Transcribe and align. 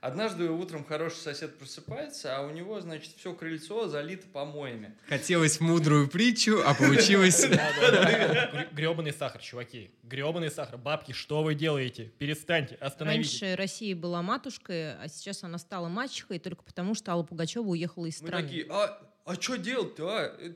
Однажды 0.00 0.48
утром 0.48 0.84
хороший 0.84 1.16
сосед 1.16 1.58
просыпается, 1.58 2.36
а 2.36 2.42
у 2.42 2.50
него, 2.50 2.80
значит, 2.80 3.12
все 3.16 3.34
крыльцо 3.34 3.88
залито 3.88 4.28
помоями. 4.28 4.96
Хотелось 5.08 5.58
мудрую 5.58 6.08
притчу, 6.08 6.62
а 6.64 6.72
получилось... 6.74 7.44
Гребаный 8.72 9.12
сахар, 9.12 9.40
чуваки. 9.40 9.90
Гребаный 10.04 10.52
сахар. 10.52 10.78
Бабки, 10.78 11.10
что 11.10 11.42
вы 11.42 11.56
делаете? 11.56 12.12
Перестаньте, 12.18 12.76
остановитесь. 12.76 13.42
Раньше 13.42 13.56
Россия 13.56 13.96
была 13.96 14.22
матушкой, 14.22 14.94
а 14.94 15.08
сейчас 15.08 15.42
она 15.42 15.58
стала 15.58 15.88
мачехой 15.88 16.38
только 16.38 16.62
потому, 16.62 16.94
что 16.94 17.10
Алла 17.10 17.24
Пугачева 17.24 17.66
уехала 17.66 18.06
из 18.06 18.20
Мы 18.20 18.28
страны. 18.28 18.46
такие, 18.46 18.66
а, 18.70 19.02
а 19.24 19.34
что 19.34 19.56
делать-то, 19.56 20.08
а? 20.08 20.36
Э, 20.38 20.54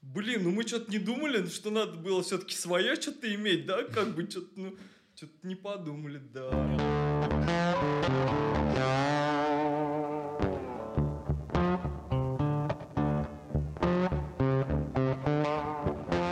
Блин, 0.00 0.44
ну 0.44 0.52
мы 0.52 0.64
что-то 0.66 0.90
не 0.92 0.98
думали, 0.98 1.44
что 1.48 1.70
надо 1.70 1.94
было 1.94 2.22
все-таки 2.22 2.54
свое 2.54 2.94
что-то 2.94 3.34
иметь, 3.34 3.66
да? 3.66 3.82
Как 3.82 4.14
бы 4.14 4.30
что-то, 4.30 4.48
ну, 4.54 4.76
что-то 5.18 5.34
не 5.42 5.56
подумали, 5.56 6.18
да. 6.18 6.48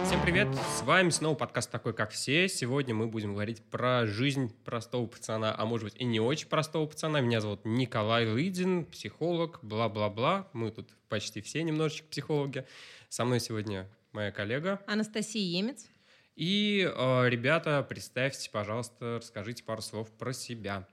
Всем 0.05 0.23
привет! 0.23 0.55
С 0.55 0.83
вами 0.83 1.11
снова 1.11 1.35
подкаст 1.35 1.69
«Такой, 1.69 1.95
как 1.95 2.13
все». 2.13 2.49
Сегодня 2.49 2.95
мы 2.95 3.09
будем 3.09 3.33
говорить 3.33 3.61
про 3.61 4.07
жизнь 4.07 4.55
простого 4.65 5.09
пацана, 5.09 5.53
а 5.59 5.67
может 5.67 5.87
быть 5.87 6.01
и 6.01 6.05
не 6.05 6.21
очень 6.21 6.47
простого 6.47 6.87
пацана. 6.87 7.21
Меня 7.21 7.41
зовут 7.41 7.65
Николай 7.65 8.31
Лыдин, 8.31 8.85
психолог, 8.85 9.59
бла-бла-бла. 9.63 10.49
Мы 10.53 10.71
тут 10.71 10.91
почти 11.09 11.41
все 11.41 11.65
немножечко 11.65 12.07
психологи. 12.07 12.65
Со 13.09 13.25
мной 13.25 13.41
сегодня 13.41 13.91
моя 14.13 14.31
коллега. 14.31 14.81
Анастасия 14.87 15.43
Емец. 15.43 15.89
И, 16.37 16.87
э, 16.87 17.29
ребята, 17.31 17.83
представьте, 17.83 18.51
пожалуйста, 18.51 19.17
расскажите 19.17 19.65
пару 19.65 19.81
слов 19.81 20.13
про 20.13 20.35
себя. 20.35 20.87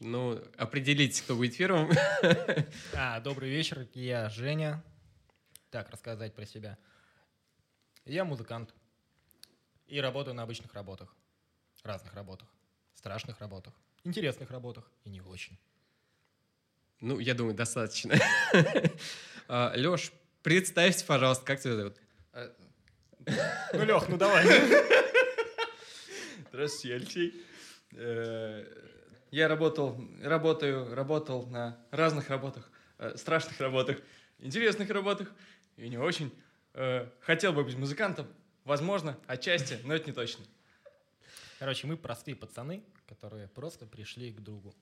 Ну, 0.00 0.40
определите, 0.58 1.22
кто 1.22 1.34
будет 1.34 1.56
первым. 1.56 1.90
А, 2.94 3.18
добрый 3.20 3.48
вечер, 3.48 3.88
я 3.94 4.28
Женя. 4.28 4.84
Так, 5.70 5.88
рассказать 5.90 6.34
про 6.34 6.44
себя. 6.44 6.76
Я 8.04 8.24
музыкант. 8.24 8.74
И 9.86 10.00
работаю 10.00 10.34
на 10.34 10.42
обычных 10.42 10.74
работах. 10.74 11.16
Разных 11.82 12.12
работах. 12.12 12.48
Страшных 12.94 13.40
работах. 13.40 13.72
Интересных 14.04 14.50
работах. 14.50 14.90
И 15.04 15.08
не 15.08 15.22
очень. 15.22 15.58
Ну, 17.00 17.18
я 17.18 17.32
думаю, 17.32 17.54
достаточно. 17.54 18.16
Леш, 19.48 20.12
представьте, 20.42 21.06
пожалуйста, 21.06 21.44
как 21.46 21.60
тебя 21.60 21.74
зовут? 21.74 21.96
Ну, 23.72 23.84
Лех, 23.84 24.08
ну 24.08 24.16
давай. 24.16 24.44
Здравствуйте, 26.50 26.88
я 26.88 26.94
Алексей. 26.96 27.44
Э, 27.92 28.64
Я 29.30 29.48
работал, 29.48 30.00
работаю, 30.22 30.94
работал 30.94 31.46
на 31.46 31.78
разных 31.90 32.30
работах, 32.30 32.70
э, 32.98 33.16
страшных 33.16 33.60
работах, 33.60 33.98
интересных 34.38 34.90
работах 34.90 35.30
и 35.76 35.88
не 35.88 35.98
очень. 35.98 36.32
Э, 36.74 37.08
Хотел 37.20 37.52
бы 37.52 37.64
быть 37.64 37.76
музыкантом, 37.76 38.26
возможно, 38.64 39.18
отчасти, 39.26 39.78
но 39.84 39.94
это 39.94 40.06
не 40.06 40.12
точно. 40.12 40.44
Короче, 41.58 41.86
мы 41.86 41.96
простые 41.96 42.36
пацаны, 42.36 42.82
которые 43.06 43.48
просто 43.48 43.86
пришли 43.86 44.32
к 44.32 44.40
другу. 44.40 44.74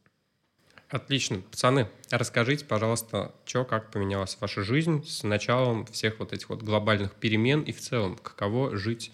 Отлично. 0.89 1.41
Пацаны, 1.41 1.89
расскажите, 2.11 2.65
пожалуйста, 2.65 3.34
что, 3.45 3.65
как 3.65 3.91
поменялась 3.91 4.37
ваша 4.41 4.62
жизнь 4.62 5.05
с 5.05 5.25
началом 5.25 5.84
всех 5.87 6.20
вот 6.20 6.33
этих 6.33 6.48
вот 6.48 6.62
глобальных 6.62 7.15
перемен 7.15 7.62
и 7.62 7.73
в 7.73 7.81
целом, 7.81 8.17
каково 8.17 8.77
жить 8.77 9.11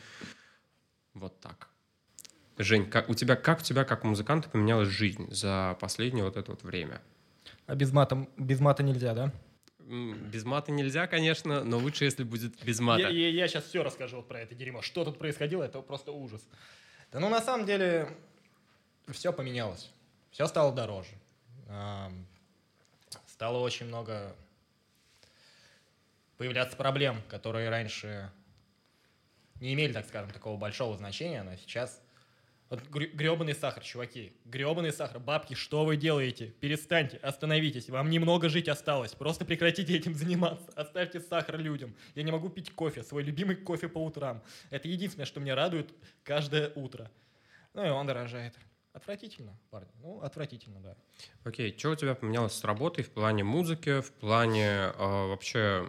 вот 1.15 1.41
так? 1.41 1.69
Жень, 2.59 2.89
как, 2.91 3.09
у 3.09 3.15
тебя, 3.15 3.37
как 3.37 3.61
у 3.61 3.63
тебя, 3.63 3.85
как 3.85 4.05
у 4.05 4.09
музыканта, 4.09 4.51
поменялась 4.51 4.89
жизнь 4.89 5.33
за 5.33 5.77
последнее 5.81 6.25
вот 6.25 6.37
это 6.37 6.51
вот 6.51 6.63
время? 6.63 7.01
А 7.67 7.75
без 7.75 7.91
мата, 7.91 8.29
без 8.37 8.61
мата 8.61 8.83
нельзя, 8.83 9.15
да? 9.15 9.33
Без 9.79 10.45
мата 10.45 10.71
нельзя, 10.73 11.07
конечно, 11.07 11.65
но 11.65 11.79
лучше, 11.79 12.05
если 12.05 12.23
будет 12.23 12.63
без 12.63 12.81
мата. 12.81 13.09
Я, 13.09 13.49
сейчас 13.49 13.65
все 13.65 13.83
расскажу 13.83 14.17
вот 14.17 14.29
про 14.29 14.41
это 14.41 14.55
дерьмо. 14.55 14.83
Что 14.83 15.05
тут 15.05 15.19
происходило, 15.19 15.63
это 15.63 15.81
просто 15.81 16.13
ужас. 16.13 16.47
Да 17.11 17.21
ну, 17.21 17.31
на 17.31 17.41
самом 17.41 17.67
деле, 17.67 18.09
все 19.09 19.33
поменялось. 19.33 19.91
Все 20.31 20.47
стало 20.47 20.73
дороже. 20.73 21.11
Стало 23.27 23.59
очень 23.59 23.87
много 23.87 24.37
появляться 26.37 26.77
проблем, 26.77 27.21
которые 27.29 27.69
раньше 27.71 28.31
не 29.61 29.75
имели, 29.75 29.93
так 29.93 30.07
скажем, 30.07 30.31
такого 30.31 30.57
большого 30.59 30.97
значения, 30.97 31.43
но 31.43 31.57
сейчас... 31.57 32.03
Вот 32.69 32.83
гребаный 32.89 33.55
сахар, 33.55 33.83
чуваки. 33.83 34.33
Гребаный 34.47 34.95
сахар. 34.95 35.21
Бабки, 35.21 35.53
что 35.53 35.85
вы 35.85 35.99
делаете? 35.99 36.47
Перестаньте, 36.47 37.19
остановитесь. 37.19 37.91
Вам 37.91 38.09
немного 38.09 38.49
жить 38.49 38.67
осталось. 38.67 39.13
Просто 39.13 39.45
прекратите 39.45 39.95
этим 39.95 40.15
заниматься. 40.15 40.73
Оставьте 40.75 41.21
сахар 41.21 41.59
людям. 41.59 41.95
Я 42.15 42.23
не 42.23 42.33
могу 42.33 42.49
пить 42.49 42.73
кофе, 42.73 43.03
свой 43.03 43.25
любимый 43.25 43.57
кофе 43.57 43.89
по 43.89 44.03
утрам. 44.03 44.43
Это 44.71 44.89
единственное, 44.89 45.27
что 45.27 45.39
меня 45.39 45.55
радует 45.55 45.93
каждое 46.25 46.73
утро. 46.75 47.11
Ну 47.75 47.85
и 47.85 47.91
он 47.91 48.07
дорожает. 48.07 48.55
Отвратительно, 48.93 49.57
парни. 49.71 49.89
Ну, 50.03 50.21
отвратительно, 50.21 50.81
да. 50.81 50.97
Окей, 51.45 51.75
что 51.79 51.91
у 51.91 51.97
тебя 51.97 52.15
поменялось 52.15 52.53
с 52.53 52.63
работой 52.63 53.03
в 53.03 53.11
плане 53.11 53.43
музыки, 53.43 54.03
в 54.03 54.13
плане 54.13 54.67
э, 54.67 54.93
вообще 54.99 55.89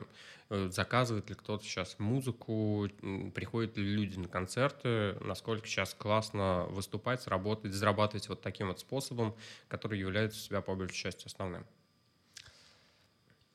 э, 0.49 0.69
заказывает 0.69 1.27
ли 1.29 1.35
кто-то 1.35 1.65
сейчас 1.65 1.99
музыку, 1.99 2.87
приходят 3.35 3.75
ли 3.75 3.83
люди 3.83 4.17
на 4.17 4.29
концерты, 4.29 5.17
насколько 5.19 5.67
сейчас 5.67 5.93
классно 5.93 6.65
выступать, 6.69 7.27
работать, 7.27 7.73
зарабатывать 7.73 8.29
вот 8.29 8.41
таким 8.41 8.69
вот 8.69 8.79
способом, 8.79 9.35
который 9.67 9.99
является 9.99 10.39
у 10.39 10.41
себя 10.41 10.61
по 10.61 10.73
большей 10.73 10.95
части 10.95 11.25
основным. 11.25 11.65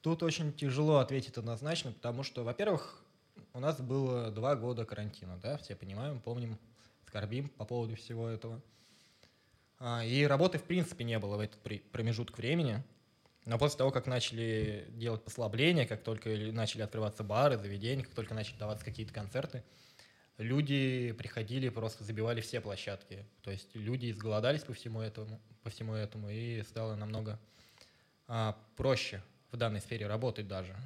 Тут 0.02 0.22
очень 0.22 0.52
тяжело 0.52 0.98
ответить 0.98 1.38
однозначно, 1.38 1.92
потому 1.92 2.22
что, 2.22 2.44
во-первых, 2.44 3.02
у 3.54 3.60
нас 3.60 3.80
было 3.80 4.30
два 4.30 4.56
года 4.56 4.84
карантина, 4.84 5.38
да, 5.42 5.56
все 5.56 5.74
понимаем, 5.74 6.20
помним, 6.20 6.58
скорбим 7.06 7.48
по 7.48 7.64
поводу 7.64 7.96
всего 7.96 8.28
этого. 8.28 8.60
А, 9.78 10.04
И 10.04 10.24
работы, 10.24 10.58
в 10.58 10.64
принципе, 10.64 11.04
не 11.04 11.18
было 11.18 11.36
в 11.36 11.40
этот 11.40 11.60
промежуток 11.90 12.38
времени. 12.38 12.82
Но 13.44 13.58
после 13.58 13.78
того, 13.78 13.90
как 13.90 14.06
начали 14.06 14.86
делать 14.90 15.24
послабления, 15.24 15.86
как 15.86 16.02
только 16.02 16.28
начали 16.52 16.82
открываться 16.82 17.24
бары, 17.24 17.56
заведения, 17.56 18.04
как 18.04 18.14
только 18.14 18.34
начали 18.34 18.58
даваться 18.58 18.84
какие-то 18.84 19.14
концерты, 19.14 19.64
люди 20.36 21.12
приходили, 21.12 21.68
просто 21.68 22.04
забивали 22.04 22.40
все 22.40 22.60
площадки. 22.60 23.24
То 23.42 23.50
есть 23.50 23.74
люди 23.74 24.10
изголодались 24.10 24.62
по 24.62 24.74
всему 24.74 25.00
этому, 25.00 25.40
по 25.62 25.70
всему 25.70 25.94
этому 25.94 26.28
и 26.28 26.62
стало 26.62 26.94
намного 26.94 27.38
а, 28.26 28.54
проще 28.76 29.22
в 29.50 29.56
данной 29.56 29.80
сфере 29.80 30.06
работать 30.06 30.46
даже. 30.46 30.76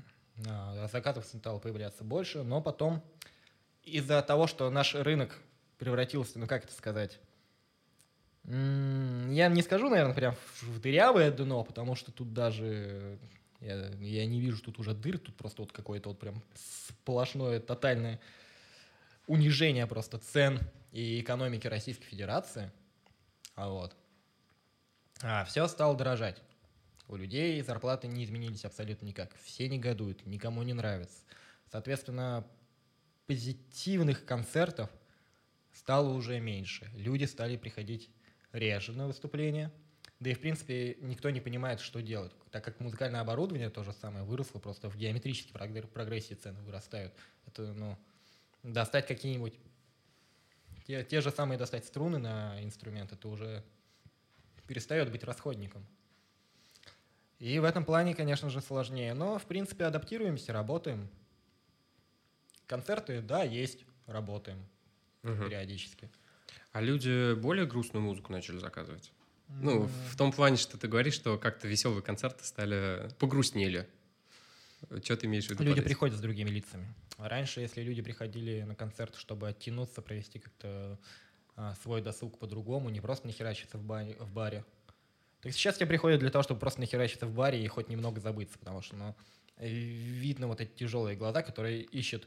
А, 0.48 0.86
заказов 0.86 1.26
стало 1.26 1.58
появляться 1.58 2.04
больше, 2.04 2.42
но 2.42 2.62
потом 2.62 3.02
из-за 3.82 4.22
того, 4.22 4.46
что 4.46 4.70
наш 4.70 4.94
рынок 4.94 5.38
превратился, 5.78 6.38
ну 6.38 6.46
как 6.46 6.64
это 6.64 6.72
сказать, 6.72 7.18
я 8.44 9.48
не 9.48 9.62
скажу, 9.62 9.88
наверное, 9.88 10.14
прям 10.14 10.36
в 10.62 10.80
дырявое 10.80 11.30
дно, 11.30 11.62
потому 11.64 11.94
что 11.94 12.10
тут 12.10 12.32
даже 12.32 13.18
я, 13.60 13.88
я 14.00 14.26
не 14.26 14.40
вижу 14.40 14.60
тут 14.62 14.78
уже 14.80 14.94
дыр, 14.94 15.18
тут 15.18 15.36
просто 15.36 15.62
вот 15.62 15.72
какое-то 15.72 16.08
вот 16.08 16.18
прям 16.18 16.42
сплошное 16.54 17.60
тотальное 17.60 18.20
унижение 19.28 19.86
просто 19.86 20.18
цен 20.18 20.58
и 20.90 21.20
экономики 21.20 21.68
Российской 21.68 22.04
Федерации. 22.04 22.72
А 23.54 23.68
вот. 23.68 23.94
А, 25.22 25.44
все 25.44 25.68
стало 25.68 25.96
дорожать. 25.96 26.42
У 27.06 27.16
людей 27.16 27.60
зарплаты 27.62 28.08
не 28.08 28.24
изменились 28.24 28.64
абсолютно 28.64 29.06
никак. 29.06 29.36
Все 29.44 29.68
негодуют, 29.68 30.26
никому 30.26 30.62
не 30.62 30.72
нравится. 30.72 31.22
Соответственно, 31.70 32.44
позитивных 33.26 34.24
концертов 34.24 34.90
стало 35.72 36.08
уже 36.08 36.40
меньше. 36.40 36.90
Люди 36.94 37.24
стали 37.24 37.56
приходить 37.56 38.10
реже 38.52 38.92
на 38.92 39.06
выступления. 39.06 39.72
Да 40.20 40.30
и, 40.30 40.34
в 40.34 40.40
принципе, 40.40 40.96
никто 41.00 41.30
не 41.30 41.40
понимает, 41.40 41.80
что 41.80 42.00
делать. 42.00 42.32
Так 42.50 42.64
как 42.64 42.78
музыкальное 42.78 43.20
оборудование 43.20 43.70
то 43.70 43.82
же 43.82 43.92
самое 43.92 44.24
выросло, 44.24 44.60
просто 44.60 44.88
в 44.88 44.96
геометрической 44.96 45.52
прогр- 45.52 45.86
прогрессии 45.86 46.34
цены 46.34 46.60
вырастают. 46.62 47.12
Это, 47.46 47.72
ну, 47.72 47.98
достать 48.62 49.06
какие-нибудь... 49.06 49.54
Те, 50.86 51.04
те 51.04 51.20
же 51.20 51.30
самые 51.30 51.58
достать 51.58 51.84
струны 51.84 52.18
на 52.18 52.62
инструмент, 52.62 53.12
это 53.12 53.28
уже 53.28 53.64
перестает 54.66 55.10
быть 55.10 55.24
расходником. 55.24 55.86
И 57.38 57.58
в 57.58 57.64
этом 57.64 57.84
плане, 57.84 58.14
конечно 58.14 58.50
же, 58.50 58.60
сложнее. 58.60 59.14
Но, 59.14 59.38
в 59.38 59.46
принципе, 59.46 59.86
адаптируемся, 59.86 60.52
работаем. 60.52 61.08
Концерты, 62.66 63.20
да, 63.20 63.42
есть, 63.42 63.84
работаем 64.06 64.64
Мгм. 65.22 65.48
периодически. 65.48 66.08
А 66.72 66.80
люди 66.80 67.34
более 67.34 67.66
грустную 67.66 68.02
музыку 68.02 68.32
начали 68.32 68.58
заказывать? 68.58 69.12
Ну, 69.60 69.82
в 70.10 70.16
том 70.16 70.32
плане, 70.32 70.56
что 70.56 70.78
ты 70.78 70.88
говоришь, 70.88 71.14
что 71.14 71.36
как-то 71.38 71.68
веселые 71.68 72.02
концерты 72.02 72.44
стали 72.44 73.10
погрустнели. 73.18 73.86
Что 75.02 75.16
ты 75.16 75.26
имеешь 75.26 75.46
в 75.46 75.50
виду? 75.50 75.62
Люди 75.62 75.76
под 75.80 75.84
приходят 75.84 76.16
с 76.16 76.20
другими 76.20 76.48
лицами. 76.50 76.86
Раньше, 77.18 77.60
если 77.60 77.82
люди 77.82 78.02
приходили 78.02 78.62
на 78.62 78.74
концерт, 78.74 79.14
чтобы 79.16 79.48
оттянуться, 79.48 80.02
провести 80.02 80.38
как-то 80.38 80.98
а, 81.54 81.74
свой 81.82 82.00
досуг 82.00 82.38
по-другому, 82.38 82.88
не 82.88 83.00
просто 83.00 83.26
не 83.26 83.32
херачиться 83.32 83.78
в, 83.78 83.84
бане- 83.84 84.16
в 84.18 84.32
баре, 84.32 84.64
Так 85.42 85.52
сейчас 85.52 85.76
тебе 85.76 85.86
приходят 85.86 86.20
для 86.20 86.30
того, 86.30 86.42
чтобы 86.42 86.58
просто 86.58 86.80
нахерачиться 86.80 87.26
в 87.26 87.34
баре 87.34 87.62
и 87.62 87.68
хоть 87.68 87.88
немного 87.88 88.20
забыться, 88.20 88.58
потому 88.58 88.80
что, 88.80 88.96
ну, 88.96 89.14
видно 89.58 90.46
вот 90.48 90.60
эти 90.60 90.70
тяжелые 90.70 91.16
глаза, 91.16 91.42
которые 91.42 91.82
ищут 91.82 92.26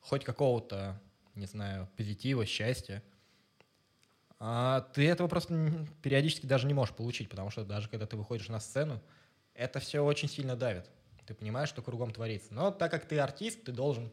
хоть 0.00 0.22
какого-то, 0.24 1.00
не 1.34 1.46
знаю, 1.46 1.88
позитива, 1.96 2.44
счастья. 2.46 3.02
А 4.38 4.82
ты 4.92 5.06
этого 5.08 5.28
просто 5.28 5.86
периодически 6.02 6.46
даже 6.46 6.66
не 6.66 6.74
можешь 6.74 6.94
получить, 6.94 7.28
потому 7.28 7.50
что 7.50 7.64
даже 7.64 7.88
когда 7.88 8.06
ты 8.06 8.16
выходишь 8.16 8.48
на 8.48 8.60
сцену, 8.60 9.00
это 9.54 9.80
все 9.80 10.00
очень 10.00 10.28
сильно 10.28 10.56
давит. 10.56 10.90
Ты 11.26 11.34
понимаешь, 11.34 11.70
что 11.70 11.82
кругом 11.82 12.12
творится. 12.12 12.52
Но 12.52 12.70
так 12.70 12.90
как 12.90 13.06
ты 13.06 13.18
артист, 13.18 13.64
ты 13.64 13.72
должен 13.72 14.12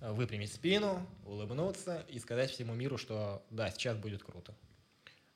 э, 0.00 0.12
выпрямить 0.12 0.52
спину, 0.52 1.06
улыбнуться 1.24 2.04
и 2.08 2.18
сказать 2.18 2.50
всему 2.50 2.74
миру, 2.74 2.98
что 2.98 3.42
да, 3.50 3.70
сейчас 3.70 3.96
будет 3.96 4.22
круто. 4.22 4.54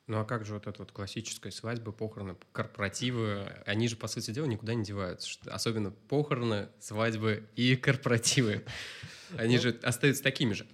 Ну 0.07 0.19
а 0.21 0.25
как 0.25 0.45
же 0.45 0.55
вот 0.55 0.67
эта 0.67 0.81
вот 0.81 0.93
классическая 0.93 1.51
свадьба, 1.51 1.91
похороны, 1.91 2.37
корпоративы, 2.53 3.51
они 3.65 3.89
же, 3.89 3.97
по 3.97 4.07
сути 4.07 4.33
дела, 4.33 4.45
никуда 4.45 4.75
не 4.75 4.85
деваются. 4.85 5.39
Особенно 5.47 5.93
похороны, 5.93 6.69
свадьбы 6.79 7.49
и 7.57 7.75
корпоративы. 7.77 8.65
Они 9.39 9.57
же 9.57 9.71
остаются 9.83 10.23
такими 10.23 10.53
же. 10.53 10.67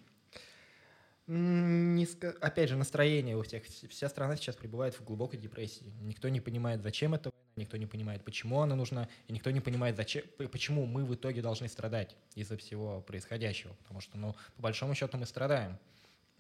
Опять 1.31 2.69
же, 2.69 2.77
настроение 2.77 3.37
у 3.37 3.43
всех. 3.43 3.65
Вс- 3.65 3.87
Вся 3.89 4.09
страна 4.09 4.37
сейчас 4.37 4.57
пребывает 4.57 4.95
в 4.95 5.05
глубокой 5.05 5.39
депрессии. 5.39 5.85
Никто 6.03 6.29
не 6.29 6.41
понимает, 6.41 6.83
зачем 6.83 7.15
это 7.15 7.31
война, 7.31 7.41
никто 7.57 7.77
не 7.77 7.87
понимает, 7.87 8.25
почему 8.25 8.61
она 8.61 8.75
нужна, 8.75 9.09
и 9.29 9.33
никто 9.33 9.51
не 9.53 9.61
понимает, 9.61 9.97
зачем, 9.97 10.25
почему 10.51 10.87
мы 10.87 11.05
в 11.05 11.15
итоге 11.15 11.41
должны 11.41 11.69
страдать 11.69 12.17
из-за 12.35 12.57
всего 12.57 13.01
происходящего. 13.03 13.75
Потому 13.83 14.01
что, 14.01 14.19
ну, 14.19 14.35
по 14.57 14.63
большому 14.63 14.95
счету 14.95 15.19
мы 15.19 15.27
страдаем. 15.27 15.79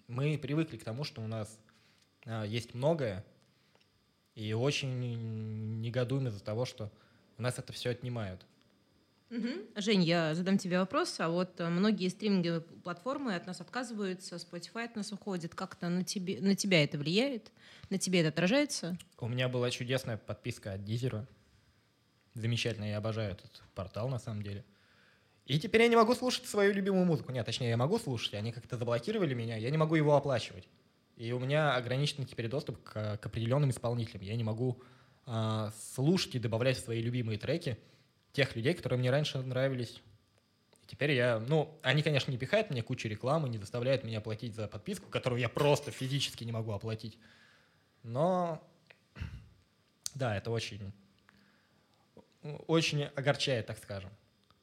Мы 0.08 0.36
привыкли 0.38 0.76
к 0.76 0.82
тому, 0.82 1.04
что 1.04 1.20
у 1.20 1.28
нас 1.28 1.56
а, 2.26 2.44
есть 2.44 2.74
многое, 2.74 3.24
и 4.34 4.52
очень 4.54 5.80
негодуем 5.80 6.26
из-за 6.28 6.42
того, 6.42 6.64
что 6.64 6.90
у 7.38 7.42
нас 7.42 7.58
это 7.60 7.72
все 7.72 7.90
отнимают. 7.90 8.44
Мгм. 9.30 9.60
Жень, 9.76 10.02
я 10.02 10.34
задам 10.34 10.58
тебе 10.58 10.80
вопрос. 10.80 11.20
А 11.20 11.28
вот 11.28 11.60
э, 11.60 11.68
многие 11.68 12.08
стриминговые 12.08 12.60
платформы 12.60 13.36
от 13.36 13.46
нас 13.46 13.60
отказываются, 13.60 14.36
Spotify 14.36 14.86
от 14.86 14.96
нас 14.96 15.12
уходит. 15.12 15.54
Как-то 15.54 15.88
на, 15.88 16.02
тебе, 16.02 16.40
на 16.40 16.56
тебя 16.56 16.82
это 16.82 16.98
влияет? 16.98 17.52
На 17.90 17.98
тебе 17.98 18.20
это 18.20 18.30
отражается? 18.30 18.98
У 19.18 19.28
меня 19.28 19.48
была 19.48 19.70
чудесная 19.70 20.16
подписка 20.16 20.72
от 20.72 20.84
Дизера. 20.84 21.28
Замечательно, 22.34 22.84
я 22.84 22.98
обожаю 22.98 23.32
этот 23.32 23.62
портал 23.74 24.08
на 24.08 24.18
самом 24.18 24.42
деле. 24.42 24.64
И 25.46 25.58
теперь 25.60 25.82
я 25.82 25.88
не 25.88 25.96
могу 25.96 26.14
слушать 26.14 26.46
свою 26.46 26.72
любимую 26.72 27.06
музыку. 27.06 27.30
Нет, 27.30 27.46
точнее, 27.46 27.70
я 27.70 27.76
могу 27.76 27.98
слушать, 27.98 28.34
они 28.34 28.52
как-то 28.52 28.76
заблокировали 28.76 29.34
меня, 29.34 29.56
я 29.56 29.70
не 29.70 29.78
могу 29.78 29.94
его 29.94 30.16
оплачивать. 30.16 30.68
И 31.16 31.32
у 31.32 31.38
меня 31.38 31.74
ограниченный 31.74 32.26
теперь 32.26 32.48
доступ 32.48 32.82
к, 32.82 33.18
к 33.18 33.26
определенным 33.26 33.70
исполнителям. 33.70 34.22
Я 34.22 34.36
не 34.36 34.44
могу 34.44 34.82
а, 35.26 35.72
слушать 35.94 36.34
и 36.34 36.38
добавлять 36.38 36.78
свои 36.78 37.02
любимые 37.02 37.38
треки 37.38 37.78
тех 38.32 38.56
людей, 38.56 38.74
которые 38.74 38.98
мне 38.98 39.10
раньше 39.10 39.38
нравились. 39.38 40.00
И 40.82 40.86
теперь 40.86 41.12
я, 41.12 41.38
ну, 41.38 41.78
они, 41.82 42.02
конечно, 42.02 42.30
не 42.30 42.38
пихают 42.38 42.70
мне 42.70 42.82
кучу 42.82 43.08
рекламы, 43.08 43.48
не 43.48 43.58
заставляют 43.58 44.04
меня 44.04 44.20
платить 44.20 44.54
за 44.54 44.68
подписку, 44.68 45.08
которую 45.10 45.40
я 45.40 45.48
просто 45.48 45.90
физически 45.90 46.44
не 46.44 46.52
могу 46.52 46.72
оплатить. 46.72 47.18
Но 48.02 48.62
да, 50.14 50.36
это 50.36 50.50
очень, 50.50 50.92
очень 52.66 53.04
огорчает, 53.04 53.66
так 53.66 53.78
скажем. 53.78 54.10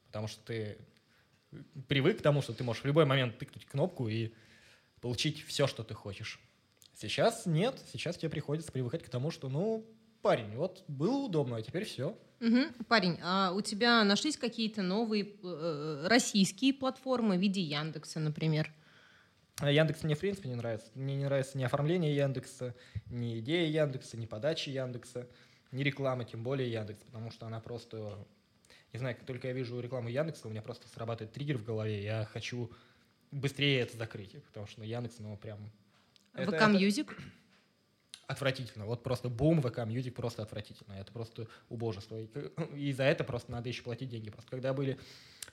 Потому 0.07 0.27
что 0.27 0.43
ты 0.45 0.77
привык 1.87 2.19
к 2.19 2.21
тому, 2.21 2.41
что 2.41 2.53
ты 2.53 2.63
можешь 2.63 2.83
в 2.83 2.87
любой 2.87 3.05
момент 3.05 3.37
тыкнуть 3.37 3.65
кнопку 3.65 4.07
и 4.07 4.33
получить 5.01 5.43
все, 5.45 5.67
что 5.67 5.83
ты 5.83 5.93
хочешь. 5.93 6.39
Сейчас 6.93 7.45
нет, 7.45 7.79
сейчас 7.91 8.17
тебе 8.17 8.29
приходится 8.29 8.71
привыкать 8.71 9.03
к 9.03 9.09
тому, 9.09 9.29
что, 9.29 9.49
ну, 9.49 9.85
парень, 10.21 10.55
вот 10.55 10.83
было 10.87 11.17
удобно, 11.17 11.57
а 11.57 11.61
теперь 11.61 11.85
все. 11.85 12.17
Мгм. 12.39 12.74
Парень, 12.88 13.18
а 13.24 13.51
у 13.54 13.62
тебя 13.62 14.04
нашлись 14.04 14.38
какие-то 14.38 14.84
новые 14.84 15.28
э, 15.44 16.07
российские 16.07 16.74
платформы 16.74 17.38
в 17.38 17.42
виде 17.42 17.62
Яндекса, 17.62 18.19
например? 18.19 18.72
А 19.60 19.72
Яндекс 19.72 20.04
мне 20.04 20.13
в 20.13 20.19
принципе 20.19 20.50
не 20.50 20.56
нравится. 20.56 20.92
Мне 20.94 21.16
не 21.16 21.25
нравится 21.25 21.57
ни 21.57 21.63
оформление 21.63 22.16
Яндекса, 22.16 22.75
ни 23.10 23.39
идея 23.39 23.68
Яндекса, 23.86 24.16
ни 24.18 24.28
подача 24.28 24.69
Яндекса, 24.69 25.28
ни 25.72 25.81
реклама, 25.81 26.25
тем 26.25 26.44
более 26.44 26.72
Яндекс, 26.72 27.04
потому 27.04 27.31
что 27.31 27.48
она 27.48 27.60
просто... 27.60 28.18
Не 28.94 29.00
знаю, 29.00 29.16
как 29.16 29.25
только 29.25 29.48
я 29.48 29.54
вижу 29.54 29.80
рекламу 29.80 30.10
Яндекса, 30.10 30.48
у 30.48 30.51
меня 30.51 30.62
просто 30.62 30.88
срабатывает 30.88 31.34
триггер 31.34 31.57
в 31.57 31.66
голове, 31.66 32.04
я 32.04 32.25
хочу 32.31 32.72
быстрее 33.31 33.81
это 33.81 33.98
закрыть, 33.98 34.42
потому 34.45 34.68
что 34.68 34.84
Яндекс, 34.84 35.16
ну, 35.19 35.36
прям... 35.38 35.72
это- 36.34 36.51
VK 36.51 36.53
это 36.54 36.68
Music? 36.68 37.18
Отвратительно. 38.27 38.85
Вот 38.85 39.03
просто 39.03 39.29
бум, 39.29 39.62
VK 39.62 39.85
Music 39.85 40.13
просто 40.13 40.44
отвратительно. 40.44 40.94
Это 40.94 41.13
просто 41.13 41.47
убожество. 41.69 42.19
И, 42.19 42.27
и 42.75 42.91
за 42.91 43.03
это 43.03 43.24
просто 43.24 43.51
надо 43.51 43.69
еще 43.69 43.83
платить 43.83 44.09
деньги. 44.09 44.29
Просто 44.29 44.51
когда 44.51 44.74
были 44.74 45.00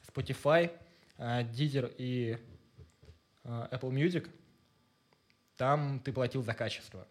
Spotify, 0.07 0.77
а, 1.17 1.45
Deezer 1.45 1.95
и 1.97 2.39
а, 3.45 3.69
Apple 3.71 3.93
Music, 3.93 4.29
там 5.57 6.01
ты 6.01 6.13
платил 6.13 6.43
за 6.43 6.53
качество 6.53 7.07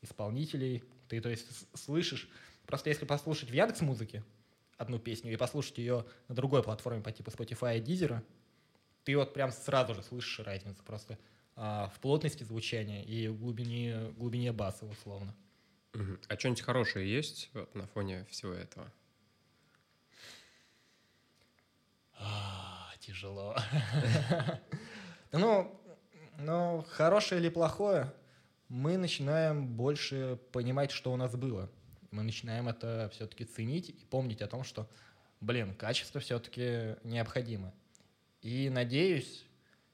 исполнителей. 0.00 0.84
Ты, 1.08 1.20
то 1.20 1.28
есть, 1.28 1.46
слышишь... 1.74 2.28
Просто 2.66 2.90
если 2.90 3.04
послушать 3.04 3.50
в 3.50 3.52
Яндекс 3.52 3.80
музыке 3.80 4.22
одну 4.76 4.98
песню 5.00 5.32
и 5.32 5.36
послушать 5.36 5.78
ее 5.78 6.04
на 6.28 6.34
другой 6.34 6.62
платформе 6.62 7.02
по 7.02 7.10
типу 7.10 7.30
Spotify 7.30 7.78
и 7.78 7.80
Deezer, 7.80 8.22
ты 9.04 9.16
вот 9.16 9.34
прям 9.34 9.50
сразу 9.50 9.94
же 9.94 10.02
слышишь 10.02 10.38
разницу 10.40 10.84
просто 10.84 11.18
в 11.58 11.98
плотности 12.00 12.44
звучания 12.44 13.02
и 13.02 13.26
в 13.26 13.38
глубине, 13.38 14.12
глубине 14.16 14.52
баса, 14.52 14.86
условно. 14.86 15.34
А 16.28 16.38
что-нибудь 16.38 16.62
хорошее 16.62 17.10
есть 17.10 17.50
вот 17.52 17.74
на 17.74 17.86
фоне 17.88 18.24
всего 18.26 18.52
этого? 18.52 18.92
А, 22.18 22.90
тяжело. 23.00 23.56
Ну, 25.30 25.78
ну, 26.38 26.86
хорошее 26.88 27.38
или 27.38 27.50
плохое, 27.50 28.10
мы 28.68 28.96
начинаем 28.96 29.66
больше 29.66 30.38
понимать, 30.52 30.90
что 30.90 31.12
у 31.12 31.16
нас 31.16 31.36
было. 31.36 31.70
Мы 32.10 32.22
начинаем 32.22 32.66
это 32.66 33.10
все-таки 33.12 33.44
ценить 33.44 33.90
и 33.90 34.06
помнить 34.06 34.40
о 34.40 34.46
том, 34.46 34.64
что, 34.64 34.88
блин, 35.42 35.74
качество 35.74 36.18
все-таки 36.18 36.96
необходимо. 37.04 37.74
И 38.40 38.70
надеюсь, 38.70 39.44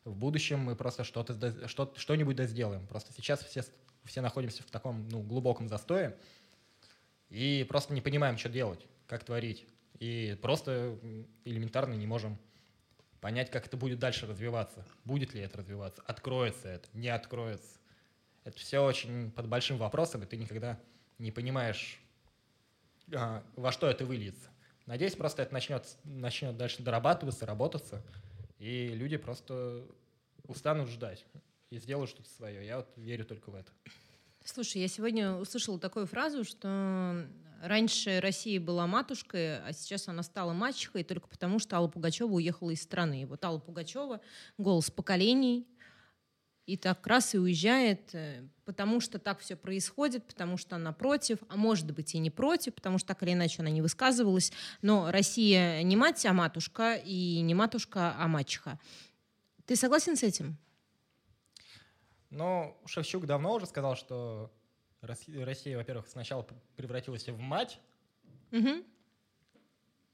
в 0.04 0.14
будущем 0.14 0.60
мы 0.60 0.76
просто 0.76 1.04
что-то, 1.04 1.68
что, 1.68 1.92
что-нибудь 1.96 2.36
да 2.36 2.46
сделаем. 2.46 2.86
Просто 2.86 3.12
сейчас 3.12 3.42
все, 3.42 3.62
все 4.04 4.20
находимся 4.20 4.62
в 4.62 4.70
таком 4.70 5.08
ну, 5.08 5.22
глубоком 5.22 5.68
застое 5.68 6.16
и 7.30 7.66
просто 7.68 7.94
не 7.94 8.00
понимаем, 8.00 8.36
что 8.36 8.48
делать, 8.48 8.86
как 9.06 9.24
творить. 9.24 9.66
И 9.98 10.38
просто 10.42 10.98
элементарно 11.44 11.94
не 11.94 12.06
можем 12.06 12.38
понять, 13.20 13.50
как 13.50 13.66
это 13.66 13.76
будет 13.76 13.98
дальше 13.98 14.26
развиваться. 14.26 14.86
Будет 15.04 15.32
ли 15.34 15.40
это 15.40 15.58
развиваться, 15.58 16.02
откроется 16.06 16.68
это, 16.68 16.88
не 16.92 17.08
откроется. 17.08 17.78
Это 18.44 18.58
все 18.58 18.80
очень 18.80 19.30
под 19.30 19.48
большим 19.48 19.78
вопросом, 19.78 20.22
и 20.22 20.26
ты 20.26 20.36
никогда 20.36 20.78
не 21.18 21.30
понимаешь, 21.30 21.98
а, 23.14 23.42
во 23.56 23.72
что 23.72 23.88
это 23.88 24.04
выльется. 24.04 24.50
Надеюсь, 24.84 25.14
просто 25.14 25.42
это 25.42 25.54
начнет, 25.54 25.86
начнет 26.04 26.56
дальше 26.58 26.82
дорабатываться, 26.82 27.46
работаться, 27.46 28.04
и 28.64 28.88
люди 28.94 29.18
просто 29.18 29.84
устанут 30.48 30.88
ждать 30.88 31.26
и 31.68 31.78
сделают 31.78 32.08
что-то 32.08 32.30
свое. 32.30 32.64
Я 32.64 32.78
вот 32.78 32.88
верю 32.96 33.26
только 33.26 33.50
в 33.50 33.54
это. 33.54 33.70
Слушай, 34.42 34.80
я 34.80 34.88
сегодня 34.88 35.34
услышала 35.34 35.78
такую 35.78 36.06
фразу, 36.06 36.44
что 36.44 37.26
раньше 37.62 38.20
Россия 38.20 38.58
была 38.58 38.86
матушкой, 38.86 39.58
а 39.58 39.72
сейчас 39.74 40.08
она 40.08 40.22
стала 40.22 40.54
мачехой 40.54 41.04
только 41.04 41.28
потому, 41.28 41.58
что 41.58 41.76
Алла 41.76 41.88
Пугачева 41.88 42.32
уехала 42.32 42.70
из 42.70 42.82
страны. 42.82 43.22
И 43.22 43.24
вот 43.26 43.44
Алла 43.44 43.58
Пугачева— 43.58 44.22
голос 44.58 44.90
поколений, 44.90 45.66
и 46.66 46.76
так 46.76 47.06
раз 47.06 47.34
и 47.34 47.38
уезжает, 47.38 48.14
э, 48.14 48.42
потому 48.64 49.00
что 49.00 49.18
так 49.18 49.40
все 49.40 49.54
происходит, 49.56 50.26
потому 50.26 50.56
что 50.56 50.76
она 50.76 50.92
против, 50.92 51.38
а 51.48 51.56
может 51.56 51.90
быть 51.92 52.14
и 52.14 52.18
не 52.18 52.30
против, 52.30 52.74
потому 52.74 52.98
что 52.98 53.08
так 53.08 53.22
или 53.22 53.32
иначе 53.32 53.60
она 53.60 53.70
не 53.70 53.82
высказывалась. 53.82 54.50
Но 54.82 55.10
Россия 55.10 55.82
не 55.82 55.96
мать, 55.96 56.24
а 56.24 56.32
матушка, 56.32 56.94
и 56.94 57.40
не 57.42 57.54
матушка, 57.54 58.14
а 58.18 58.26
мачеха. 58.28 58.78
Ты 59.66 59.76
согласен 59.76 60.16
с 60.16 60.22
этим? 60.22 60.56
Но 62.30 62.76
Шевчук 62.86 63.26
давно 63.26 63.54
уже 63.54 63.66
сказал, 63.66 63.96
что 63.96 64.50
Россия, 65.02 65.76
во-первых, 65.76 66.08
сначала 66.08 66.46
превратилась 66.76 67.28
в 67.28 67.38
мать, 67.38 67.78
Мгм. 68.50 68.82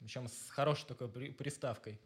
причем 0.00 0.28
с 0.28 0.50
хорошей 0.50 0.86
такой 0.86 1.08
при- 1.08 1.30
приставкой. 1.30 2.00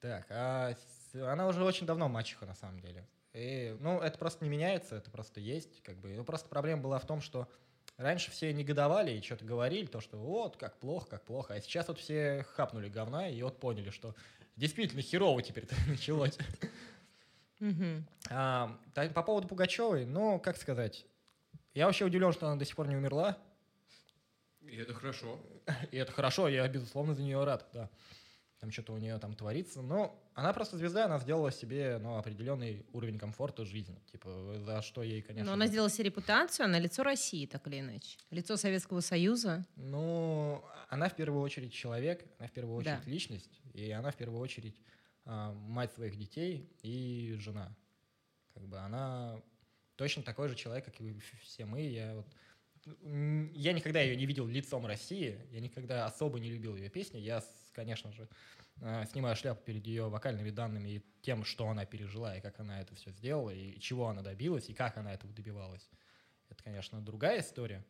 Так, 0.00 0.26
а 0.30 0.76
она 1.14 1.48
уже 1.48 1.64
очень 1.64 1.86
давно 1.86 2.08
мачеха, 2.08 2.46
на 2.46 2.54
самом 2.54 2.80
деле. 2.80 3.06
И, 3.36 3.76
ну, 3.80 4.00
это 4.00 4.16
просто 4.18 4.44
не 4.44 4.50
меняется, 4.50 4.96
это 4.96 5.10
просто 5.10 5.40
есть, 5.40 5.82
как 5.82 5.98
бы. 5.98 6.14
Ну, 6.14 6.24
просто 6.24 6.48
проблема 6.48 6.82
была 6.82 6.98
в 6.98 7.06
том, 7.06 7.20
что 7.20 7.46
раньше 7.98 8.30
все 8.30 8.50
негодовали 8.54 9.12
и 9.12 9.22
что-то 9.22 9.44
говорили, 9.44 9.84
то, 9.84 10.00
что 10.00 10.16
вот, 10.16 10.56
как 10.56 10.78
плохо, 10.78 11.06
как 11.10 11.24
плохо. 11.26 11.52
А 11.52 11.60
сейчас 11.60 11.88
вот 11.88 11.98
все 11.98 12.46
хапнули 12.54 12.88
говна 12.88 13.28
и 13.28 13.42
вот 13.42 13.60
поняли, 13.60 13.90
что 13.90 14.14
действительно 14.56 15.02
херово 15.02 15.42
теперь 15.42 15.68
началось. 15.86 16.38
Мгм. 17.60 18.06
А, 18.30 18.78
по 19.14 19.22
поводу 19.22 19.48
Пугачевой, 19.48 20.06
ну, 20.06 20.40
как 20.40 20.56
сказать, 20.56 21.04
я 21.74 21.84
вообще 21.84 22.06
удивлен, 22.06 22.32
что 22.32 22.46
она 22.46 22.56
до 22.56 22.64
сих 22.64 22.74
пор 22.74 22.88
не 22.88 22.96
умерла, 22.96 23.36
И 24.62 24.76
это 24.76 24.94
хорошо. 24.94 25.38
И 25.92 25.98
это 25.98 26.10
хорошо, 26.10 26.48
я, 26.48 26.66
безусловно, 26.68 27.14
за 27.14 27.22
нее 27.22 27.44
рад, 27.44 27.68
да. 27.74 27.90
Там 28.60 28.70
что-то 28.70 28.94
у 28.94 28.98
нее 28.98 29.18
там 29.18 29.34
творится. 29.34 29.82
Но 29.82 30.18
она 30.36 30.52
просто 30.52 30.76
звезда, 30.76 31.06
она 31.06 31.18
сделала 31.18 31.50
себе 31.50 31.96
ну, 31.98 32.18
определенный 32.18 32.84
уровень 32.92 33.18
комфорта 33.18 33.64
жизни. 33.64 33.98
Типа, 34.12 34.58
за 34.58 34.82
что 34.82 35.02
ей, 35.02 35.22
конечно... 35.22 35.46
Но 35.46 35.54
она 35.54 35.66
сделала 35.66 35.88
себе 35.88 36.04
репутацию, 36.04 36.66
она 36.66 36.78
лицо 36.78 37.02
России, 37.02 37.46
так 37.46 37.66
или 37.66 37.80
иначе. 37.80 38.18
Лицо 38.30 38.58
Советского 38.58 39.00
Союза. 39.00 39.66
Ну, 39.76 40.62
она 40.90 41.08
в 41.08 41.16
первую 41.16 41.40
очередь 41.40 41.72
человек, 41.72 42.22
она 42.38 42.48
в 42.48 42.52
первую 42.52 42.76
очередь 42.76 43.02
Да. 43.02 43.10
личность, 43.10 43.62
и 43.72 43.90
она 43.90 44.10
в 44.10 44.16
первую 44.16 44.38
очередь 44.38 44.78
а, 45.24 45.54
мать 45.54 45.94
своих 45.94 46.16
детей 46.16 46.70
и 46.82 47.34
жена. 47.38 47.74
Как 48.52 48.68
бы 48.68 48.76
она 48.78 49.40
точно 49.94 50.22
такой 50.22 50.50
же 50.50 50.54
человек, 50.54 50.84
как 50.84 51.00
и 51.00 51.18
все 51.40 51.64
мы. 51.64 51.80
Я 51.80 52.14
вот 52.14 52.26
я 53.54 53.72
никогда 53.72 54.00
ее 54.02 54.16
не 54.16 54.26
видел 54.26 54.46
лицом 54.46 54.84
России, 54.86 55.40
я 55.50 55.60
никогда 55.60 56.04
особо 56.04 56.38
не 56.38 56.50
любил 56.50 56.76
ее 56.76 56.90
песни. 56.90 57.18
Я, 57.18 57.42
конечно 57.72 58.12
же, 58.12 58.28
э, 58.80 59.04
снимаю 59.06 59.36
шляпу 59.36 59.62
перед 59.62 59.86
ее 59.86 60.08
вокальными 60.08 60.50
данными 60.50 60.88
и 60.88 61.04
тем, 61.22 61.44
что 61.44 61.68
она 61.68 61.84
пережила, 61.84 62.36
и 62.36 62.40
как 62.40 62.60
она 62.60 62.80
это 62.80 62.94
все 62.94 63.10
сделала, 63.10 63.50
и 63.50 63.78
чего 63.80 64.08
она 64.08 64.22
добилась, 64.22 64.68
и 64.68 64.74
как 64.74 64.96
она 64.96 65.12
этого 65.14 65.32
добивалась. 65.32 65.88
Это, 66.48 66.62
конечно, 66.62 67.00
другая 67.00 67.40
история. 67.40 67.84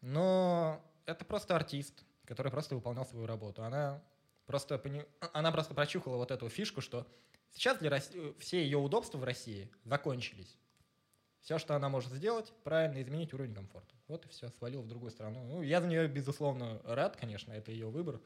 Но 0.00 0.82
это 1.06 1.24
просто 1.24 1.56
артист, 1.56 2.04
который 2.24 2.50
просто 2.50 2.74
выполнял 2.74 3.04
свою 3.04 3.26
работу. 3.26 3.62
Она 3.64 4.02
просто, 4.46 4.78
пони- 4.78 5.06
она 5.32 5.52
просто 5.52 5.74
прочухала 5.74 6.16
вот 6.16 6.30
эту 6.30 6.48
фишку, 6.48 6.80
что 6.80 7.06
сейчас 7.52 7.78
для 7.78 7.90
Рос- 7.90 8.10
э, 8.14 8.32
все 8.38 8.62
ее 8.62 8.78
удобства 8.78 9.18
в 9.18 9.24
России 9.24 9.70
закончились. 9.84 10.56
Все, 11.40 11.58
что 11.58 11.76
она 11.76 11.88
может 11.88 12.12
сделать, 12.12 12.52
правильно 12.64 13.00
изменить 13.00 13.32
уровень 13.32 13.54
комфорта. 13.54 13.94
Вот 14.08 14.24
и 14.26 14.28
все, 14.28 14.50
свалил 14.50 14.82
в 14.82 14.88
другую 14.88 15.12
страну. 15.12 15.44
Ну, 15.44 15.62
я 15.62 15.80
за 15.80 15.86
нее, 15.86 16.08
безусловно, 16.08 16.80
рад, 16.84 17.16
конечно, 17.16 17.52
это 17.52 17.70
ее 17.70 17.88
выбор. 17.88 18.20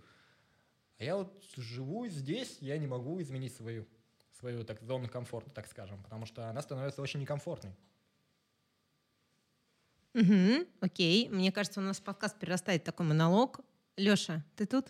А 1.00 1.04
я 1.04 1.16
вот 1.16 1.42
живу 1.56 2.06
здесь, 2.08 2.58
я 2.60 2.76
не 2.76 2.86
могу 2.86 3.22
изменить 3.22 3.54
свою, 3.54 3.86
свою 4.38 4.64
так, 4.64 4.82
зону 4.82 5.08
комфорта, 5.08 5.48
так 5.50 5.66
скажем, 5.66 6.02
потому 6.02 6.26
что 6.26 6.50
она 6.50 6.60
становится 6.60 7.00
очень 7.00 7.20
некомфортной. 7.20 7.72
Угу, 10.12 10.66
окей. 10.80 11.30
Мне 11.30 11.52
кажется, 11.52 11.80
у 11.80 11.82
нас 11.82 12.00
подкаст 12.00 12.38
перерастает 12.38 12.82
в 12.82 12.84
такой 12.84 13.06
монолог. 13.06 13.60
Леша, 13.96 14.44
ты 14.56 14.66
тут? 14.66 14.88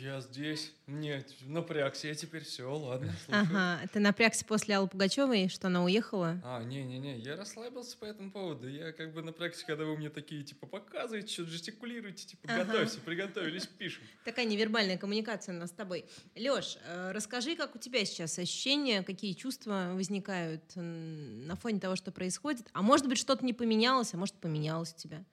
Я 0.00 0.20
здесь. 0.20 0.72
Нет, 0.86 1.32
напрягся 1.46 2.08
я 2.08 2.14
теперь. 2.14 2.44
Все, 2.44 2.72
ладно, 2.72 3.12
слушаю. 3.24 3.42
Ага. 3.42 3.80
Ты 3.92 3.98
напрягся 3.98 4.44
после 4.44 4.76
Аллы 4.76 4.88
Пугачевой, 4.88 5.48
что 5.48 5.66
она 5.66 5.82
уехала? 5.82 6.40
А, 6.44 6.62
не-не-не, 6.62 7.18
я 7.18 7.36
расслабился 7.36 7.96
по 7.98 8.04
этому 8.04 8.30
поводу. 8.30 8.68
Я 8.68 8.92
как 8.92 9.12
бы 9.12 9.22
на 9.22 9.32
практике, 9.32 9.64
когда 9.66 9.84
вы 9.84 9.96
мне 9.96 10.10
такие, 10.10 10.44
типа, 10.44 10.66
показываете, 10.66 11.32
что-то 11.32 11.50
жестикулируете, 11.50 12.26
типа, 12.26 12.48
Ага. 12.48 12.64
готовься, 12.64 13.00
приготовились, 13.00 13.66
пишем. 13.66 14.04
Такая 14.24 14.44
невербальная 14.44 14.96
коммуникация 14.96 15.54
у 15.54 15.58
нас 15.58 15.70
с 15.70 15.72
тобой. 15.72 16.04
Леш, 16.36 16.78
расскажи, 17.10 17.56
как 17.56 17.74
у 17.74 17.78
тебя 17.78 18.04
сейчас 18.04 18.38
ощущения, 18.38 19.02
какие 19.02 19.32
чувства 19.32 19.90
возникают 19.94 20.62
на 20.76 21.56
фоне 21.56 21.80
того, 21.80 21.96
что 21.96 22.12
происходит. 22.12 22.68
А 22.72 22.82
может 22.82 23.08
быть, 23.08 23.18
что-то 23.18 23.44
не 23.44 23.52
поменялось, 23.52 24.14
а 24.14 24.16
может, 24.16 24.36
поменялось 24.36 24.92
у 24.92 24.98
тебя. 24.98 25.24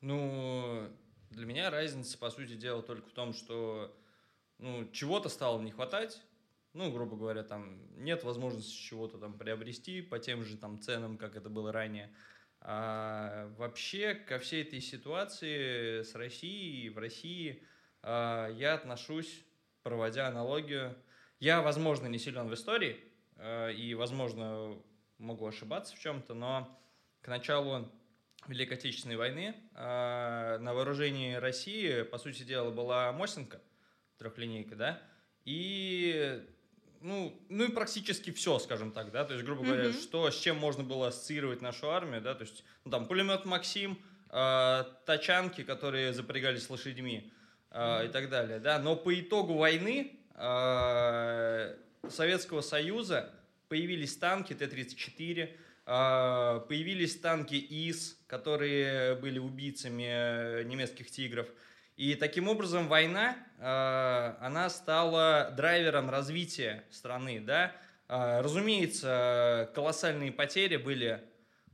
Ну, 0.00 0.88
для 1.30 1.46
меня 1.46 1.70
разница, 1.70 2.18
по 2.18 2.30
сути 2.30 2.54
дела, 2.54 2.82
только 2.82 3.08
в 3.08 3.12
том, 3.12 3.32
что 3.32 3.96
ну, 4.58 4.88
чего-то 4.92 5.28
стало 5.28 5.60
не 5.60 5.70
хватать. 5.70 6.20
Ну, 6.72 6.92
грубо 6.92 7.16
говоря, 7.16 7.42
там 7.42 7.80
нет 7.96 8.22
возможности 8.22 8.72
чего-то 8.72 9.18
там 9.18 9.36
приобрести 9.36 10.02
по 10.02 10.18
тем 10.18 10.44
же 10.44 10.56
там 10.56 10.80
ценам, 10.80 11.16
как 11.16 11.36
это 11.36 11.48
было 11.48 11.72
ранее. 11.72 12.14
А 12.60 13.48
вообще 13.56 14.14
ко 14.14 14.38
всей 14.38 14.62
этой 14.62 14.80
ситуации 14.80 16.02
с 16.02 16.14
Россией, 16.14 16.90
в 16.90 16.98
России 16.98 17.64
а, 18.02 18.48
я 18.48 18.74
отношусь, 18.74 19.44
проводя 19.82 20.28
аналогию. 20.28 20.96
Я, 21.40 21.62
возможно, 21.62 22.06
не 22.06 22.18
силен 22.18 22.48
в 22.48 22.54
истории 22.54 23.00
а, 23.36 23.70
и, 23.70 23.94
возможно, 23.94 24.76
могу 25.18 25.46
ошибаться 25.46 25.96
в 25.96 25.98
чем-то, 25.98 26.34
но 26.34 26.78
к 27.22 27.28
началу 27.28 27.90
Великой 28.48 28.74
Отечественной 28.74 29.16
войны 29.16 29.54
а, 29.74 30.58
на 30.58 30.74
вооружении 30.74 31.34
России, 31.34 32.02
по 32.02 32.18
сути 32.18 32.42
дела, 32.42 32.70
была 32.70 33.12
Мосинка, 33.12 33.60
трехлинейка, 34.18 34.76
да, 34.76 35.02
и 35.44 36.42
ну, 37.00 37.34
ну 37.48 37.64
и 37.64 37.72
практически 37.72 38.30
все, 38.30 38.58
скажем 38.58 38.92
так, 38.92 39.10
да, 39.10 39.24
то 39.24 39.32
есть, 39.32 39.44
грубо 39.44 39.64
говоря, 39.64 39.88
Мгм. 39.88 39.92
что, 39.94 40.30
с 40.30 40.38
чем 40.38 40.58
можно 40.58 40.84
было 40.84 41.08
ассоциировать 41.08 41.62
нашу 41.62 41.90
армию, 41.90 42.20
да, 42.20 42.34
то 42.34 42.42
есть, 42.42 42.64
ну, 42.84 42.90
там, 42.90 43.06
пулемет 43.06 43.44
Максим, 43.44 43.98
а, 44.28 44.84
тачанки, 45.06 45.62
которые 45.64 46.12
запрягались 46.12 46.68
лошадьми 46.68 47.32
а, 47.70 48.04
и 48.04 48.08
так 48.08 48.28
далее, 48.28 48.58
да, 48.58 48.78
но 48.78 48.96
по 48.96 49.18
итогу 49.18 49.54
войны 49.54 50.18
а, 50.34 51.74
Советского 52.08 52.60
Союза 52.60 53.30
появились 53.68 54.16
танки 54.16 54.52
Т-34, 54.52 55.44
а, 55.44 55.69
появились 55.90 57.18
танки 57.18 57.54
ИС, 57.54 58.16
которые 58.26 59.16
были 59.16 59.38
убийцами 59.38 60.06
э, 60.06 60.62
немецких 60.62 61.10
тигров. 61.10 61.48
И 61.96 62.14
таким 62.14 62.48
образом 62.48 62.88
война, 62.88 63.36
а, 63.58 64.38
она 64.40 64.70
стала 64.70 65.52
драйвером 65.54 66.08
развития 66.08 66.84
страны, 66.90 67.40
да. 67.40 67.76
А, 68.08 68.40
Разумеется, 68.40 69.70
колоссальные 69.74 70.32
потери 70.32 70.76
были 70.76 71.22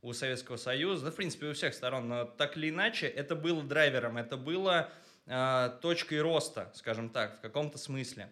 у 0.03 0.13
Советского 0.13 0.57
Союза, 0.57 1.05
да, 1.05 1.11
в 1.13 1.15
принципе, 1.15 1.47
у 1.47 1.53
всех 1.53 1.75
сторон, 1.75 2.09
но 2.09 2.25
так 2.25 2.57
или 2.57 2.71
иначе, 2.71 3.07
это 3.07 3.37
было 3.37 3.63
драйвером, 3.63 4.17
это 4.17 4.37
было 4.37 4.91
а, 5.29 5.69
точкой 5.81 6.23
роста, 6.23 6.73
скажем 6.75 7.11
так, 7.11 7.39
в 7.39 7.41
каком-то 7.41 7.79
смысле. 7.79 8.29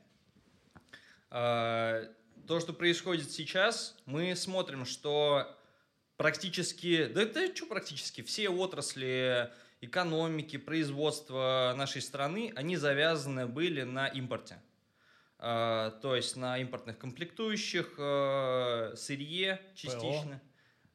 А, 1.31 2.05
То, 2.49 2.59
что 2.59 2.73
происходит 2.73 3.31
сейчас, 3.31 3.97
мы 4.07 4.35
смотрим, 4.35 4.85
что 4.85 5.57
практически, 6.25 7.05
да 7.05 7.21
это 7.21 7.55
что 7.55 7.67
практически, 7.67 8.23
все 8.23 8.49
отрасли 8.49 9.51
экономики, 9.83 10.57
производства 10.57 11.75
нашей 11.77 12.01
страны, 12.01 12.51
они 12.57 12.79
завязаны 12.79 13.47
были 13.47 13.83
на 13.83 14.07
импорте. 14.07 14.57
А, 15.39 15.91
То 16.01 16.17
есть 16.17 16.37
на 16.37 16.57
импортных 16.57 16.97
комплектующих, 16.97 17.97
э, 17.99 18.95
сырье 18.97 19.61
частично. 19.75 20.41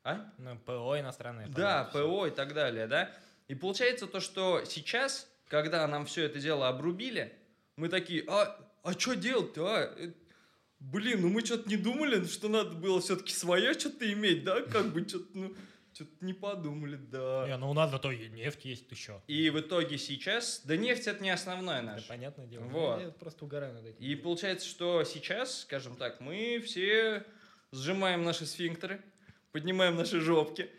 А? 0.04 0.34
Ну, 0.40 0.58
ПО 0.66 1.00
иностранное. 1.00 1.48
Да. 1.48 1.84
ПО 1.94 2.26
и 2.26 2.32
так 2.32 2.56
далее, 2.56 2.88
да. 2.88 3.12
И 3.48 3.54
получается 3.54 4.08
то, 4.08 4.20
что 4.20 4.66
сейчас, 4.66 5.30
когда 5.48 5.86
нам 5.86 6.08
все 6.08 6.24
это 6.24 6.40
дело 6.40 6.70
обрубили, 6.70 7.32
мы 7.76 7.90
такие, 7.90 8.26
а, 8.28 8.58
а 8.82 8.94
что 8.94 9.14
делать-то, 9.16 9.68
а? 9.68 9.96
Блин, 10.80 11.22
ну 11.22 11.30
мы 11.30 11.46
что-то 11.46 11.70
не 11.70 11.76
думали, 11.78 12.24
что 12.26 12.48
надо 12.48 12.72
было 12.72 13.02
все-таки 13.02 13.34
свое 13.34 13.74
что-то 13.74 14.12
иметь, 14.14 14.44
да? 14.44 14.62
Как 14.62 14.94
бы 14.94 15.06
что-то, 15.08 15.28
ну, 15.38 15.54
что-то 15.94 16.12
не 16.22 16.34
подумали, 16.34 16.96
да. 16.96 17.46
Не, 17.48 17.58
ну 17.58 17.70
у 17.70 17.74
нас 17.74 17.92
зато 17.92 18.12
и 18.12 18.30
нефть 18.30 18.64
есть, 18.64 18.98
что? 18.98 19.22
И 19.28 19.50
в 19.50 19.60
итоге 19.60 19.98
сейчас, 19.98 20.62
да 20.64 20.78
нефть 20.78 21.08
это 21.08 21.22
не 21.22 21.32
основное 21.32 21.82
Да, 21.82 21.94
наше. 21.94 22.08
понятное 22.08 22.48
дело. 22.48 22.64
Вот. 22.64 23.02
Я 23.02 23.10
просто 23.12 23.44
угораю 23.46 23.74
над 23.74 23.86
этим. 23.86 24.00
И 24.02 24.16
получается, 24.16 24.68
что 24.68 25.04
сейчас, 25.04 25.62
скажем 25.62 25.96
так, 25.98 26.22
мы 26.22 26.62
все 26.66 27.26
сжимаем 27.74 28.24
наши 28.24 28.46
сфинктеры, 28.46 29.02
поднимаем 29.52 29.96
наши 29.98 30.22
жопки 30.22 30.70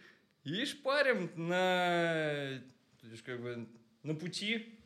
и 0.45 0.64
шпарим 0.64 1.30
на, 1.37 2.62
как 3.25 3.42
бы, 3.42 3.69
на 4.02 4.14
пути 4.14 4.78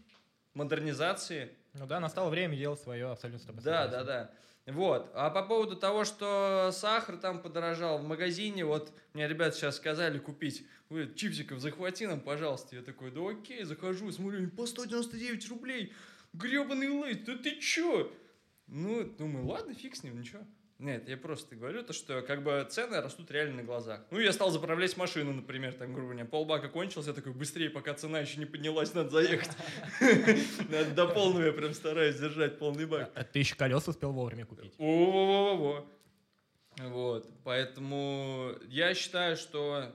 модернизации. 0.54 1.50
Ну 1.74 1.86
да, 1.86 2.00
настало 2.00 2.30
время 2.30 2.56
делать 2.56 2.80
свое, 2.80 3.10
абсолютно 3.10 3.40
с 3.40 3.46
тобой 3.46 3.62
Да, 3.62 3.84
согласен. 3.84 4.06
да, 4.06 4.30
да. 4.66 4.72
Вот. 4.72 5.10
А 5.14 5.28
по 5.30 5.42
поводу 5.42 5.76
того, 5.76 6.04
что 6.04 6.70
сахар 6.72 7.16
там 7.16 7.42
подорожал 7.42 7.98
в 7.98 8.04
магазине, 8.04 8.64
вот 8.64 8.92
мне 9.12 9.28
ребята 9.28 9.56
сейчас 9.56 9.76
сказали 9.76 10.18
купить 10.18 10.66
вы, 10.88 11.12
чипсиков, 11.14 11.60
захвати 11.60 12.06
нам, 12.06 12.20
пожалуйста. 12.20 12.76
Я 12.76 12.82
такой, 12.82 13.10
да 13.10 13.28
окей, 13.28 13.64
захожу, 13.64 14.10
смотрю, 14.12 14.48
по 14.50 14.66
199 14.66 15.48
рублей. 15.48 15.92
Гребаный 16.32 16.88
лейс, 16.88 17.18
да 17.26 17.36
ты 17.36 17.58
чё? 17.60 18.10
Ну, 18.66 19.04
думаю, 19.04 19.46
ладно, 19.46 19.74
фиг 19.74 19.96
с 19.96 20.02
ним, 20.02 20.18
ничего. 20.18 20.44
Нет, 20.78 21.08
я 21.08 21.16
просто 21.16 21.54
говорю 21.54 21.84
то, 21.84 21.92
что 21.92 22.22
как 22.22 22.42
бы 22.42 22.66
цены 22.68 23.00
растут 23.00 23.30
реально 23.30 23.56
на 23.58 23.62
глазах. 23.62 24.00
Ну, 24.10 24.18
я 24.18 24.32
стал 24.32 24.50
заправлять 24.50 24.96
машину, 24.96 25.32
например, 25.32 25.72
там, 25.74 25.92
грубо 25.92 26.10
говоря, 26.10 26.24
полбака 26.24 26.68
кончился, 26.68 27.10
я 27.10 27.14
такой, 27.14 27.32
быстрее, 27.32 27.70
пока 27.70 27.94
цена 27.94 28.18
еще 28.18 28.38
не 28.38 28.44
поднялась, 28.44 28.92
надо 28.92 29.10
заехать. 29.10 29.50
Надо 30.68 30.90
До 30.90 31.08
полного 31.08 31.44
я 31.44 31.52
прям 31.52 31.74
стараюсь 31.74 32.16
держать 32.16 32.58
полный 32.58 32.86
бак. 32.86 33.12
А 33.14 33.22
ты 33.22 33.38
еще 33.38 33.54
колеса 33.54 33.92
успел 33.92 34.12
вовремя 34.12 34.46
купить. 34.46 34.74
Во-во-во-во. 34.78 35.86
Вот, 36.78 37.30
поэтому 37.44 38.52
я 38.66 38.94
считаю, 38.94 39.36
что 39.36 39.92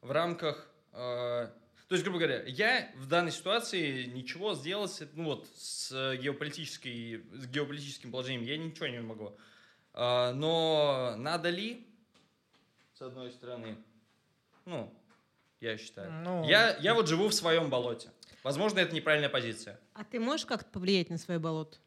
в 0.00 0.10
рамках, 0.10 0.66
э, 0.92 1.48
то 1.88 1.94
есть, 1.94 2.04
грубо 2.04 2.20
говоря, 2.20 2.42
я 2.46 2.90
в 2.96 3.06
данной 3.06 3.32
ситуации 3.32 4.04
ничего 4.04 4.54
сделать, 4.54 4.98
ну 5.12 5.24
вот, 5.24 5.46
с 5.54 6.16
геополитической, 6.16 7.22
с 7.34 7.46
геополитическим 7.48 8.10
положением 8.10 8.44
я 8.44 8.56
ничего 8.56 8.86
не 8.86 9.00
могу. 9.00 9.36
А, 9.94 10.32
но 10.32 11.14
надо 11.16 11.50
ли, 11.50 11.86
с 12.94 13.02
одной 13.02 13.30
стороны, 13.30 13.76
ну, 14.64 14.92
я 15.60 15.76
считаю. 15.76 16.10
Ну, 16.12 16.44
я, 16.48 16.76
я 16.78 16.94
вот 16.94 17.08
живу 17.08 17.28
в 17.28 17.34
своем 17.34 17.70
болоте. 17.70 18.10
Возможно, 18.42 18.80
это 18.80 18.94
неправильная 18.94 19.28
позиция. 19.28 19.78
А 19.94 20.04
ты 20.04 20.18
можешь 20.18 20.46
как-то 20.46 20.70
повлиять 20.70 21.10
на 21.10 21.18
свое 21.18 21.38
болото? 21.38 21.78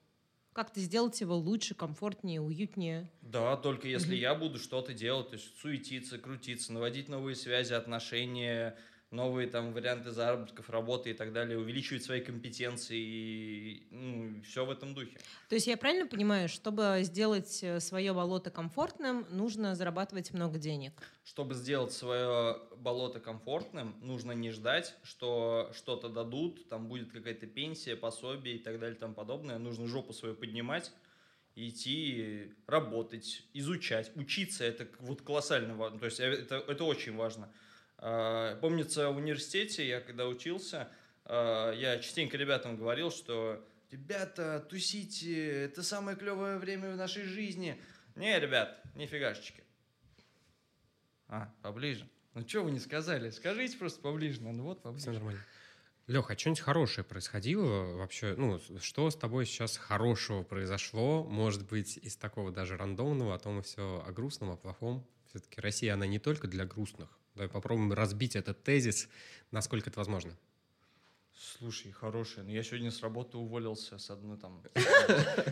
Как-то 0.54 0.80
сделать 0.80 1.20
его 1.20 1.36
лучше, 1.36 1.76
комфортнее, 1.76 2.40
уютнее? 2.40 3.12
Да, 3.22 3.58
только 3.58 3.90
если 3.90 4.16
я 4.16 4.34
буду 4.36 4.58
что-то 4.58 4.94
делать, 4.94 5.30
то 5.30 5.34
есть 5.36 5.58
суетиться, 5.60 6.18
крутиться, 6.18 6.72
наводить 6.72 7.10
новые 7.10 7.36
связи, 7.36 7.74
отношения, 7.74 8.78
новые 9.12 9.48
там 9.48 9.74
варианты 9.74 10.12
заработков, 10.12 10.70
работы 10.70 11.12
и 11.12 11.14
так 11.14 11.32
далее, 11.32 11.58
увеличивать 11.58 12.04
свои 12.04 12.22
компетенции 12.22 12.98
и 12.98 13.88
ну, 13.92 14.42
все 14.44 14.66
в 14.66 14.72
этом 14.72 14.94
духе. 14.94 15.18
То 15.50 15.56
есть 15.56 15.68
я 15.68 15.78
правильно 15.78 16.08
понимаю, 16.08 16.50
чтобы 16.50 17.00
сделать 17.04 17.64
свое 17.80 18.14
болото 18.14 18.50
комфортным, 18.50 19.26
нужно 19.30 19.76
зарабатывать 19.76 20.34
много 20.34 20.58
денег? 20.58 20.94
Чтобы 21.24 21.54
сделать 21.54 21.94
свое 21.94 22.60
болото 22.78 23.20
комфортным, 23.20 23.96
нужно 24.02 24.34
не 24.34 24.52
ждать, 24.52 24.96
что 25.04 25.72
что-то 25.74 26.10
дадут, 26.10 26.68
там 26.70 26.88
будет 26.88 27.12
какая-то 27.12 27.48
пенсия, 27.48 27.96
пособие 27.96 28.56
и 28.56 28.60
так 28.60 28.80
далее 28.80 28.96
и 28.96 29.00
тому 29.00 29.14
подобное. 29.14 29.58
Нужно 29.58 29.88
жопу 29.88 30.14
свою 30.14 30.36
поднимать, 30.36 30.92
идти 31.56 32.54
работать, 32.68 33.44
изучать, 33.54 34.12
учиться. 34.16 34.64
Это 34.64 34.88
вот 35.00 35.22
колоссально 35.22 35.76
важно. 35.76 36.00
То 36.00 36.06
есть 36.06 36.20
э, 36.20 36.26
это, 36.26 36.56
это 36.56 36.84
очень 36.84 37.16
важно. 37.16 37.52
А, 37.98 38.56
Помнится, 38.58 39.10
в 39.10 39.18
университете 39.18 39.88
я 39.88 40.02
когда 40.02 40.28
учился, 40.28 40.90
а, 41.24 41.72
я 41.72 42.00
частенько 42.00 42.38
ребятам 42.38 42.78
говорил, 42.78 43.12
что 43.12 43.66
ребята, 43.92 44.66
тусите, 44.70 45.64
это 45.66 45.84
самое 45.84 46.18
клевое 46.18 46.58
время 46.58 46.92
в 46.94 46.98
нашей 46.98 47.24
жизни. 47.24 47.80
Не, 48.16 48.40
ребят, 48.40 48.82
нифигашечки. 48.96 49.64
А, 51.28 51.52
поближе. 51.62 52.08
Ну 52.34 52.48
что 52.48 52.64
вы 52.64 52.72
не 52.72 52.80
сказали? 52.80 53.30
Скажите 53.30 53.78
просто 53.78 54.02
поближе. 54.02 54.42
Ну 54.42 54.64
вот, 54.64 54.80
Все 54.80 54.84
поближе. 54.84 55.12
нормально. 55.12 55.42
Леха, 56.08 56.34
а 56.34 56.38
что-нибудь 56.38 56.60
хорошее 56.60 57.04
происходило 57.04 57.96
вообще? 57.96 58.36
Ну, 58.38 58.60
что 58.80 59.10
с 59.10 59.16
тобой 59.16 59.48
сейчас 59.48 59.76
хорошего 59.78 60.44
произошло? 60.44 61.24
Может 61.24 61.68
быть, 61.68 61.98
из 61.98 62.16
такого 62.16 62.52
даже 62.52 62.78
рандомного, 62.78 63.34
а 63.34 63.40
то 63.40 63.50
мы 63.50 63.64
все 63.64 64.04
о 64.06 64.12
грустном, 64.12 64.52
о 64.52 64.56
плохом. 64.56 65.04
Все-таки 65.30 65.60
Россия, 65.60 65.96
она 65.96 66.06
не 66.06 66.20
только 66.20 66.48
для 66.48 66.66
грустных. 66.66 67.10
Давай 67.36 67.50
попробуем 67.50 67.92
разбить 67.92 68.36
этот 68.36 68.64
тезис, 68.64 69.10
насколько 69.52 69.90
это 69.90 70.00
возможно. 70.00 70.34
Слушай, 71.58 71.92
хороший. 71.92 72.44
Ну 72.44 72.50
я 72.50 72.64
сегодня 72.64 72.92
с 72.92 73.02
работы 73.02 73.38
уволился 73.38 73.98
с 73.98 74.10
одной 74.10 74.38
там... 74.38 74.64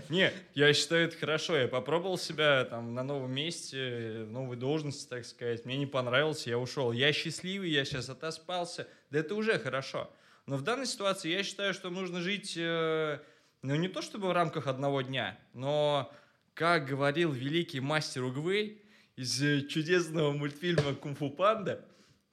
Не, 0.10 0.32
я 0.54 0.74
считаю 0.74 1.08
это 1.08 1.18
хорошо. 1.18 1.58
Я 1.58 1.68
попробовал 1.68 2.18
себя 2.18 2.64
там 2.66 2.94
на 2.94 3.04
новом 3.04 3.34
месте, 3.34 4.24
в 4.24 4.32
новой 4.32 4.56
должности, 4.56 5.08
так 5.10 5.26
сказать. 5.26 5.66
Мне 5.66 5.78
не 5.78 5.86
понравилось, 5.86 6.48
я 6.48 6.58
ушел. 6.58 6.94
Я 6.94 7.12
счастливый, 7.12 7.70
я 7.70 7.84
сейчас 7.84 8.10
отоспался. 8.10 8.88
Да 9.12 9.20
это 9.20 9.36
уже 9.36 9.60
хорошо. 9.60 10.10
Но 10.46 10.56
в 10.56 10.62
данной 10.62 10.86
ситуации 10.86 11.32
я 11.32 11.44
считаю, 11.44 11.74
что 11.74 11.90
нужно 11.90 12.22
жить, 12.22 12.56
э, 12.58 13.20
ну 13.62 13.76
не 13.76 13.88
то 13.88 14.02
чтобы 14.02 14.28
в 14.28 14.32
рамках 14.32 14.68
одного 14.68 15.02
дня, 15.02 15.38
но, 15.54 16.12
как 16.54 16.86
говорил 16.86 17.32
великий 17.32 17.80
мастер 17.80 18.24
Угвей 18.24 18.83
из 19.16 19.42
э, 19.42 19.62
чудесного 19.68 20.32
мультфильма 20.32 20.96
«Кунг-фу 20.96 21.30
панда», 21.30 21.86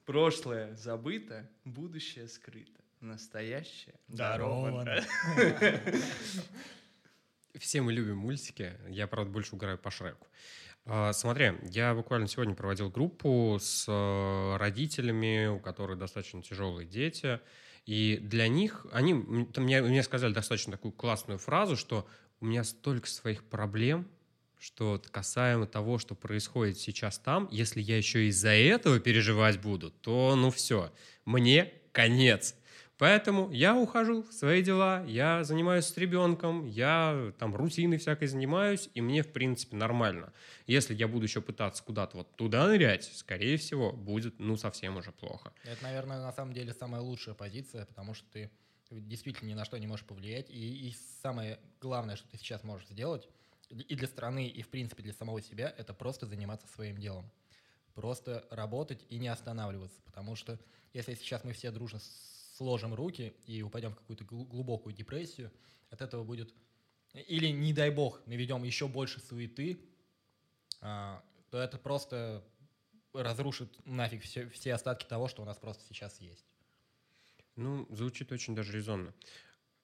прошлое 0.05 0.75
забыто, 0.75 1.49
будущее 1.63 2.27
скрыто, 2.27 2.81
настоящее 2.99 3.95
даровано. 4.07 5.03
Все 7.57 7.81
мы 7.81 7.93
любим 7.93 8.17
мультики. 8.17 8.73
Я, 8.87 9.07
правда, 9.07 9.31
больше 9.31 9.55
угораю 9.55 9.77
по 9.77 9.91
Шреку. 9.91 10.27
А, 10.85 11.13
Смотри, 11.13 11.53
я 11.69 11.93
буквально 11.93 12.27
сегодня 12.27 12.55
проводил 12.55 12.89
группу 12.89 13.57
с 13.59 13.85
э, 13.87 14.57
родителями, 14.57 15.47
у 15.47 15.59
которых 15.59 15.99
достаточно 15.99 16.41
тяжелые 16.41 16.87
дети. 16.87 17.39
И 17.85 18.17
для 18.21 18.47
них, 18.47 18.85
они 18.91 19.13
мне, 19.13 19.81
мне 19.81 20.03
сказали 20.03 20.33
достаточно 20.33 20.71
такую 20.71 20.91
классную 20.91 21.39
фразу, 21.39 21.75
что 21.75 22.07
у 22.39 22.45
меня 22.45 22.63
столько 22.63 23.07
своих 23.07 23.43
проблем, 23.43 24.07
что 24.61 25.01
касаемо 25.11 25.65
того, 25.65 25.97
что 25.97 26.13
происходит 26.13 26.77
сейчас 26.77 27.17
там, 27.17 27.47
если 27.51 27.81
я 27.81 27.97
еще 27.97 28.27
из-за 28.27 28.49
этого 28.51 28.99
переживать 28.99 29.59
буду, 29.59 29.89
то 29.89 30.35
ну 30.35 30.51
все, 30.51 30.93
мне 31.25 31.73
конец. 31.91 32.55
Поэтому 32.99 33.49
я 33.51 33.75
ухожу 33.75 34.21
в 34.21 34.31
свои 34.31 34.61
дела, 34.61 35.03
я 35.07 35.43
занимаюсь 35.43 35.85
с 35.85 35.97
ребенком, 35.97 36.67
я 36.67 37.33
там 37.39 37.55
рутиной 37.55 37.97
всякой 37.97 38.27
занимаюсь, 38.27 38.91
и 38.93 39.01
мне, 39.01 39.23
в 39.23 39.33
принципе, 39.33 39.75
нормально. 39.75 40.31
Если 40.67 40.93
я 40.93 41.07
буду 41.07 41.25
еще 41.25 41.41
пытаться 41.41 41.83
куда-то 41.83 42.17
вот 42.17 42.35
туда 42.35 42.67
нырять, 42.67 43.11
скорее 43.15 43.57
всего, 43.57 43.91
будет, 43.91 44.37
ну, 44.37 44.55
совсем 44.55 44.97
уже 44.97 45.11
плохо. 45.11 45.51
Это, 45.63 45.81
наверное, 45.81 46.21
на 46.21 46.31
самом 46.31 46.53
деле 46.53 46.71
самая 46.73 47.01
лучшая 47.01 47.33
позиция, 47.33 47.87
потому 47.87 48.13
что 48.13 48.27
ты 48.31 48.51
действительно 48.91 49.49
ни 49.49 49.55
на 49.55 49.65
что 49.65 49.79
не 49.79 49.87
можешь 49.87 50.05
повлиять. 50.05 50.51
И, 50.51 50.89
и 50.89 50.95
самое 51.23 51.57
главное, 51.79 52.15
что 52.15 52.27
ты 52.27 52.37
сейчас 52.37 52.63
можешь 52.63 52.87
сделать, 52.87 53.27
и 53.71 53.95
для 53.95 54.07
страны, 54.07 54.47
и, 54.47 54.61
в 54.61 54.69
принципе, 54.69 55.03
для 55.03 55.13
самого 55.13 55.41
себя, 55.41 55.73
это 55.77 55.93
просто 55.93 56.25
заниматься 56.25 56.67
своим 56.67 56.97
делом. 56.97 57.29
Просто 57.93 58.47
работать 58.51 59.05
и 59.09 59.17
не 59.17 59.27
останавливаться. 59.27 60.01
Потому 60.03 60.35
что 60.35 60.59
если 60.93 61.15
сейчас 61.15 61.43
мы 61.43 61.53
все 61.53 61.71
дружно 61.71 61.99
сложим 62.55 62.93
руки 62.93 63.33
и 63.45 63.61
упадем 63.61 63.91
в 63.91 63.95
какую-то 63.95 64.23
гл- 64.23 64.45
глубокую 64.45 64.93
депрессию, 64.93 65.51
от 65.89 66.01
этого 66.01 66.23
будет... 66.23 66.53
Или, 67.13 67.47
не 67.47 67.73
дай 67.73 67.89
бог, 67.89 68.25
наведем 68.25 68.63
еще 68.63 68.87
больше 68.87 69.19
суеты, 69.19 69.79
а, 70.79 71.23
то 71.49 71.57
это 71.57 71.77
просто 71.77 72.43
разрушит 73.13 73.85
нафиг 73.85 74.23
все, 74.23 74.47
все 74.49 74.73
остатки 74.73 75.05
того, 75.05 75.27
что 75.27 75.41
у 75.41 75.45
нас 75.45 75.57
просто 75.57 75.83
сейчас 75.83 76.21
есть. 76.21 76.45
Ну, 77.57 77.85
звучит 77.89 78.31
очень 78.31 78.55
даже 78.55 78.71
резонно. 78.71 79.13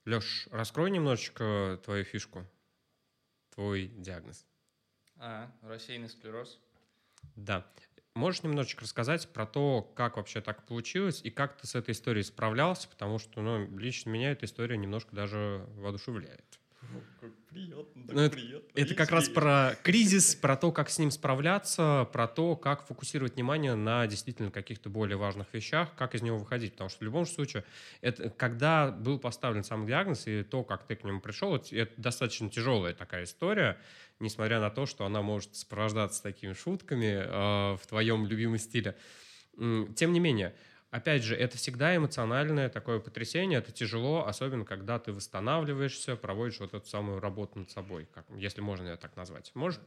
Леш, 0.06 0.48
раскрой 0.52 0.90
немножечко 0.90 1.82
твою 1.84 2.06
фишку, 2.06 2.48
твой 3.58 3.88
диагноз. 3.88 4.46
А, 5.16 5.52
рассеянный 5.64 6.10
склероз. 6.10 6.60
Да. 7.36 7.66
Можешь 8.14 8.44
немножечко 8.44 8.84
рассказать 8.84 9.28
про 9.34 9.48
то, 9.48 9.82
как 9.96 10.18
вообще 10.18 10.42
так 10.42 10.68
получилось 10.68 11.22
и 11.24 11.32
как 11.32 11.58
ты 11.58 11.66
с 11.66 11.74
этой 11.74 11.94
историей 11.94 12.24
справлялся, 12.24 12.88
потому 12.88 13.18
что, 13.18 13.42
ну, 13.42 13.68
лично 13.76 14.12
меня 14.12 14.32
эта 14.32 14.46
история 14.46 14.78
немножко 14.78 15.16
даже 15.16 15.66
воодушевляет. 15.76 16.60
Как 17.20 17.32
приятно, 17.50 18.04
Ну, 18.14 18.22
это- 18.22 18.38
Это 18.76 18.94
как 18.96 19.10
раз 19.10 19.28
про 19.30 19.76
кризис, 19.84 20.36
про 20.36 20.56
то, 20.56 20.72
как 20.72 20.90
с 20.90 21.00
ним 21.00 21.10
справляться, 21.12 22.08
про 22.14 22.28
то, 22.28 22.56
как 22.56 22.86
фокусировать 22.86 23.36
внимание 23.36 23.74
на 23.76 24.06
действительно 24.08 24.52
каких-то 24.52 24.90
более 24.90 25.18
важных 25.18 25.48
вещах, 25.54 25.94
как 25.96 26.14
из 26.16 26.22
него 26.22 26.38
выходить. 26.38 26.74
Потому 26.74 26.90
что 26.90 27.00
в 27.00 27.02
любом 27.04 27.26
случае, 27.26 27.64
это, 28.02 28.30
когда 28.30 28.92
был 28.92 29.18
поставлен 29.20 29.64
сам 29.64 29.86
диагноз 29.88 30.28
и 30.28 30.44
то, 30.44 30.64
как 30.64 30.86
ты 30.86 30.96
к 30.96 31.04
нему 31.04 31.20
пришел, 31.20 31.56
это, 31.56 31.76
это 31.76 31.94
достаточно 31.98 32.50
тяжелая 32.50 32.94
такая 32.94 33.24
история, 33.24 33.78
несмотря 34.20 34.60
на 34.60 34.70
то, 34.70 34.86
что 34.86 35.06
она 35.06 35.22
может 35.22 35.56
сопровождаться 35.56 36.22
такими 36.22 36.54
шутками 36.54 37.24
э, 37.26 37.76
в 37.78 37.82
твоем 37.88 38.28
любимом 38.28 38.60
стиле. 38.60 38.96
Тем 39.58 40.14
не 40.14 40.20
менее, 40.20 40.56
опять 40.92 41.24
же, 41.24 41.36
это 41.36 41.58
всегда 41.58 41.96
эмоциональное 41.96 42.70
такое 42.70 43.00
потрясение, 43.00 43.60
это 43.60 43.72
тяжело, 43.72 44.26
особенно 44.26 44.66
когда 44.66 45.00
ты 45.00 45.12
восстанавливаешься, 45.12 46.16
проводишь 46.16 46.60
вот 46.60 46.74
эту 46.74 46.88
самую 46.88 47.20
работу 47.20 47.60
над 47.60 47.72
собой, 47.72 48.08
как, 48.14 48.26
если 48.36 48.62
можно 48.62 48.90
ее 48.90 48.98
так 48.98 49.16
назвать. 49.16 49.52
Можешь 49.54 49.80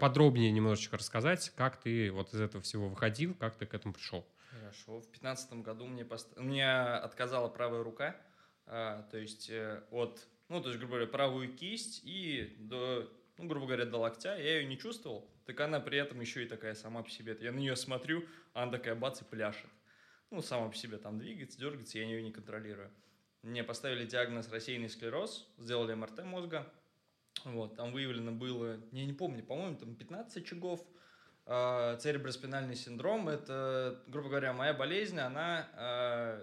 подробнее 0.00 0.50
немножечко 0.50 0.96
рассказать, 0.96 1.50
как 1.56 1.80
ты 1.80 2.10
вот 2.10 2.32
из 2.34 2.40
этого 2.40 2.62
всего 2.62 2.88
выходил, 2.88 3.34
как 3.34 3.56
ты 3.56 3.66
к 3.66 3.74
этому 3.74 3.94
пришел? 3.94 4.26
Хорошо. 4.50 5.00
В 5.00 5.08
пятнадцатом 5.08 5.62
году 5.62 5.86
мне 5.86 6.04
пост... 6.04 6.36
меня 6.38 6.98
отказала 6.98 7.48
правая 7.48 7.82
рука, 7.82 8.16
а, 8.66 9.02
то 9.10 9.18
есть 9.18 9.50
э, 9.50 9.82
от, 9.90 10.20
ну, 10.48 10.60
то 10.60 10.68
есть, 10.68 10.78
грубо 10.78 10.94
говоря, 10.94 11.10
правую 11.10 11.54
кисть 11.54 12.02
и 12.04 12.56
до, 12.58 13.10
ну, 13.38 13.46
грубо 13.46 13.66
говоря, 13.66 13.86
до 13.86 13.98
локтя. 13.98 14.36
Я 14.36 14.58
ее 14.58 14.66
не 14.66 14.78
чувствовал, 14.78 15.28
так 15.46 15.58
она 15.60 15.80
при 15.80 15.98
этом 15.98 16.20
еще 16.20 16.44
и 16.44 16.46
такая 16.46 16.74
сама 16.74 17.02
по 17.02 17.10
себе. 17.10 17.36
Я 17.40 17.52
на 17.52 17.58
нее 17.58 17.76
смотрю, 17.76 18.24
она 18.52 18.72
такая 18.72 18.94
бац 18.94 19.20
и 19.22 19.24
пляшет. 19.24 19.70
Ну, 20.32 20.40
сама 20.40 20.70
по 20.70 20.74
себе 20.74 20.96
там 20.96 21.18
двигается, 21.18 21.58
дергается, 21.58 21.98
я 21.98 22.04
ее 22.04 22.22
не 22.22 22.32
контролирую. 22.32 22.90
Мне 23.42 23.62
поставили 23.62 24.06
диагноз 24.06 24.48
рассеянный 24.50 24.88
склероз, 24.88 25.46
сделали 25.58 25.92
МРТ 25.92 26.24
мозга. 26.24 26.66
Вот, 27.44 27.76
там 27.76 27.92
выявлено 27.92 28.32
было, 28.32 28.80
я 28.92 29.04
не 29.04 29.12
помню, 29.12 29.44
по-моему, 29.44 29.76
там 29.76 29.94
15 29.94 30.38
очагов. 30.38 30.80
А, 31.44 31.98
Цереброспинальный 31.98 32.76
синдром– 32.76 33.28
это, 33.30 34.02
грубо 34.06 34.30
говоря, 34.30 34.54
моя 34.54 34.72
болезнь, 34.72 35.18
она 35.18 36.40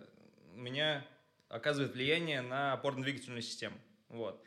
у 0.54 0.60
меня 0.60 1.04
оказывает 1.47 1.93
влияние 1.93 2.41
на 2.41 2.73
опорно-двигательную 2.73 3.41
систему. 3.41 3.78
Вот. 4.10 4.39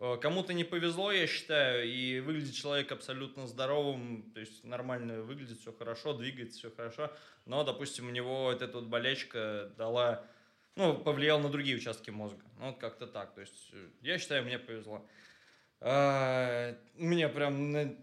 Э, 0.00 0.16
Кому-то 0.20 0.54
не 0.54 0.64
повезло, 0.64 1.12
я 1.12 1.26
считаю, 1.26 1.86
и 1.86 2.20
выглядит 2.20 2.54
человек 2.54 2.90
абсолютно 2.90 3.46
здоровым, 3.46 4.30
то 4.32 4.40
есть 4.40 4.64
нормально 4.64 5.22
выглядит, 5.22 5.60
все 5.60 5.72
хорошо, 5.72 6.14
двигается 6.14 6.58
все 6.58 6.70
хорошо, 6.70 7.12
но, 7.44 7.62
допустим, 7.64 8.08
у 8.08 8.10
него 8.10 8.44
вот 8.44 8.62
эта 8.62 8.78
вот 8.78 8.86
болячка 8.86 9.70
дала, 9.76 10.24
ну, 10.74 10.96
повлияла 10.96 11.40
на 11.40 11.50
другие 11.50 11.76
участки 11.76 12.10
мозга. 12.10 12.42
Ну, 12.58 12.68
вот 12.68 12.78
как-то 12.78 13.06
так. 13.06 13.34
То 13.34 13.42
есть 13.42 13.70
э, 13.72 13.88
я 14.00 14.18
считаю, 14.18 14.44
мне 14.44 14.58
повезло. 14.58 15.06
А, 15.82 16.76
меня 16.94 17.28
прям 17.28 17.70
на, 17.70 17.94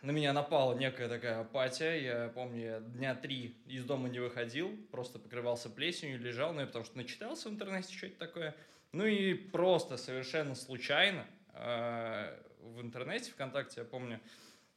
на 0.00 0.10
меня 0.12 0.32
напала 0.32 0.74
некая 0.74 1.08
такая 1.08 1.40
апатия. 1.40 1.94
Я 1.96 2.28
помню, 2.34 2.62
я 2.62 2.80
дня 2.80 3.14
три 3.14 3.58
из 3.66 3.84
дома 3.84 4.08
не 4.08 4.18
выходил, 4.18 4.74
просто 4.90 5.18
покрывался 5.18 5.68
плесенью, 5.68 6.18
лежал, 6.18 6.54
ну, 6.54 6.60
я 6.60 6.66
потому 6.66 6.86
что 6.86 6.96
начитался 6.96 7.50
в 7.50 7.52
интернете, 7.52 7.94
что 7.94 8.06
это 8.06 8.18
такое. 8.18 8.54
Ну 8.96 9.04
и 9.04 9.34
просто 9.34 9.98
совершенно 9.98 10.54
случайно 10.54 11.26
э, 11.52 12.34
в 12.60 12.80
интернете, 12.80 13.30
ВКонтакте, 13.30 13.82
я 13.82 13.84
помню, 13.84 14.20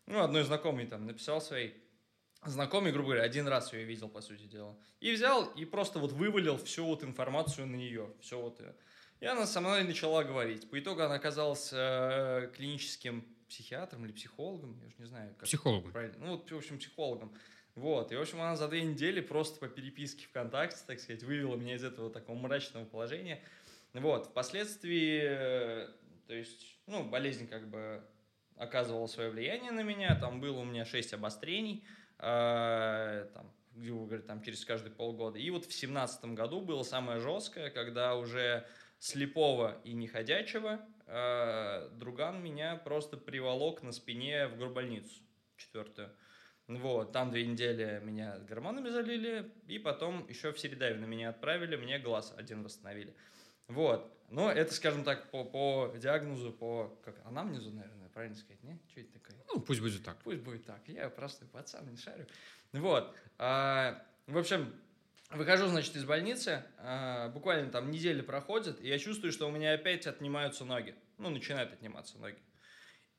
ну, 0.07 0.21
одной 0.21 0.43
знакомый 0.43 0.87
там 0.87 1.05
написал 1.05 1.39
своей 1.39 1.73
знакомый, 2.43 2.91
грубо 2.91 3.11
говоря, 3.11 3.23
один 3.23 3.47
раз 3.47 3.71
ее 3.71 3.85
видел, 3.85 4.09
по 4.09 4.19
сути 4.19 4.43
дела. 4.43 4.75
И 4.99 5.13
взял 5.13 5.45
и 5.51 5.63
просто 5.63 5.99
вот 5.99 6.11
вывалил 6.11 6.57
всю 6.57 6.85
вот 6.85 7.01
информацию 7.05 7.65
на 7.65 7.77
нее. 7.77 8.13
Все 8.19 8.41
вот. 8.41 8.61
И 9.21 9.25
она 9.25 9.45
со 9.45 9.61
мной 9.61 9.85
начала 9.85 10.25
говорить. 10.25 10.69
По 10.69 10.77
итогу 10.77 11.01
она 11.01 11.15
оказалась 11.15 11.69
э, 11.71 12.51
клиническим 12.53 13.25
психиатром 13.47 14.03
или 14.03 14.11
психологом, 14.11 14.77
я 14.81 14.87
уже 14.87 14.95
не 14.97 15.05
знаю. 15.05 15.33
Как 15.35 15.45
Психологом. 15.45 15.93
Правильно. 15.93 16.17
Ну, 16.19 16.31
вот, 16.31 16.51
в 16.51 16.57
общем, 16.57 16.77
психологом. 16.77 17.33
Вот. 17.75 18.11
И, 18.11 18.15
в 18.17 18.21
общем, 18.21 18.41
она 18.41 18.57
за 18.57 18.67
две 18.67 18.83
недели 18.83 19.21
просто 19.21 19.59
по 19.59 19.69
переписке 19.69 20.25
ВКонтакте, 20.25 20.81
так 20.85 20.99
сказать, 20.99 21.23
вывела 21.23 21.55
меня 21.55 21.75
из 21.75 21.83
этого 21.85 22.09
такого 22.09 22.37
мрачного 22.37 22.83
положения. 22.83 23.41
Вот. 23.93 24.27
Впоследствии, 24.27 25.21
э, 25.23 25.89
то 26.27 26.33
есть, 26.33 26.79
ну, 26.85 27.03
болезнь 27.03 27.47
как 27.47 27.69
бы 27.69 28.03
оказывала 28.55 29.07
свое 29.07 29.29
влияние 29.29 29.71
на 29.71 29.81
меня. 29.81 30.15
Там 30.19 30.39
было 30.41 30.59
у 30.59 30.65
меня 30.65 30.85
шесть 30.85 31.13
обострений, 31.13 31.83
э, 32.19 33.27
там, 33.33 33.51
грубо 33.75 34.05
говоря, 34.05 34.23
там 34.23 34.43
через 34.43 34.65
каждые 34.65 34.93
полгода. 34.93 35.39
И 35.39 35.49
вот 35.49 35.65
в 35.65 35.73
семнадцатом 35.73 36.35
году 36.35 36.61
было 36.61 36.83
самое 36.83 37.19
жесткое, 37.19 37.69
когда 37.69 38.15
уже 38.15 38.67
слепого 38.99 39.79
и 39.85 39.93
неходячего 39.93 40.85
э, 41.07 41.89
друган 41.93 42.43
меня 42.43 42.75
просто 42.75 43.17
приволок 43.17 43.81
на 43.81 43.93
спине 43.93 44.47
в 44.47 44.57
горбольницу 44.57 45.23
четвертую. 45.55 46.11
Вот, 46.67 47.13
там 47.13 47.31
две 47.31 47.47
недели 47.47 47.99
меня 48.03 48.37
гормонами 48.39 48.89
залили, 48.89 49.51
и 49.67 49.79
потом 49.79 50.27
еще 50.27 50.51
в 50.51 50.59
Середавино 50.59 51.05
меня 51.05 51.29
отправили, 51.29 51.75
мне 51.75 51.97
глаз 51.97 52.31
один 52.37 52.61
восстановили. 52.61 53.15
Вот, 53.69 54.11
но 54.29 54.51
это, 54.51 54.73
скажем 54.73 55.03
так, 55.03 55.31
по, 55.31 55.43
по 55.43 55.93
диагнозу, 55.95 56.51
по 56.51 56.99
как 57.03 57.15
анамнезу, 57.25 57.71
наверное, 57.71 58.09
правильно 58.09 58.35
сказать, 58.35 58.61
не? 58.63 58.79
Что 58.89 59.01
это 59.01 59.13
такое? 59.13 59.37
Ну, 59.47 59.61
пусть 59.61 59.79
будет 59.79 60.03
так. 60.03 60.17
Пусть 60.23 60.41
будет 60.41 60.65
так. 60.65 60.81
Я 60.87 61.09
простой 61.09 61.47
пацан, 61.47 61.89
не 61.89 61.97
шарю. 61.97 62.27
Вот. 62.73 63.15
А, 63.37 64.03
в 64.27 64.37
общем, 64.37 64.73
выхожу, 65.31 65.67
значит, 65.67 65.95
из 65.95 66.03
больницы. 66.03 66.63
А, 66.79 67.29
буквально 67.29 67.71
там 67.71 67.91
неделя 67.91 68.21
проходит, 68.23 68.81
и 68.81 68.87
я 68.87 68.99
чувствую, 68.99 69.31
что 69.31 69.47
у 69.47 69.51
меня 69.51 69.73
опять 69.73 70.05
отнимаются 70.05 70.65
ноги. 70.65 70.95
Ну, 71.17 71.29
начинают 71.29 71.71
отниматься 71.71 72.17
ноги. 72.17 72.39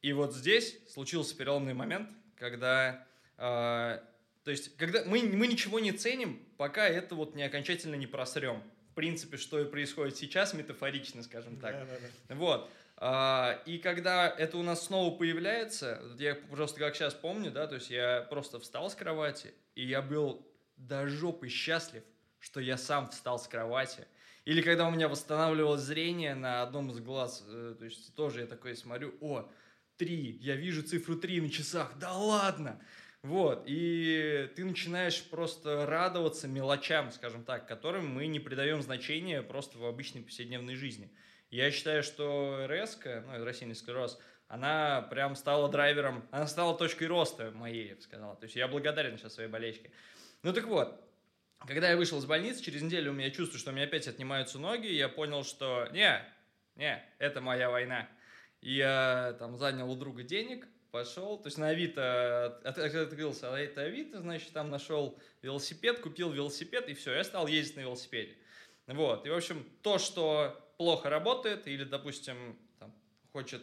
И 0.03 0.13
вот 0.13 0.35
здесь 0.35 0.79
случился 0.89 1.37
переломный 1.37 1.75
момент, 1.75 2.11
когда... 2.37 3.07
А, 3.37 4.05
то 4.45 4.51
есть, 4.51 4.77
когда 4.77 5.05
мы, 5.05 5.23
мы 5.23 5.47
ничего 5.47 5.81
не 5.81 5.93
ценим, 5.93 6.45
пока 6.57 6.89
это 6.89 7.15
вот 7.15 7.35
не 7.35 7.43
окончательно 7.43 7.95
не 7.95 8.07
просрем. 8.07 8.63
В 9.01 9.03
принципе, 9.03 9.39
что 9.39 9.59
и 9.59 9.65
происходит 9.65 10.19
сейчас, 10.19 10.53
метафорично, 10.53 11.23
скажем 11.23 11.59
так. 11.59 11.73
Да, 11.73 11.87
да, 11.87 11.97
да. 12.29 12.35
Вот. 12.35 12.71
А, 12.99 13.63
И 13.65 13.79
когда 13.79 14.29
это 14.29 14.59
у 14.59 14.63
нас 14.63 14.85
снова 14.85 15.17
появляется, 15.17 16.03
я 16.19 16.35
просто 16.35 16.79
как 16.81 16.95
сейчас 16.95 17.15
помню, 17.15 17.51
да, 17.51 17.67
то 17.67 17.77
есть 17.77 17.89
я 17.89 18.27
просто 18.29 18.61
встал 18.61 18.91
с 18.91 18.95
кровати, 18.95 19.55
и 19.75 19.87
я 19.87 20.03
был 20.03 20.47
до 20.77 21.07
жопы 21.07 21.49
счастлив, 21.49 22.03
что 22.41 22.61
я 22.61 22.77
сам 22.77 23.09
встал 23.09 23.39
с 23.39 23.49
кровати. 23.49 24.07
Или 24.45 24.61
когда 24.61 24.87
у 24.87 24.91
меня 24.91 25.09
восстанавливалось 25.09 25.81
зрение 25.81 26.35
на 26.35 26.63
одном 26.63 26.91
из 26.91 26.99
глаз, 27.01 27.43
э, 27.49 27.77
то 27.79 27.87
есть 27.87 28.15
тоже 28.15 28.41
я 28.41 28.47
такой 28.47 28.77
смотрю, 28.77 29.15
о, 29.23 29.49
три, 29.97 30.37
я 30.43 30.57
вижу 30.57 30.83
цифру 30.83 31.17
три 31.17 31.41
на 31.41 31.49
часах, 31.49 31.95
да 31.99 32.13
ладно! 32.13 32.79
Вот, 33.23 33.65
и 33.67 34.51
ты 34.57 34.65
начинаешь 34.65 35.23
просто 35.25 35.85
радоваться 35.85 36.49
мелочам, 36.49 37.11
скажем 37.11 37.45
так, 37.45 37.69
которым 37.69 38.07
мы 38.07 38.27
не 38.27 38.41
придаем 38.41 38.81
значения 38.81 39.43
просто 39.43 39.77
в 39.77 39.85
обычной 39.85 40.23
повседневной 40.23 40.75
жизни. 40.75 41.13
Я 41.51 41.71
считаю, 41.71 42.03
что 42.03 42.67
РС, 42.67 42.99
ну, 43.05 43.45
рассеянный 43.45 43.75
склероз, 43.75 44.19
она 44.49 45.03
прям 45.03 45.37
стала 45.37 45.69
драйвером, 45.69 46.27
она 46.31 46.47
стала 46.47 46.77
точкой 46.77 47.09
роста 47.09 47.51
моей, 47.51 47.91
я 47.91 47.95
бы 47.97 48.01
сказал. 48.01 48.37
То 48.37 48.45
есть 48.45 48.57
я 48.57 48.67
благодарен 48.69 49.19
сейчас 49.19 49.35
своей 49.35 49.51
болельщике. 49.51 49.91
Ну 50.43 50.55
так 50.55 50.65
вот, 50.65 50.99
когда 51.67 51.91
я 51.91 51.97
вышел 51.99 52.19
из 52.19 52.25
больницы, 52.25 52.63
через 52.63 52.81
неделю 52.81 53.11
у 53.11 53.15
меня 53.15 53.31
чувство, 53.31 53.59
что 53.59 53.71
у 53.71 53.75
меня 53.75 53.85
опять 53.85 54.09
отнимаются 54.09 54.59
ноги, 54.59 54.87
я 54.87 55.11
понял, 55.11 55.45
что 55.45 55.89
не, 55.93 56.25
не, 56.77 57.05
это 57.19 57.43
моя 57.43 57.69
война. 57.69 58.09
И 58.63 58.77
я 58.77 59.37
там 59.39 59.59
занял 59.59 59.91
у 59.91 59.97
друга 59.97 60.23
денег, 60.23 60.67
пошел, 60.91 61.39
то 61.39 61.47
есть 61.47 61.59
на 61.59 61.69
Авито, 61.69 62.59
от- 62.65 62.79
от- 62.79 62.95
открылся 62.95 63.49
это 63.57 63.83
Авито, 63.83 64.21
значит, 64.21 64.53
там 64.53 64.71
нашел 64.71 65.19
велосипед, 65.43 66.01
купил 66.01 66.31
велосипед, 66.31 66.89
и 66.89 66.95
все, 66.95 67.15
я 67.15 67.25
стал 67.25 67.47
ездить 67.47 67.77
на 67.77 67.81
велосипеде. 67.81 68.37
Вот, 68.87 69.27
и, 69.27 69.31
в 69.31 69.37
общем, 69.37 69.65
то, 69.83 69.99
что 69.99 70.59
плохо 70.77 71.11
работает, 71.11 71.67
или, 71.69 71.85
допустим, 71.85 72.59
там, 72.79 72.93
хочет 73.33 73.63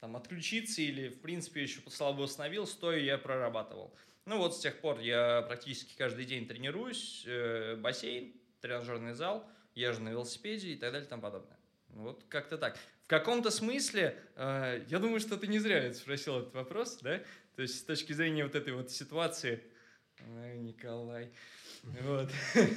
там, 0.00 0.16
отключиться, 0.16 0.82
или, 0.82 1.08
в 1.08 1.20
принципе, 1.20 1.62
еще 1.62 1.80
слабо 1.88 2.22
установил, 2.22 2.66
стоя 2.66 2.98
я 2.98 3.18
прорабатывал. 3.18 3.94
Ну 4.24 4.38
вот, 4.38 4.56
с 4.56 4.60
тех 4.60 4.80
пор 4.80 5.00
я 5.00 5.42
практически 5.42 5.96
каждый 5.96 6.24
день 6.24 6.46
тренируюсь, 6.46 7.24
э, 7.26 7.76
бассейн, 7.76 8.32
тренажерный 8.60 9.14
зал, 9.14 9.48
езжу 9.74 10.02
на 10.02 10.10
велосипеде 10.10 10.68
и 10.68 10.76
так 10.76 10.92
далее 10.92 11.06
и 11.06 11.10
тому 11.10 11.22
подобное. 11.22 11.58
Вот 11.92 12.24
как-то 12.28 12.58
так. 12.58 12.76
В 13.04 13.06
каком-то 13.06 13.50
смысле, 13.50 14.18
э, 14.36 14.84
я 14.88 14.98
думаю, 14.98 15.20
что 15.20 15.36
ты 15.36 15.46
не 15.46 15.58
зря 15.58 15.92
спросил 15.92 16.40
этот 16.40 16.54
вопрос, 16.54 16.98
да? 17.02 17.20
То 17.56 17.62
есть 17.62 17.78
с 17.78 17.82
точки 17.82 18.12
зрения 18.12 18.44
вот 18.44 18.54
этой 18.54 18.72
вот 18.72 18.90
ситуации, 18.90 19.62
Ой, 20.20 20.58
Николай, 20.58 21.30
вот. 21.82 22.30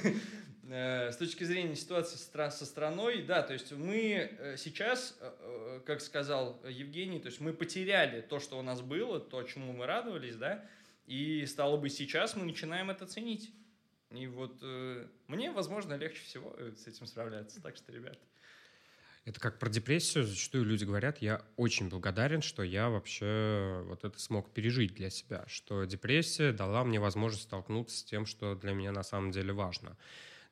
Э, 0.68 1.12
С 1.12 1.16
точки 1.16 1.44
зрения 1.44 1.76
ситуации 1.76 2.16
со 2.16 2.66
страной, 2.66 3.22
да, 3.22 3.42
то 3.42 3.52
есть 3.52 3.70
мы 3.70 4.28
э, 4.36 4.56
сейчас, 4.56 5.16
э, 5.20 5.32
э, 5.38 5.80
как 5.86 6.00
сказал 6.00 6.60
Евгений, 6.68 7.20
то 7.20 7.28
есть 7.28 7.40
мы 7.40 7.52
потеряли 7.52 8.20
то, 8.20 8.40
что 8.40 8.58
у 8.58 8.62
нас 8.62 8.80
было, 8.80 9.20
то, 9.20 9.44
чему 9.44 9.72
мы 9.72 9.86
радовались, 9.86 10.34
да, 10.34 10.64
и 11.06 11.46
стало 11.46 11.76
бы 11.76 11.88
сейчас 11.88 12.34
мы 12.34 12.44
начинаем 12.44 12.90
это 12.90 13.06
ценить. 13.06 13.52
И 14.10 14.26
вот 14.26 14.58
э, 14.60 15.06
мне, 15.28 15.52
возможно, 15.52 15.94
легче 15.94 16.22
всего 16.22 16.52
э, 16.58 16.72
с 16.76 16.88
этим 16.88 17.06
справляться. 17.06 17.62
Так 17.62 17.76
что, 17.76 17.92
ребят, 17.92 18.18
Это 19.26 19.40
как 19.40 19.58
про 19.58 19.68
депрессию. 19.68 20.24
Зачастую 20.24 20.64
люди 20.64 20.84
говорят, 20.84 21.18
я 21.18 21.44
очень 21.56 21.88
благодарен, 21.88 22.42
что 22.42 22.62
я 22.62 22.88
вообще 22.88 23.82
вот 23.86 24.04
это 24.04 24.20
смог 24.20 24.52
пережить 24.54 24.94
для 24.94 25.10
себя, 25.10 25.44
что 25.48 25.84
депрессия 25.84 26.52
дала 26.52 26.84
мне 26.84 27.00
возможность 27.00 27.42
столкнуться 27.42 27.98
с 27.98 28.04
тем, 28.04 28.24
что 28.24 28.54
для 28.54 28.72
меня 28.72 28.92
на 28.92 29.02
самом 29.02 29.32
деле 29.32 29.52
важно. 29.52 29.96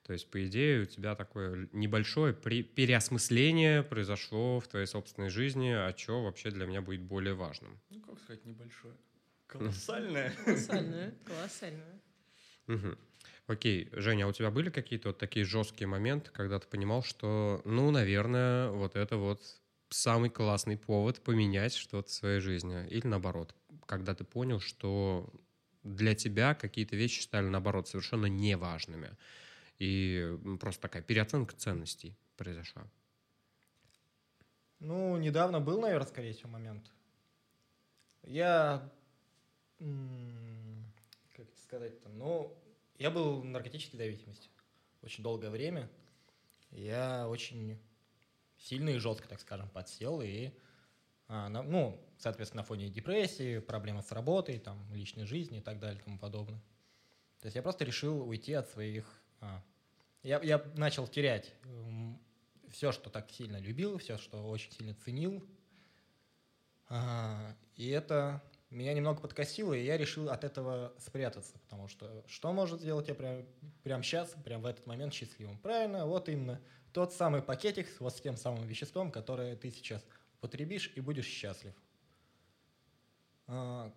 То 0.03 0.11
есть, 0.11 0.29
по 0.29 0.45
идее, 0.45 0.81
у 0.81 0.85
тебя 0.85 1.15
такое 1.15 1.69
небольшое 1.71 2.33
переосмысление 2.33 3.81
произошло 3.81 4.59
в 4.59 4.67
твоей 4.67 4.87
собственной 4.87 5.29
жизни, 5.29 5.69
а 5.69 5.95
что 5.97 6.21
вообще 6.21 6.51
для 6.51 6.65
меня 6.65 6.81
будет 6.81 7.01
более 7.01 7.33
важным. 7.33 7.79
ну 7.89 8.01
как 8.01 8.19
сказать, 8.19 8.43
небольшое, 8.43 8.93
колоссальное. 9.47 10.33
Колоссальную. 11.25 12.01
Мгм. 12.67 12.97
Окей, 13.47 13.89
Женя, 13.91 14.25
а 14.25 14.27
у 14.27 14.31
тебя 14.31 14.49
были 14.49 14.71
какие-то 14.71 15.09
вот 15.09 15.19
такие 15.19 15.45
жесткие 15.45 15.87
моменты, 15.87 16.31
когда 16.31 16.59
ты 16.59 16.67
понимал, 16.67 17.03
что, 17.03 17.61
ну, 17.63 17.91
наверное, 17.91 18.71
вот 18.71 18.95
это 18.95 19.17
вот 19.17 19.43
самый 19.89 20.31
классный 20.31 20.77
повод 20.77 21.21
поменять 21.21 21.75
что-то 21.75 22.09
в 22.09 22.11
своей 22.13 22.39
жизни? 22.39 22.87
Или 22.87 23.05
наоборот, 23.05 23.53
когда 23.85 24.15
ты 24.15 24.23
понял, 24.23 24.59
что 24.59 25.31
для 25.83 26.15
тебя 26.15 26.55
какие-то 26.55 26.95
вещи 26.95 27.21
стали, 27.21 27.45
наоборот, 27.45 27.87
совершенно 27.87 28.25
неважными, 28.25 29.11
и 29.77 30.35
просто 30.59 30.81
такая 30.81 31.03
переоценка 31.03 31.55
ценностей 31.55 32.17
произошла? 32.37 32.89
Ну, 34.79 35.17
недавно 35.17 35.59
был, 35.59 35.79
наверное, 35.79 36.07
скорее 36.07 36.33
всего, 36.33 36.49
момент. 36.49 36.91
Я, 38.23 38.91
как 39.77 39.87
это 41.37 41.57
сказать-то, 41.61 42.09
ну, 42.09 42.57
я 42.97 43.11
был 43.11 43.41
в 43.41 43.45
наркотической 43.45 43.97
зависимости 43.97 44.49
очень 45.01 45.23
долгое 45.23 45.49
время. 45.49 45.89
Я 46.71 47.27
очень 47.29 47.79
сильно 48.57 48.89
и 48.89 48.97
жестко, 48.97 49.27
так 49.27 49.39
скажем, 49.39 49.69
подсел 49.69 50.21
и, 50.21 50.51
а, 51.27 51.49
на- 51.49 51.63
ну, 51.63 52.01
соответственно, 52.17 52.63
на 52.63 52.67
фоне 52.67 52.89
депрессии, 52.89 53.59
проблемы 53.59 54.01
с 54.01 54.11
работой, 54.11 54.59
там, 54.59 54.91
личной 54.93 55.25
жизни 55.25 55.59
и 55.59 55.61
так 55.61 55.79
далее 55.79 55.99
и 56.01 56.03
тому 56.03 56.17
подобное. 56.17 56.59
То 57.39 57.45
есть 57.45 57.55
я 57.55 57.61
просто 57.61 57.85
решил 57.85 58.27
уйти 58.27 58.53
от 58.53 58.69
своих... 58.69 59.05
а, 59.41 59.63
я, 60.23 60.41
я 60.41 60.57
начал 60.75 61.07
терять 61.07 61.53
все, 62.71 62.91
что 62.91 63.09
так 63.09 63.29
сильно 63.31 63.57
любил, 63.57 63.97
все, 63.99 64.17
что 64.17 64.49
очень 64.49 64.71
сильно 64.71 64.95
ценил. 64.95 65.47
А, 66.89 67.55
и 67.75 67.89
это 67.89 68.43
меня 68.75 68.93
немного 68.93 69.21
подкосило, 69.21 69.73
и 69.73 69.83
я 69.83 69.97
решил 69.97 70.29
от 70.29 70.43
этого 70.43 70.93
спрятаться, 70.99 71.57
потому 71.59 71.87
что 71.87 72.23
что 72.27 72.51
может 72.51 72.81
сделать 72.81 73.07
я 73.07 73.15
прям, 73.15 73.45
прямо 73.83 74.03
сейчас, 74.03 74.35
прям 74.43 74.61
в 74.61 74.65
этот 74.65 74.85
момент 74.85 75.13
счастливым? 75.13 75.57
Правильно, 75.59 76.05
вот 76.05 76.29
именно 76.29 76.61
тот 76.91 77.13
самый 77.13 77.41
пакетик 77.41 77.89
с 77.89 77.99
вот 77.99 78.15
с 78.15 78.21
тем 78.21 78.37
самым 78.37 78.67
веществом, 78.67 79.11
которое 79.11 79.55
ты 79.55 79.71
сейчас 79.71 80.05
потребишь 80.41 80.91
и 80.95 81.01
будешь 81.01 81.25
счастлив. 81.25 81.73
А, 83.47 83.91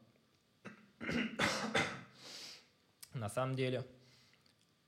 на 3.13 3.29
самом 3.29 3.57
деле 3.57 3.85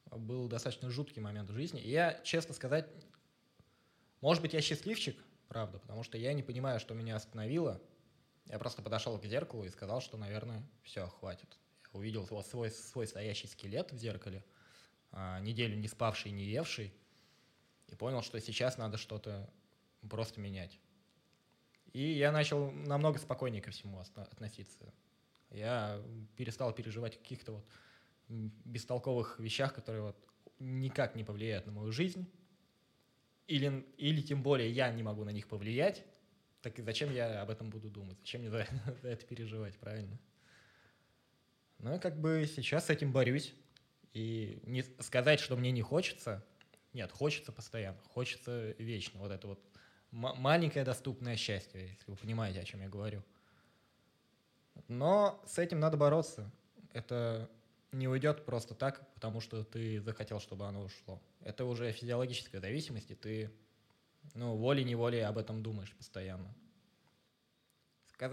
был 0.07 0.49
достаточно 0.49 0.91
жуткий 0.91 1.21
момент 1.21 1.51
в 1.51 1.55
жизни. 1.55 1.81
И 1.81 1.91
я, 1.91 2.21
честно 2.23 2.55
сказать, 2.55 2.89
может 4.21 4.43
быть, 4.43 4.55
я 4.55 4.61
счастливчик, 4.61 5.17
правда, 5.49 5.79
потому 5.79 6.03
что 6.03 6.19
я 6.19 6.33
не 6.33 6.43
понимаю, 6.43 6.81
что 6.81 6.95
меня 6.95 7.17
остановило. 7.17 7.81
Я 8.47 8.59
просто 8.59 8.83
подошел 8.83 9.19
к 9.19 9.25
зеркалу 9.25 9.65
и 9.65 9.71
сказал, 9.71 10.01
что, 10.01 10.17
наверное, 10.17 10.63
все, 10.83 11.07
хватит. 11.07 11.59
Я 11.93 11.99
увидел 11.99 12.27
вот 12.31 12.47
свой, 12.47 12.71
свой 12.71 13.07
стоящий 13.07 13.47
скелет 13.47 13.93
в 13.93 13.97
зеркале, 13.97 14.45
а, 15.13 15.41
неделю 15.41 15.77
не 15.77 15.89
спавший, 15.89 16.33
не 16.33 16.45
евший, 16.45 16.93
и 17.89 17.95
понял, 17.95 18.23
что 18.23 18.41
сейчас 18.41 18.79
надо 18.79 18.97
что-то 18.97 19.51
просто 20.09 20.41
менять. 20.41 20.79
И 21.93 22.03
я 22.03 22.31
начал 22.31 22.71
намного 22.71 23.19
спокойнее 23.19 23.61
ко 23.61 23.71
всему 23.71 24.01
относиться. 24.01 24.93
Я 25.51 26.01
перестал 26.37 26.73
переживать 26.73 27.17
о 27.17 27.19
каких-то 27.19 27.53
вот 27.53 27.67
бестолковых 28.29 29.41
вещах, 29.41 29.75
которые 29.75 30.03
вот 30.03 30.17
никак 30.61 31.17
не 31.17 31.25
повлияют 31.25 31.67
на 31.67 31.73
мою 31.73 31.91
жизнь, 31.91 32.31
или, 33.49 33.85
или 33.97 34.23
тем 34.23 34.43
более 34.45 34.71
я 34.71 34.93
не 34.93 35.03
могу 35.03 35.25
на 35.25 35.31
них 35.31 35.49
повлиять, 35.49 36.05
так 36.63 36.79
зачем 36.79 37.13
я 37.13 37.43
об 37.43 37.51
этом 37.51 37.71
буду 37.71 37.91
думать? 37.91 38.19
Зачем 38.21 38.43
мне 38.43 38.51
за 39.03 39.09
это 39.09 39.27
переживать, 39.27 39.77
правильно? 39.79 40.19
Ну, 41.79 41.99
как 41.99 42.21
бы 42.21 42.49
сейчас 42.55 42.87
с 42.87 42.91
этим 42.91 43.13
борюсь. 43.13 43.55
И 44.13 44.61
не 44.65 44.83
сказать, 45.01 45.39
что 45.39 45.57
мне 45.57 45.71
не 45.71 45.83
хочется, 45.83 46.45
нет, 46.93 47.13
хочется 47.13 47.53
постоянно, 47.53 47.99
хочется 48.09 48.73
вечно. 48.73 49.21
Вот 49.21 49.31
это 49.31 49.47
вот 49.47 49.61
маленькое 50.11 50.85
доступное 50.85 51.37
счастье, 51.37 51.91
если 51.93 52.11
вы 52.11 52.17
понимаете, 52.17 52.61
о 52.61 52.65
чем 52.65 52.83
я 52.83 52.89
говорю. 52.89 53.23
Но 54.89 55.41
с 55.47 55.59
этим 55.59 55.79
надо 55.79 55.97
бороться. 55.97 56.51
Это 56.93 57.49
не 57.93 58.09
уйдет 58.09 58.45
просто 58.45 58.75
так, 58.75 59.13
потому 59.15 59.41
что 59.41 59.65
ты 59.65 60.01
захотел, 60.01 60.41
чтобы 60.41 60.67
оно 60.67 60.83
ушло. 60.83 61.23
Это 61.43 61.65
уже 61.65 61.93
физиологическая 61.93 62.61
зависимость, 62.61 63.11
и 63.11 63.15
ты 63.15 63.51
ну, 64.35 64.57
волей-неволей 64.57 65.21
об 65.21 65.39
этом 65.39 65.63
думаешь 65.63 65.95
постоянно. 65.95 66.55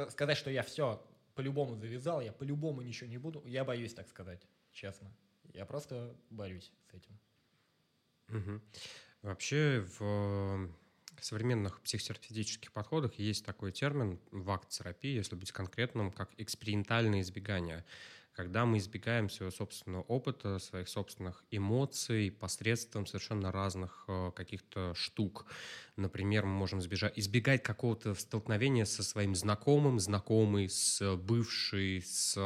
Сказать, 0.09 0.37
что 0.37 0.49
я 0.49 0.63
все 0.63 1.01
по-любому 1.35 1.75
завязал, 1.75 2.21
я 2.21 2.31
по-любому 2.31 2.81
ничего 2.81 3.09
не 3.09 3.17
буду, 3.17 3.43
я 3.45 3.63
боюсь 3.63 3.93
так 3.93 4.07
сказать, 4.09 4.41
честно. 4.71 5.11
Я 5.53 5.65
просто 5.65 6.15
борюсь 6.29 6.71
с 6.89 6.93
этим. 6.93 7.19
Угу. 8.29 8.61
Вообще 9.21 9.85
в 9.99 10.69
современных 11.21 11.81
психотерапевтических 11.81 12.71
подходах 12.71 13.15
есть 13.15 13.45
такой 13.45 13.71
термин 13.71 14.19
в 14.31 14.49
акт-терапии, 14.51 15.15
если 15.15 15.35
быть 15.35 15.51
конкретным, 15.51 16.11
как 16.11 16.29
экспериментальное 16.37 17.21
избегание 17.21 17.85
когда 18.37 18.67
мы 18.67 18.77
избегаем 18.77 19.31
своего 19.31 19.49
собственного 19.49 20.03
опыта, 20.03 20.59
своих 20.59 20.87
собственных 20.87 21.43
эмоций 21.49 22.29
посредством 22.29 23.07
совершенно 23.07 23.51
разных 23.51 24.05
э, 24.07 24.31
каких-то 24.35 24.93
штук. 24.93 25.47
Например, 25.95 26.45
мы 26.45 26.53
можем 26.53 26.77
избежать, 26.77 27.17
избегать 27.17 27.63
какого-то 27.63 28.13
столкновения 28.13 28.85
со 28.85 29.01
своим 29.01 29.33
знакомым, 29.33 29.99
знакомый 29.99 30.69
с 30.69 31.15
бывший, 31.15 32.03
с 32.05 32.37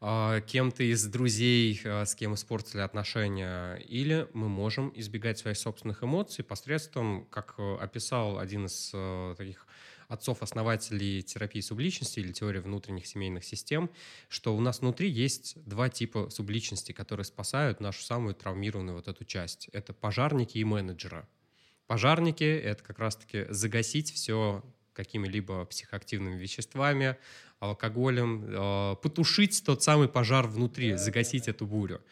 э, 0.00 0.40
кем-то 0.48 0.82
из 0.82 1.06
друзей, 1.06 1.80
э, 1.84 2.04
с 2.04 2.16
кем 2.16 2.34
испортили 2.34 2.80
отношения, 2.80 3.76
или 3.76 4.26
мы 4.34 4.48
можем 4.48 4.92
избегать 4.96 5.38
своих 5.38 5.58
собственных 5.58 6.02
эмоций 6.02 6.42
посредством, 6.42 7.26
как 7.26 7.54
описал 7.56 8.40
один 8.40 8.66
из 8.66 8.90
таких 9.38 9.64
отцов-основателей 10.12 11.22
терапии 11.22 11.60
субличности 11.60 12.20
или 12.20 12.32
теории 12.32 12.60
внутренних 12.60 13.06
семейных 13.06 13.44
систем, 13.44 13.90
что 14.28 14.54
у 14.54 14.60
нас 14.60 14.80
внутри 14.80 15.08
есть 15.08 15.56
два 15.66 15.88
типа 15.88 16.28
субличности, 16.30 16.92
которые 16.92 17.24
спасают 17.24 17.80
нашу 17.80 18.02
самую 18.02 18.34
травмированную 18.34 18.96
вот 18.96 19.08
эту 19.08 19.24
часть. 19.24 19.68
Это 19.72 19.92
пожарники 19.92 20.58
и 20.58 20.64
менеджеры. 20.64 21.26
Пожарники— 21.86 22.44
это 22.44 22.82
как 22.84 22.98
раз-таки 22.98 23.46
загасить 23.48 24.12
все 24.12 24.62
какими-либо 24.92 25.64
психоактивными 25.64 26.38
веществами, 26.38 27.16
алкоголем, 27.58 28.44
э, 28.44 28.96
потушить 28.96 29.62
тот 29.64 29.82
самый 29.82 30.08
пожар 30.08 30.46
внутри, 30.46 30.96
загасить 30.96 31.48
эту 31.48 31.66
бурю. 31.66 32.02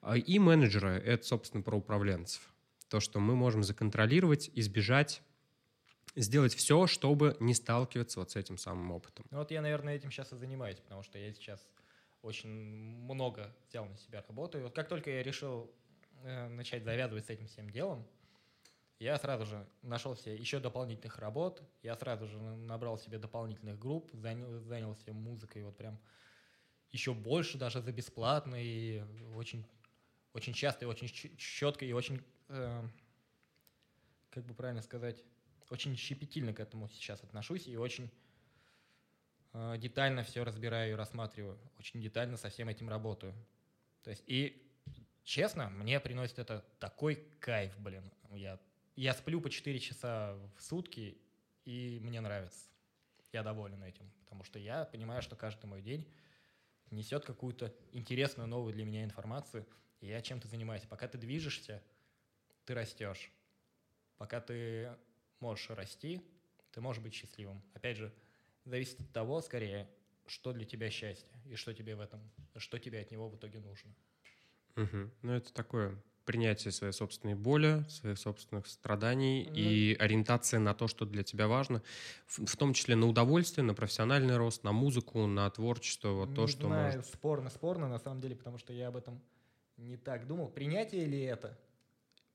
А 0.00 0.16
и 0.16 0.38
менеджеры— 0.38 0.90
это, 1.04 1.26
собственно, 1.26 1.62
про 1.62 1.76
управленцев. 1.76 2.42
То, 2.88 3.00
что 3.00 3.20
мы 3.20 3.34
можем 3.34 3.62
законтролировать, 3.62 4.50
избежать 4.54 5.22
сделать 6.20 6.54
все, 6.54 6.86
чтобы 6.86 7.36
не 7.40 7.54
сталкиваться 7.54 8.20
вот 8.20 8.30
с 8.30 8.36
этим 8.36 8.58
самым 8.58 8.92
опытом. 8.92 9.24
Ну 9.30 9.38
вот 9.38 9.50
я, 9.50 9.62
наверное, 9.62 9.94
этим 9.94 10.10
сейчас 10.10 10.32
и 10.32 10.36
занимаюсь, 10.36 10.78
потому 10.78 11.02
что 11.02 11.18
я 11.18 11.32
сейчас 11.32 11.66
очень 12.22 12.50
много 12.50 13.54
взял 13.68 13.86
на 13.86 13.96
себя 13.96 14.24
работу. 14.26 14.58
И 14.58 14.62
вот 14.62 14.74
как 14.74 14.88
только 14.88 15.10
я 15.10 15.22
решил 15.22 15.70
э, 16.22 16.48
начать 16.48 16.84
завязывать 16.84 17.26
с 17.26 17.30
этим 17.30 17.46
всем 17.46 17.70
делом, 17.70 18.06
я 18.98 19.16
сразу 19.18 19.46
же 19.46 19.66
нашел 19.82 20.16
себе 20.16 20.34
еще 20.34 20.58
дополнительных 20.58 21.18
работ, 21.18 21.62
я 21.82 21.94
сразу 21.94 22.26
же 22.26 22.36
набрал 22.38 22.98
себе 22.98 23.18
дополнительных 23.18 23.78
групп, 23.78 24.10
занял, 24.12 24.60
занялся 24.60 25.12
музыкой 25.12 25.62
вот 25.62 25.76
прям 25.76 26.00
еще 26.90 27.14
больше 27.14 27.58
даже 27.58 27.80
за 27.80 27.92
бесплатно 27.92 28.56
и 28.56 29.02
очень, 29.34 29.64
очень 30.32 30.52
часто 30.52 30.84
и 30.84 30.88
очень 30.88 31.08
четко 31.36 31.84
и 31.84 31.92
очень, 31.92 32.22
э, 32.48 32.88
как 34.30 34.44
бы 34.44 34.54
правильно 34.54 34.82
сказать, 34.82 35.22
очень 35.70 35.96
щепетильно 35.96 36.52
к 36.52 36.60
этому 36.60 36.88
сейчас 36.88 37.22
отношусь 37.22 37.66
и 37.66 37.76
очень 37.76 38.10
э, 39.52 39.76
детально 39.78 40.22
все 40.22 40.44
разбираю 40.44 40.92
и 40.92 40.94
рассматриваю. 40.94 41.58
Очень 41.78 42.00
детально 42.00 42.36
со 42.36 42.48
всем 42.48 42.68
этим 42.68 42.88
работаю. 42.88 43.34
То 44.02 44.10
есть, 44.10 44.24
и 44.26 44.66
честно, 45.24 45.68
мне 45.70 46.00
приносит 46.00 46.38
это 46.38 46.64
такой 46.78 47.16
кайф, 47.40 47.78
блин. 47.78 48.10
Я, 48.30 48.58
я 48.96 49.12
сплю 49.12 49.40
по 49.40 49.50
4 49.50 49.78
часа 49.78 50.34
в 50.56 50.62
сутки, 50.62 51.18
и 51.64 51.98
мне 52.02 52.20
нравится. 52.20 52.68
Я 53.32 53.42
доволен 53.42 53.82
этим, 53.82 54.10
потому 54.20 54.44
что 54.44 54.58
я 54.58 54.86
понимаю, 54.86 55.20
что 55.20 55.36
каждый 55.36 55.66
мой 55.66 55.82
день 55.82 56.10
несет 56.90 57.26
какую-то 57.26 57.74
интересную, 57.92 58.48
новую 58.48 58.72
для 58.72 58.86
меня 58.86 59.04
информацию, 59.04 59.66
и 60.00 60.06
я 60.06 60.22
чем-то 60.22 60.48
занимаюсь. 60.48 60.84
Пока 60.88 61.08
ты 61.08 61.18
движешься, 61.18 61.82
ты 62.64 62.74
растешь. 62.74 63.30
Пока 64.16 64.40
ты 64.40 64.96
можешь 65.40 65.70
расти, 65.70 66.22
ты 66.72 66.80
можешь 66.80 67.02
быть 67.02 67.14
счастливым. 67.14 67.62
Опять 67.74 67.96
же, 67.96 68.12
зависит 68.64 69.00
от 69.00 69.12
того, 69.12 69.40
скорее, 69.40 69.88
что 70.26 70.52
для 70.52 70.64
тебя 70.64 70.90
счастье 70.90 71.40
и 71.46 71.54
что 71.54 71.72
тебе 71.72 71.96
в 71.96 72.00
этом, 72.00 72.20
что 72.56 72.78
тебе 72.78 73.00
от 73.00 73.10
него 73.10 73.28
в 73.28 73.36
итоге 73.36 73.60
нужно. 73.60 73.94
Угу. 74.76 75.10
Ну, 75.22 75.32
это 75.32 75.52
такое 75.52 76.00
принятие 76.24 76.72
своей 76.72 76.92
собственной 76.92 77.34
боли, 77.34 77.86
своих 77.88 78.18
собственных 78.18 78.66
страданий 78.66 79.46
ну, 79.48 79.54
и 79.56 79.94
ориентация 79.94 80.60
на 80.60 80.74
то, 80.74 80.86
что 80.86 81.06
для 81.06 81.22
тебя 81.22 81.48
важно, 81.48 81.82
в, 82.26 82.44
в 82.44 82.56
том 82.56 82.74
числе 82.74 82.96
на 82.96 83.06
удовольствие, 83.06 83.64
на 83.64 83.72
профессиональный 83.72 84.36
рост, 84.36 84.62
на 84.62 84.72
музыку, 84.72 85.26
на 85.26 85.48
творчество, 85.48 86.10
вот 86.10 86.34
то, 86.34 86.46
что 86.46 86.66
знаю, 86.66 86.96
может... 86.96 87.06
спорно, 87.06 87.48
спорно, 87.48 87.88
на 87.88 87.98
самом 87.98 88.20
деле, 88.20 88.36
потому 88.36 88.58
что 88.58 88.74
я 88.74 88.88
об 88.88 88.96
этом 88.96 89.22
не 89.78 89.96
так 89.96 90.26
думал. 90.26 90.48
Принятие 90.48 91.06
ли 91.06 91.22
это? 91.22 91.58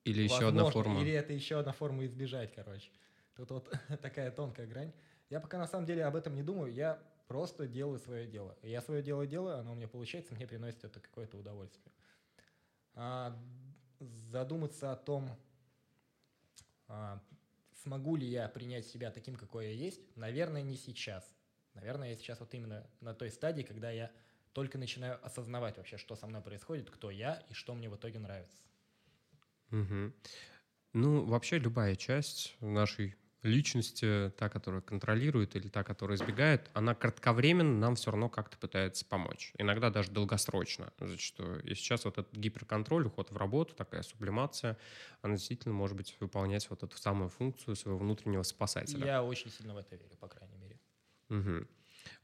Или 0.05 0.23
еще 0.23 0.47
одна 0.47 0.69
форма. 0.69 1.01
Или 1.01 1.11
это 1.11 1.33
еще 1.33 1.59
одна 1.59 1.71
форма 1.71 2.05
избежать, 2.05 2.53
короче. 2.53 2.91
Тут 3.35 3.51
вот 3.51 3.73
такая 4.01 4.31
тонкая 4.31 4.67
грань. 4.67 4.93
Я 5.29 5.39
пока 5.39 5.57
на 5.57 5.67
самом 5.67 5.85
деле 5.85 6.05
об 6.05 6.15
этом 6.15 6.35
не 6.35 6.43
думаю, 6.43 6.73
я 6.73 7.01
просто 7.27 7.67
делаю 7.67 7.99
свое 7.99 8.27
дело. 8.27 8.55
Я 8.61 8.81
свое 8.81 9.01
дело 9.01 9.25
делаю, 9.25 9.57
оно 9.57 9.71
у 9.71 9.75
меня 9.75 9.87
получается, 9.87 10.35
мне 10.35 10.45
приносит 10.45 10.83
это 10.83 10.99
какое-то 10.99 11.37
удовольствие. 11.37 11.91
А, 12.95 13.35
задуматься 13.99 14.91
о 14.91 14.95
том, 14.95 15.29
а, 16.87 17.19
смогу 17.81 18.15
ли 18.15 18.27
я 18.27 18.47
принять 18.49 18.85
себя 18.85 19.09
таким, 19.09 19.35
какой 19.35 19.67
я 19.67 19.71
есть, 19.71 20.01
наверное, 20.15 20.61
не 20.61 20.75
сейчас. 20.75 21.33
Наверное, 21.73 22.09
я 22.09 22.15
сейчас 22.15 22.39
вот 22.39 22.53
именно 22.53 22.85
на 22.99 23.13
той 23.15 23.31
стадии, 23.31 23.63
когда 23.63 23.89
я 23.89 24.11
только 24.51 24.77
начинаю 24.77 25.25
осознавать 25.25 25.77
вообще, 25.77 25.97
что 25.97 26.15
со 26.15 26.27
мной 26.27 26.41
происходит, 26.41 26.91
кто 26.91 27.09
я 27.09 27.43
и 27.49 27.53
что 27.53 27.73
мне 27.73 27.89
в 27.89 27.95
итоге 27.95 28.19
нравится. 28.19 28.57
Угу. 29.73 30.13
Ну, 30.93 31.25
вообще 31.25 31.57
любая 31.57 31.95
часть 31.95 32.55
нашей 32.61 33.15
личности, 33.41 34.31
та, 34.37 34.47
которая 34.47 34.81
контролирует 34.81 35.55
или 35.55 35.67
та, 35.67 35.83
которая 35.83 36.17
избегает, 36.17 36.69
она 36.73 36.95
кратковременно 36.95 37.77
нам 37.77 37.95
все 37.95 38.11
равно 38.11 38.29
как-то 38.29 38.57
пытается 38.57 39.05
помочь. 39.05 39.51
Иногда 39.57 39.89
даже 39.89 40.11
долгосрочно 40.11 40.93
зачастую. 40.99 41.61
И 41.63 41.75
сейчас 41.75 42.05
вот 42.05 42.17
этот 42.17 42.33
гиперконтроль, 42.33 43.07
уход 43.07 43.31
в 43.31 43.37
работу, 43.37 43.75
такая 43.75 44.03
сублимация, 44.03 44.77
она 45.21 45.35
действительно 45.35 45.73
может 45.73 45.97
быть 45.97 46.15
выполнять 46.19 46.69
вот 46.69 46.83
эту 46.83 46.97
самую 46.97 47.29
функцию 47.29 47.75
своего 47.75 47.99
внутреннего 47.99 48.43
спасателя. 48.43 49.05
Я 49.05 49.23
очень 49.23 49.51
сильно 49.51 49.73
в 49.73 49.77
это 49.77 49.95
верю, 49.95 50.15
по 50.19 50.27
крайней 50.27 50.57
мере. 50.57 50.79
Угу. 51.29 51.67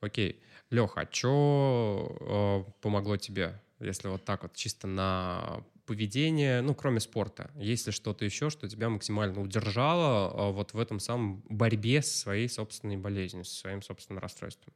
Окей. 0.01 0.41
Леха, 0.69 1.01
а 1.01 1.07
что 1.11 2.65
э, 2.67 2.71
помогло 2.81 3.17
тебе, 3.17 3.59
если 3.79 4.07
вот 4.07 4.23
так 4.23 4.43
вот 4.43 4.53
чисто 4.53 4.87
на 4.87 5.63
поведение, 5.89 6.61
ну, 6.61 6.75
кроме 6.75 6.99
спорта? 6.99 7.49
Есть 7.55 7.87
ли 7.87 7.91
что-то 7.91 8.23
еще, 8.23 8.51
что 8.51 8.69
тебя 8.69 8.89
максимально 8.89 9.41
удержало 9.41 10.29
а, 10.31 10.51
вот 10.51 10.73
в 10.73 10.79
этом 10.79 10.99
самом 10.99 11.41
борьбе 11.49 12.03
со 12.03 12.15
своей 12.15 12.47
собственной 12.47 12.97
болезнью, 12.97 13.43
со 13.43 13.55
своим 13.55 13.81
собственным 13.81 14.21
расстройством? 14.21 14.71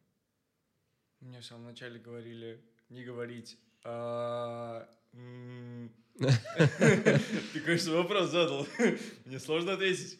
Мне 1.20 1.40
в 1.40 1.46
самом 1.46 1.66
начале 1.66 2.00
говорили 2.00 2.60
не 2.90 3.04
говорить. 3.04 3.60
а, 3.84 4.90
Ты, 6.18 7.60
конечно, 7.64 7.94
вопрос 7.94 8.32
задал. 8.32 8.66
Мне 9.26 9.40
сложно 9.40 9.74
ответить. 9.74 10.18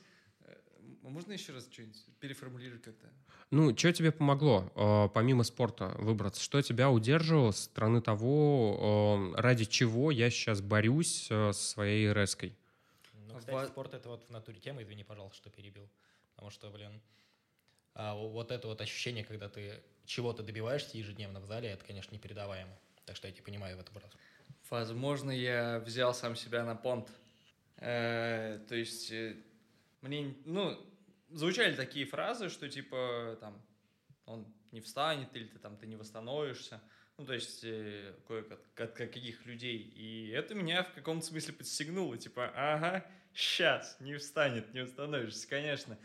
Э, 1.04 1.10
Можно 1.10 1.34
еще 1.34 1.54
раз 1.54 1.68
что-нибудь 1.72 1.98
переформулировать 2.20 2.84
как-то? 2.84 3.08
Ну, 3.52 3.76
что 3.78 3.94
тебе 3.94 4.12
помогло, 4.12 4.72
э, 4.76 5.10
помимо 5.14 5.44
спорта, 5.44 5.96
выбраться? 6.00 6.42
Что 6.42 6.62
тебя 6.62 6.90
удерживало 6.90 7.52
с 7.52 7.66
стороны 7.66 8.02
того, 8.02 9.34
э, 9.36 9.42
ради 9.42 9.66
чего 9.66 10.12
я 10.12 10.30
сейчас 10.30 10.62
борюсь 10.62 11.28
э, 11.30 11.52
со 11.54 11.62
своей 11.62 12.12
резкой? 12.14 12.56
Ну, 13.28 13.36
А 13.36 13.40
кстати, 13.40 13.56
ва- 13.56 13.66
спорт 13.68 13.94
это 13.94 14.10
вот 14.10 14.24
в 14.24 14.30
натуре 14.32 14.60
тема, 14.60 14.82
извини, 14.82 15.04
пожалуйста, 15.04 15.38
что 15.38 15.50
перебил. 15.50 15.88
Потому 16.36 16.50
что, 16.50 16.70
блин, 16.72 17.00
а, 17.94 18.16
вот 18.16 18.52
это 18.52 18.68
вот 18.68 18.82
ощущение, 18.82 19.24
когда 19.24 19.50
ты 19.50 19.82
чего-то 20.06 20.42
добиваешься 20.42 20.98
ежедневно 20.98 21.40
в 21.40 21.46
зале, 21.46 21.70
это, 21.70 21.86
конечно, 21.86 22.14
непередаваемо. 22.16 22.72
Так 23.06 23.16
что 23.16 23.28
я 23.28 23.34
тебя 23.34 23.44
понимаю 23.44 23.78
в 23.78 23.80
этом 23.80 23.96
раз. 23.98 24.10
Возможно, 24.70 25.30
я 25.30 25.80
взял 25.86 26.14
сам 26.16 26.36
себя 26.36 26.66
на 26.66 26.76
понт. 26.76 27.08
Э, 27.78 28.60
То 28.68 28.76
есть, 28.76 29.12
э, 29.12 29.36
мне, 30.02 30.34
ну, 30.46 30.80
звучали 31.34 31.76
такие 31.76 32.06
фразы, 32.06 32.50
что 32.50 32.70
типа 32.70 33.38
там 33.40 33.62
он 34.26 34.46
не 34.72 34.82
встанет 34.82 35.36
или 35.36 35.46
ты 35.46 35.60
там 35.60 35.78
ты 35.78 35.88
не 35.88 35.96
восстановишься. 35.96 36.82
Ну, 37.18 37.26
то 37.26 37.34
есть, 37.34 37.64
э, 37.64 38.16
кое- 38.28 38.44
от, 38.76 38.92
каких 38.94 39.46
людей. 39.46 39.78
И 39.78 40.30
это 40.30 40.56
меня 40.56 40.84
в 40.84 40.94
каком-то 40.94 41.26
смысле 41.26 41.54
подстегнуло. 41.54 42.18
Типа, 42.18 42.52
ага, 42.56 43.06
сейчас, 43.36 43.98
не 44.00 44.16
встанет, 44.16 44.74
не 44.74 44.82
восстановишься, 44.82 45.48
конечно. 45.48 45.98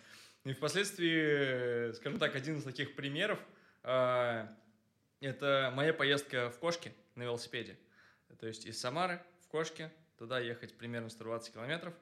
И 0.45 0.53
впоследствии, 0.53 1.91
э, 1.91 1.93
скажем 1.95 2.19
так, 2.19 2.37
один 2.37 2.59
из 2.59 2.65
таких 2.65 2.95
примеров, 2.95 3.39
а, 3.83 4.55
это 5.21 5.73
моя 5.75 5.95
поездка 5.95 6.51
в 6.51 6.59
Кошки 6.59 6.93
на 7.15 7.23
велосипеде. 7.23 7.79
То 8.39 8.47
есть 8.47 8.67
из 8.67 8.79
Самары 8.79 9.23
в 9.41 9.49
Кошки, 9.49 9.91
туда 10.19 10.39
ехать 10.39 10.77
примерно 10.77 11.09
120 11.09 11.55
километров. 11.55 11.95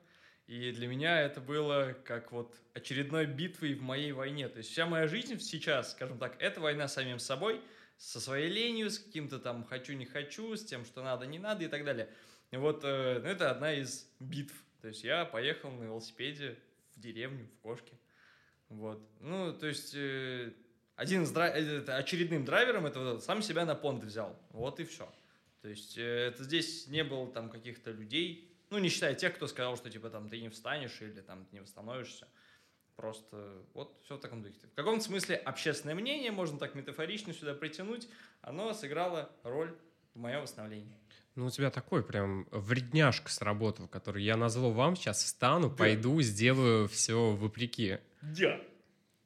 И 0.46 0.70
для 0.70 0.86
меня 0.86 1.20
это 1.20 1.40
было 1.40 1.96
как 2.04 2.30
вот 2.30 2.54
очередной 2.72 3.26
битвой 3.26 3.74
в 3.74 3.82
моей 3.82 4.12
войне. 4.12 4.48
То 4.48 4.58
есть 4.58 4.70
вся 4.70 4.86
моя 4.86 5.08
жизнь 5.08 5.40
сейчас, 5.40 5.92
скажем 5.92 6.18
так, 6.18 6.40
это 6.40 6.60
война 6.60 6.86
с 6.86 6.94
самим 6.94 7.18
собой, 7.18 7.60
со 7.98 8.20
своей 8.20 8.48
ленью, 8.48 8.90
с 8.90 8.98
каким-то 8.98 9.38
там 9.38 9.64
хочу-не 9.64 10.06
хочу, 10.06 10.54
с 10.54 10.64
тем, 10.64 10.84
что 10.84 11.02
надо-не 11.02 11.38
надо 11.38 11.64
и 11.64 11.68
так 11.68 11.84
далее. 11.84 12.08
И 12.52 12.56
вот 12.56 12.82
э, 12.84 13.20
ну, 13.22 13.28
это 13.28 13.50
одна 13.50 13.72
из 13.72 14.08
битв. 14.20 14.54
То 14.82 14.88
есть 14.88 15.02
я 15.02 15.24
поехал 15.24 15.70
на 15.72 15.84
велосипеде 15.84 16.56
в 16.94 17.00
деревню, 17.00 17.48
в 17.48 17.62
Кошки. 17.62 17.94
Вот. 18.68 19.00
Ну, 19.20 19.52
то 19.52 19.66
есть 19.66 19.94
э, 19.96 20.52
один 20.94 21.24
из 21.24 21.32
дра- 21.32 21.52
э, 21.54 21.80
очередным 21.92 22.44
драйвером 22.44 22.86
это 22.86 23.00
вот 23.00 23.24
сам 23.24 23.42
себя 23.42 23.64
на 23.64 23.74
понт 23.74 24.04
взял. 24.04 24.38
Вот 24.50 24.78
и 24.78 24.84
все. 24.84 25.12
То 25.62 25.68
есть 25.68 25.98
э, 25.98 26.02
это 26.02 26.44
здесь 26.44 26.86
не 26.86 27.02
было 27.02 27.32
там 27.32 27.50
каких-то 27.50 27.90
людей, 27.90 28.45
ну, 28.70 28.78
не 28.78 28.88
считая 28.88 29.14
тех, 29.14 29.34
кто 29.34 29.46
сказал, 29.46 29.76
что 29.76 29.90
типа 29.90 30.10
там 30.10 30.28
ты 30.28 30.40
не 30.40 30.48
встанешь 30.48 31.00
или 31.00 31.20
там 31.20 31.44
ты 31.46 31.54
не 31.54 31.60
восстановишься. 31.60 32.28
Просто 32.96 33.62
вот 33.74 34.00
все 34.04 34.16
в 34.16 34.20
таком 34.20 34.42
духе. 34.42 34.66
В 34.68 34.74
каком-то 34.74 35.04
смысле 35.04 35.36
общественное 35.36 35.94
мнение, 35.94 36.30
можно 36.32 36.58
так 36.58 36.74
метафорично 36.74 37.34
сюда 37.34 37.52
притянуть, 37.54 38.08
оно 38.40 38.72
сыграло 38.72 39.30
роль 39.42 39.76
в 40.14 40.18
моем 40.18 40.40
восстановлении. 40.42 40.98
Ну, 41.34 41.46
у 41.46 41.50
тебя 41.50 41.70
такой 41.70 42.02
прям 42.02 42.48
вредняшка 42.50 43.30
сработал, 43.30 43.86
который 43.88 44.22
я 44.24 44.38
назову 44.38 44.70
вам, 44.70 44.96
сейчас 44.96 45.22
встану, 45.22 45.68
Да. 45.68 45.76
пойду, 45.76 46.22
сделаю 46.22 46.88
все 46.88 47.32
вопреки. 47.32 47.98
Да. 48.22 48.58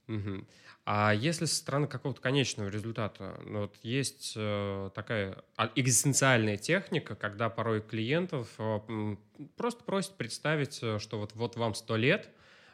Мгм. 0.09 0.48
А 0.92 1.14
если 1.14 1.44
со 1.44 1.55
стороны 1.55 1.87
какого-то 1.87 2.20
конечного 2.20 2.68
результата, 2.68 3.40
ну, 3.46 3.61
вот 3.61 3.76
есть 3.85 4.33
э, 4.35 4.90
такая 4.92 5.37
а- 5.57 5.70
экзистенциальная 5.76 6.57
техника, 6.57 7.14
когда 7.14 7.48
порой 7.48 7.81
клиентов 7.81 8.48
э, 8.59 9.16
просто 9.57 9.85
просят 9.85 10.16
представить, 10.16 10.81
э, 10.83 10.98
что 10.98 11.20
вот, 11.20 11.31
вот 11.35 11.55
вам 11.55 11.76
сто 11.76 11.94
лет, 11.96 12.29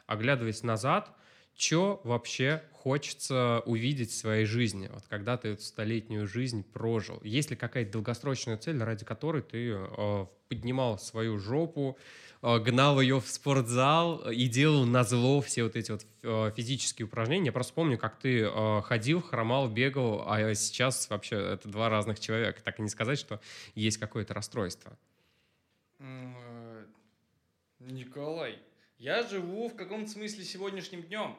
оглядываясь 0.07 0.63
назад, 0.63 1.15
что 1.55 2.01
вообще 2.03 2.63
хочется 2.71 3.61
увидеть 3.67 4.09
в 4.09 4.15
своей 4.15 4.45
жизни, 4.45 4.89
вот 4.91 5.03
когда 5.07 5.37
ты 5.37 5.49
эту 5.49 5.61
столетнюю 5.61 6.25
жизнь 6.25 6.63
прожил. 6.63 7.19
Есть 7.21 7.51
ли 7.51 7.55
какая-то 7.55 7.91
долгосрочная 7.91 8.57
цель, 8.57 8.81
ради 8.81 9.05
которой 9.05 9.43
ты 9.43 9.73
э, 9.73 10.25
поднимал 10.49 10.97
свою 10.97 11.37
жопу, 11.37 11.99
гнал 12.41 13.01
ее 13.01 13.19
в 13.19 13.27
спортзал 13.27 14.21
э, 14.25 14.33
и 14.33 14.47
делал 14.47 14.85
на 14.85 15.03
зло 15.03 15.41
все 15.41 15.63
вот 15.63 15.75
эти 15.75 15.91
вот 15.91 16.05
э, 16.23 16.51
физические 16.55 17.05
упражнения. 17.05 17.47
Я 17.47 17.51
просто 17.51 17.73
помню, 17.73 17.97
как 17.97 18.19
ты 18.19 18.41
э, 18.41 18.81
ходил, 18.81 19.21
хромал, 19.21 19.67
бегал, 19.69 20.23
а 20.27 20.53
сейчас 20.53 21.09
вообще 21.09 21.35
это 21.35 21.67
два 21.67 21.89
разных 21.89 22.19
человека. 22.19 22.61
Так 22.63 22.79
и 22.79 22.81
не 22.81 22.89
сказать, 22.89 23.19
что 23.19 23.41
есть 23.75 23.97
какое-то 23.97 24.33
расстройство. 24.33 24.97
Э, 25.99 26.85
Николай, 27.79 28.59
я 28.97 29.23
живу 29.23 29.69
в 29.69 29.75
каком-то 29.75 30.09
смысле 30.09 30.43
сегодняшним 30.43 31.03
днем. 31.03 31.37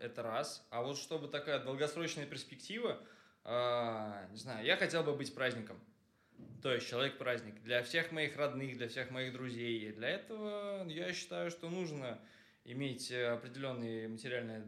Это 0.00 0.22
раз. 0.22 0.64
А 0.70 0.82
вот 0.82 0.96
чтобы 0.96 1.26
такая 1.26 1.58
долгосрочная 1.58 2.26
перспектива, 2.26 3.00
не 3.44 4.38
знаю, 4.38 4.64
я 4.64 4.76
хотел 4.76 5.02
бы 5.02 5.14
быть 5.14 5.34
праздником. 5.34 5.76
То 6.62 6.72
есть 6.72 6.88
человек-праздник 6.88 7.62
для 7.62 7.82
всех 7.82 8.10
моих 8.12 8.36
родных, 8.36 8.76
для 8.78 8.88
всех 8.88 9.10
моих 9.10 9.32
друзей. 9.32 9.88
И 9.88 9.92
для 9.92 10.08
этого 10.10 10.86
я 10.88 11.12
считаю, 11.12 11.50
что 11.50 11.68
нужно 11.68 12.18
иметь 12.64 13.10
э, 13.10 13.26
определенный 13.28 14.08
материальный 14.08 14.62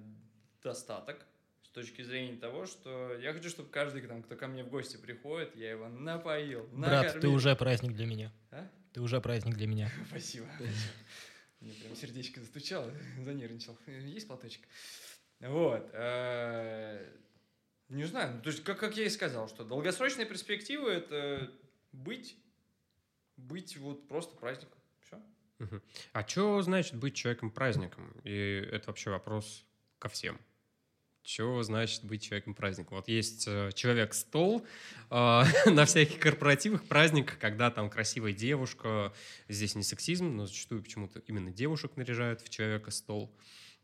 достаток 0.62 1.24
с 1.62 1.68
точки 1.70 2.02
зрения 2.02 2.36
того, 2.36 2.66
что 2.66 3.14
я 3.18 3.32
хочу, 3.32 3.48
чтобы 3.48 3.70
каждый, 3.70 4.02
там, 4.02 4.22
кто 4.22 4.36
ко 4.36 4.46
мне 4.46 4.64
в 4.64 4.68
гости 4.68 4.96
приходит, 4.96 5.56
я 5.56 5.70
его 5.70 5.88
напоил, 5.88 6.68
Брат, 6.72 7.02
ты 7.08 7.14
накормил. 7.14 7.34
уже 7.34 7.56
праздник 7.56 7.92
для 7.92 8.06
меня. 8.06 8.32
А? 8.50 8.68
Ты 8.92 9.00
уже 9.00 9.20
праздник 9.20 9.54
для 9.54 9.66
меня. 9.66 9.90
Спасибо. 10.08 10.46
Мне 11.60 11.72
прям 11.72 11.94
сердечко 11.96 12.40
застучало, 12.40 12.90
занервничал. 13.24 13.78
Есть 13.86 14.26
платочек? 14.26 14.62
Вот. 15.40 15.88
э, 15.92 17.06
Не 17.88 18.04
знаю, 18.04 18.34
ну, 18.36 18.42
то 18.42 18.50
есть, 18.50 18.64
как, 18.64 18.78
как 18.78 18.96
я 18.96 19.04
и 19.04 19.08
сказал, 19.10 19.48
что 19.48 19.64
долгосрочная 19.64 20.26
перспектива– 20.26 20.88
это 20.90 21.50
быть, 21.96 22.36
быть 23.36 23.76
вот 23.76 24.08
просто 24.08 24.36
праздником. 24.36 24.78
Все. 25.00 25.20
А 26.12 26.26
что 26.26 26.62
значит 26.62 26.94
быть 26.94 27.14
человеком-праздником? 27.14 28.14
И 28.24 28.68
это 28.70 28.88
вообще 28.88 29.10
вопрос 29.10 29.64
ко 29.98 30.08
всем. 30.08 30.38
Что 31.22 31.60
значит 31.64 32.04
быть 32.04 32.22
человеком-праздником? 32.22 32.98
Вот 32.98 33.08
есть 33.08 33.48
э, 33.48 33.72
человек-стол 33.74 34.64
э, 35.10 35.42
на 35.66 35.84
всяких 35.84 36.20
корпоративах, 36.20 36.84
праздниках, 36.84 37.40
когда 37.40 37.72
там 37.72 37.90
красивая 37.90 38.32
девушка, 38.32 39.12
здесь 39.48 39.74
не 39.74 39.82
сексизм, 39.82 40.36
но 40.36 40.46
зачастую 40.46 40.84
почему-то 40.84 41.18
именно 41.26 41.50
девушек 41.50 41.96
наряжают 41.96 42.42
в 42.42 42.48
человека-стол. 42.48 43.34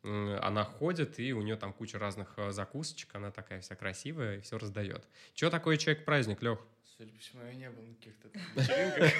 Она 0.04 0.64
ходит, 0.64 1.20
и 1.20 1.32
у 1.32 1.42
нее 1.42 1.56
там 1.56 1.72
куча 1.72 1.98
разных 1.98 2.34
э, 2.36 2.52
закусочек, 2.52 3.14
она 3.14 3.32
такая 3.32 3.60
вся 3.60 3.74
красивая 3.74 4.38
и 4.38 4.40
все 4.40 4.58
раздает. 4.58 5.04
Что 5.34 5.50
такое 5.50 5.76
человек-праздник, 5.76 6.42
Лех? 6.42 6.60
Судя 7.02 7.12
по 7.14 7.18
всему, 7.18 7.42
я 7.44 7.54
не 7.54 7.68
был 7.68 7.82
на 7.82 7.94
каких-то 7.96 8.28
там 8.28 8.42
вечеринках, 8.54 9.12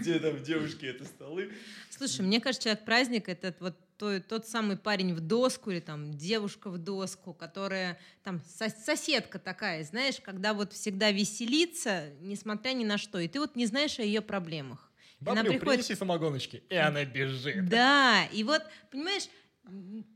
где 0.00 0.18
там 0.18 0.42
девушки 0.42 0.86
это 0.86 1.04
столы. 1.04 1.52
Слушай, 1.90 2.22
мне 2.22 2.40
кажется, 2.40 2.64
человек-праздник— 2.64 3.28
это 3.28 3.54
вот 3.60 3.76
той- 3.98 4.20
тот 4.20 4.48
самый 4.48 4.78
парень 4.78 5.12
в 5.12 5.20
доску 5.20 5.70
или 5.70 5.80
там 5.80 6.14
девушка 6.16 6.70
в 6.70 6.78
доску, 6.78 7.34
которая 7.34 7.98
там 8.22 8.40
сос- 8.58 8.82
соседка 8.82 9.38
такая, 9.38 9.84
знаешь, 9.84 10.16
когда 10.22 10.54
вот 10.54 10.72
всегда 10.72 11.10
веселится, 11.10 12.08
несмотря 12.22 12.72
ни 12.72 12.84
на 12.84 12.96
что, 12.96 13.18
и 13.18 13.28
ты 13.28 13.38
вот 13.38 13.54
не 13.54 13.66
знаешь 13.66 13.98
о 13.98 14.02
ее 14.02 14.22
проблемах. 14.22 14.90
И 15.20 15.24
она 15.28 15.42
Баблю, 15.42 15.58
приходит- 15.58 15.84
принеси 15.86 15.94
самогоночки. 15.98 16.62
И 16.70 16.74
она 16.74 17.04
бежит. 17.04 17.68
Да, 17.68 18.24
и 18.32 18.44
вот, 18.44 18.62
понимаешь, 18.90 19.24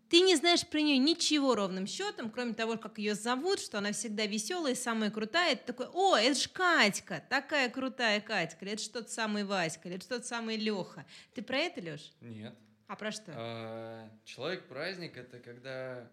ты 0.09 0.21
не 0.21 0.37
знаешь 0.37 0.67
про 0.67 0.81
нее 0.81 0.99
ничего 0.99 1.55
ровным 1.55 1.87
счетом, 1.87 2.31
кроме 2.31 2.55
того, 2.55 2.77
как 2.77 2.99
ее 2.99 3.15
зовут, 3.15 3.61
что 3.61 3.79
она 3.79 3.93
всегда 3.93 4.27
веселая, 4.27 4.75
самая 4.75 5.11
крутая. 5.11 5.55
И 5.55 5.57
ты 5.57 5.65
такой, 5.67 5.87
о, 5.93 6.17
это 6.17 6.39
ж 6.39 6.49
Катька, 6.49 7.23
такая 7.29 7.69
крутая 7.69 8.21
Катька, 8.21 8.65
или 8.65 8.73
это 8.73 8.83
ж 8.83 8.89
тот 8.89 9.11
самый 9.11 9.45
Васька, 9.45 9.89
или 9.89 9.97
это 9.97 10.05
ж 10.05 10.09
тот 10.09 10.27
самый 10.27 10.57
Леха. 10.57 11.05
Ты 11.35 11.43
про 11.43 11.59
это, 11.59 11.81
Леш? 11.81 12.13
Нет. 12.21 12.55
А 12.87 12.97
про 12.97 13.13
что? 13.13 13.33
А, 13.37 14.09
Человек-праздник 14.25 15.17
это 15.17 15.39
когда... 15.39 16.11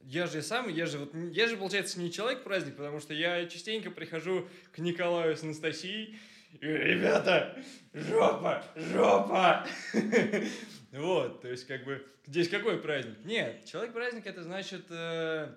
Я 0.00 0.26
же 0.26 0.42
сам, 0.42 0.68
я 0.68 0.86
же, 0.86 0.98
вот, 0.98 1.14
я 1.32 1.48
же, 1.48 1.56
получается, 1.56 2.00
не 2.00 2.12
человек-праздник, 2.12 2.76
потому 2.76 3.00
что 3.00 3.14
я 3.14 3.46
частенько 3.46 3.90
прихожу 3.90 4.48
к 4.72 4.78
Николаю 4.78 5.36
с 5.36 5.42
Анастасией 5.42 6.06
и 6.06 6.18
ребята, 6.60 7.56
жопа, 7.92 8.64
жопа. 8.76 9.66
Вот, 10.90 11.42
то 11.42 11.48
есть, 11.48 11.66
как 11.66 11.84
бы, 11.84 12.02
здесь 12.24 12.48
какой 12.48 12.78
праздник? 12.80 13.18
Нет, 13.22 13.66
человек-праздник 13.66 14.26
это 14.26 14.42
значит, 14.42 14.86
э, 14.88 15.54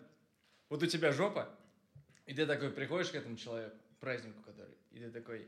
вот 0.67 0.83
у 0.83 0.85
тебя 0.87 1.13
жопа, 1.13 1.47
и 2.25 2.33
ты 2.33 2.45
такой 2.45 2.69
приходишь 2.69 3.11
к 3.11 3.15
этому 3.15 3.37
человеку, 3.37 3.77
празднику 4.01 4.41
который, 4.43 4.75
и 4.91 4.99
ты 4.99 5.09
такой, 5.09 5.47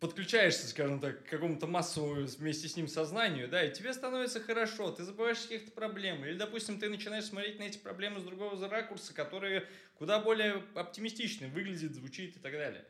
подключаешься, 0.00 0.68
скажем 0.68 1.00
так, 1.00 1.24
к 1.24 1.28
какому-то 1.28 1.66
массовому 1.66 2.24
вместе 2.24 2.68
с 2.68 2.76
ним 2.76 2.88
сознанию, 2.88 3.48
да, 3.48 3.64
и 3.64 3.72
тебе 3.72 3.92
становится 3.92 4.40
хорошо, 4.40 4.92
ты 4.92 5.02
забываешь 5.02 5.40
каких-то 5.40 5.72
проблем. 5.72 6.24
Или, 6.24 6.36
допустим, 6.36 6.78
ты 6.78 6.88
начинаешь 6.88 7.24
смотреть 7.24 7.58
на 7.58 7.64
эти 7.64 7.78
проблемы 7.78 8.20
с 8.20 8.24
другого 8.24 8.68
ракурса, 8.68 9.12
которые 9.12 9.66
куда 9.96 10.20
более 10.20 10.62
оптимистичны, 10.74 11.48
выглядит, 11.48 11.94
звучит 11.94 12.36
и 12.36 12.40
так 12.40 12.52
далее. 12.52 12.84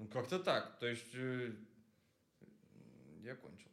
Ну, 0.00 0.06
как-то 0.06 0.38
так. 0.38 0.78
То 0.78 0.86
есть, 0.86 1.12
э, 1.12 1.52
я 3.22 3.34
кончил. 3.34 3.68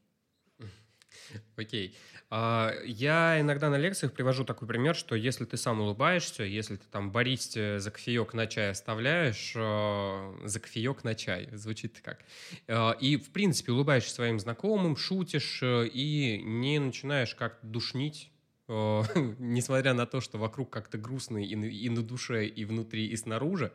Окей. 1.55 1.95
А, 2.29 2.73
Я 2.85 3.39
иногда 3.39 3.69
на 3.69 3.77
лекциях 3.77 4.11
привожу 4.11 4.43
такой 4.43 4.67
пример, 4.67 4.93
что 4.93 5.15
если 5.15 5.45
ты 5.45 5.55
сам 5.55 5.79
улыбаешься, 5.79 6.43
если 6.43 6.75
ты 6.75 6.85
там 6.91 7.11
баристе 7.13 7.79
за 7.79 7.91
кофеек 7.91 8.33
на 8.33 8.45
чай 8.47 8.71
оставляешь, 8.71 9.53
э, 9.55 10.41
за 10.43 10.59
кофеек 10.59 11.05
на 11.05 11.15
чай, 11.15 11.47
звучит 11.53 12.01
как, 12.03 12.19
э, 12.67 12.91
и, 12.99 13.15
в 13.15 13.29
принципе, 13.31 13.71
улыбаешься 13.71 14.13
своим 14.13 14.37
знакомым, 14.37 14.97
шутишь 14.97 15.59
э, 15.63 15.87
и 15.87 16.41
не 16.43 16.79
начинаешь 16.79 17.35
как-то 17.35 17.65
душнить, 17.65 18.31
несмотря 18.67 19.93
на 19.93 20.05
то, 20.05 20.19
что 20.19 20.37
вокруг 20.37 20.69
как-то 20.69 20.97
грустно 20.97 21.37
и 21.37 21.55
на, 21.89 22.03
душе, 22.03 22.45
и 22.47 22.65
внутри, 22.65 23.07
и 23.07 23.15
снаружи, 23.15 23.71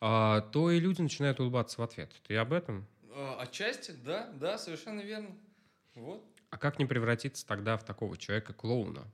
то 0.00 0.70
и 0.70 0.78
люди 0.78 1.00
начинают 1.00 1.40
улыбаться 1.40 1.80
в 1.80 1.84
ответ. 1.84 2.12
Ты 2.26 2.36
об 2.36 2.52
этом? 2.52 2.86
Э, 3.10 3.34
Отчасти, 3.40 3.92
да, 4.04 4.30
да, 4.34 4.58
совершенно 4.58 5.00
верно. 5.00 5.30
Вот. 5.94 6.24
А 6.50 6.56
как 6.56 6.78
не 6.78 6.86
превратиться 6.86 7.46
тогда 7.46 7.76
в 7.76 7.84
такого 7.84 8.16
человека-клоуна? 8.16 9.04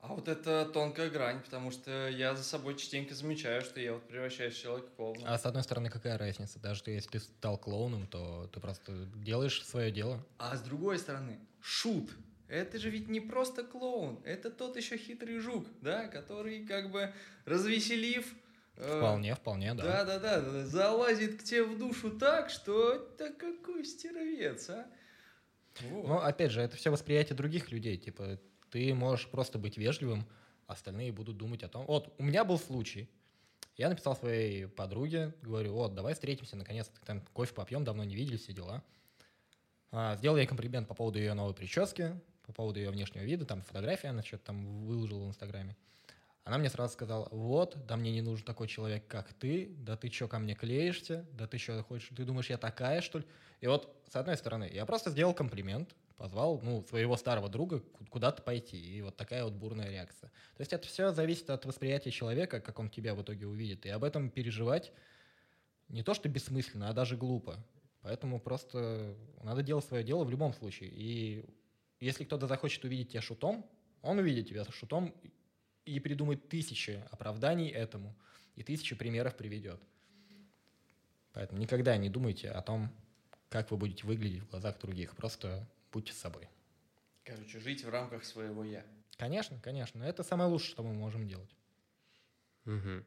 А 0.00 0.14
вот 0.14 0.28
это 0.28 0.64
тонкая 0.66 1.10
грань, 1.10 1.40
потому 1.42 1.70
что 1.70 2.08
я 2.08 2.34
за 2.34 2.44
собой 2.44 2.76
частенько 2.76 3.14
замечаю, 3.14 3.62
что 3.62 3.80
я 3.80 3.94
вот 3.94 4.06
превращаюсь 4.06 4.54
в 4.54 4.60
человека 4.60 4.88
клоуна. 4.96 5.34
А 5.34 5.38
с 5.38 5.44
одной 5.44 5.64
стороны, 5.64 5.90
какая 5.90 6.16
разница? 6.16 6.58
Даже 6.60 6.82
если 6.86 7.10
ты 7.10 7.20
стал 7.20 7.58
клоуном, 7.58 8.06
то 8.06 8.48
ты 8.52 8.60
просто 8.60 8.92
делаешь 9.16 9.64
свое 9.64 9.90
дело. 9.90 10.24
А 10.38 10.56
с 10.56 10.62
другой 10.62 10.98
стороны, 10.98 11.38
шут. 11.60 12.10
Это 12.46 12.78
же 12.78 12.90
ведь 12.90 13.08
не 13.08 13.20
просто 13.20 13.62
клоун, 13.62 14.20
это 14.24 14.50
тот 14.50 14.76
еще 14.76 14.96
хитрый 14.96 15.38
жук, 15.38 15.66
да, 15.82 16.06
который 16.06 16.64
как 16.64 16.90
бы 16.90 17.12
развеселив... 17.44 18.26
э, 18.78 18.98
Вполне, 18.98 19.34
вполне, 19.34 19.74
да. 19.74 19.82
Да, 19.82 20.04
да, 20.04 20.18
да, 20.18 20.40
да, 20.40 20.66
залазит 20.66 21.40
к 21.40 21.44
тебе 21.44 21.64
в 21.64 21.78
душу 21.78 22.10
так, 22.10 22.50
что 22.50 23.14
да 23.18 23.30
какой 23.30 23.84
стервец, 23.84 24.70
а? 24.70 24.86
Вот. 25.82 26.08
Но, 26.08 26.24
опять 26.24 26.50
же, 26.50 26.60
это 26.60 26.76
все 26.76 26.90
восприятие 26.90 27.36
других 27.36 27.70
людей. 27.70 27.96
Типа, 27.96 28.38
ты 28.70 28.94
можешь 28.94 29.28
просто 29.28 29.58
быть 29.58 29.76
вежливым, 29.76 30.26
остальные 30.66 31.12
будут 31.12 31.36
думать 31.36 31.62
о 31.62 31.68
том... 31.68 31.86
Вот, 31.86 32.14
у 32.18 32.22
меня 32.22 32.44
был 32.44 32.58
случай. 32.58 33.08
Я 33.76 33.88
написал 33.88 34.16
своей 34.16 34.66
подруге, 34.66 35.34
говорю, 35.42 35.72
вот, 35.72 35.94
давай 35.94 36.14
встретимся, 36.14 36.56
наконец-то, 36.56 37.00
там 37.06 37.20
кофе 37.32 37.54
попьем, 37.54 37.84
давно 37.84 38.02
не 38.02 38.16
виделись, 38.16 38.42
все 38.42 38.52
дела. 38.52 38.82
А, 39.92 40.16
сделал 40.16 40.36
ей 40.36 40.46
комплимент 40.46 40.88
по 40.88 40.94
поводу 40.94 41.18
ее 41.18 41.34
новой 41.34 41.54
прически, 41.54 42.20
по 42.44 42.52
поводу 42.52 42.80
ее 42.80 42.90
внешнего 42.90 43.22
вида, 43.22 43.44
там 43.44 43.62
фотография 43.62 44.08
она 44.08 44.22
что-то 44.22 44.46
там 44.46 44.84
выложила 44.84 45.24
в 45.24 45.28
Инстаграме. 45.28 45.76
Она 46.48 46.56
мне 46.56 46.70
сразу 46.70 46.94
сказала, 46.94 47.28
вот, 47.30 47.76
да 47.86 47.98
мне 47.98 48.10
не 48.10 48.22
нужен 48.22 48.42
такой 48.42 48.68
человек, 48.68 49.06
как 49.06 49.34
ты, 49.34 49.68
да 49.80 49.98
ты 49.98 50.10
что 50.10 50.28
ко 50.28 50.38
мне 50.38 50.54
клеишься, 50.54 51.26
да 51.34 51.46
ты 51.46 51.58
что 51.58 51.82
хочешь, 51.82 52.08
ты 52.16 52.24
думаешь, 52.24 52.48
я 52.48 52.56
такая, 52.56 53.02
что 53.02 53.18
ли? 53.18 53.26
И 53.60 53.66
вот, 53.66 53.94
с 54.10 54.16
одной 54.16 54.34
стороны, 54.38 54.66
я 54.72 54.86
просто 54.86 55.10
сделал 55.10 55.34
комплимент, 55.34 55.94
позвал, 56.16 56.58
ну, 56.62 56.82
своего 56.88 57.18
старого 57.18 57.50
друга 57.50 57.80
ку- 57.80 58.06
куда-то 58.06 58.40
пойти, 58.40 58.78
и 58.78 59.02
вот 59.02 59.14
такая 59.14 59.44
вот 59.44 59.52
бурная 59.52 59.90
реакция. 59.90 60.30
То 60.56 60.60
есть 60.62 60.72
это 60.72 60.88
все 60.88 61.12
зависит 61.12 61.50
от 61.50 61.66
восприятия 61.66 62.10
человека, 62.10 62.60
как 62.60 62.78
он 62.78 62.88
тебя 62.88 63.14
в 63.14 63.20
итоге 63.20 63.46
увидит, 63.46 63.84
и 63.84 63.90
об 63.90 64.02
этом 64.02 64.30
переживать 64.30 64.90
не 65.90 66.02
то 66.02 66.14
что 66.14 66.30
бессмысленно, 66.30 66.88
а 66.88 66.94
даже 66.94 67.18
глупо. 67.18 67.62
Поэтому 68.00 68.40
просто 68.40 69.18
надо 69.42 69.62
делать 69.62 69.84
свое 69.84 70.02
дело 70.02 70.24
в 70.24 70.30
любом 70.30 70.54
случае. 70.54 70.88
И 70.94 71.44
если 72.00 72.24
кто-то 72.24 72.46
захочет 72.46 72.84
увидеть 72.84 73.10
тебя 73.10 73.20
шутом, 73.20 73.66
он 74.00 74.18
увидит 74.18 74.48
тебя 74.48 74.64
шутом 74.64 75.14
и 75.88 76.00
придумает 76.00 76.48
тысячи 76.48 77.02
оправданий 77.10 77.68
этому, 77.68 78.14
и 78.56 78.62
тысячи 78.62 78.94
примеров 78.94 79.36
приведет. 79.36 79.80
Поэтому 81.32 81.60
никогда 81.60 81.96
не 81.96 82.10
думайте 82.10 82.50
о 82.50 82.62
том, 82.62 82.90
как 83.48 83.70
вы 83.70 83.76
будете 83.76 84.06
выглядеть 84.06 84.42
в 84.42 84.50
глазах 84.50 84.78
других. 84.78 85.16
Просто 85.16 85.66
будьте 85.92 86.12
собой. 86.12 86.48
Короче, 87.24 87.60
жить 87.60 87.84
в 87.84 87.90
рамках 87.90 88.24
своего 88.24 88.64
«я». 88.64 88.84
Конечно, 89.16 89.58
конечно. 89.60 90.02
Это 90.02 90.22
самое 90.22 90.50
лучшее, 90.50 90.70
что 90.70 90.82
мы 90.82 90.94
можем 90.94 91.26
делать. 91.26 91.50
Мгм. 92.64 93.04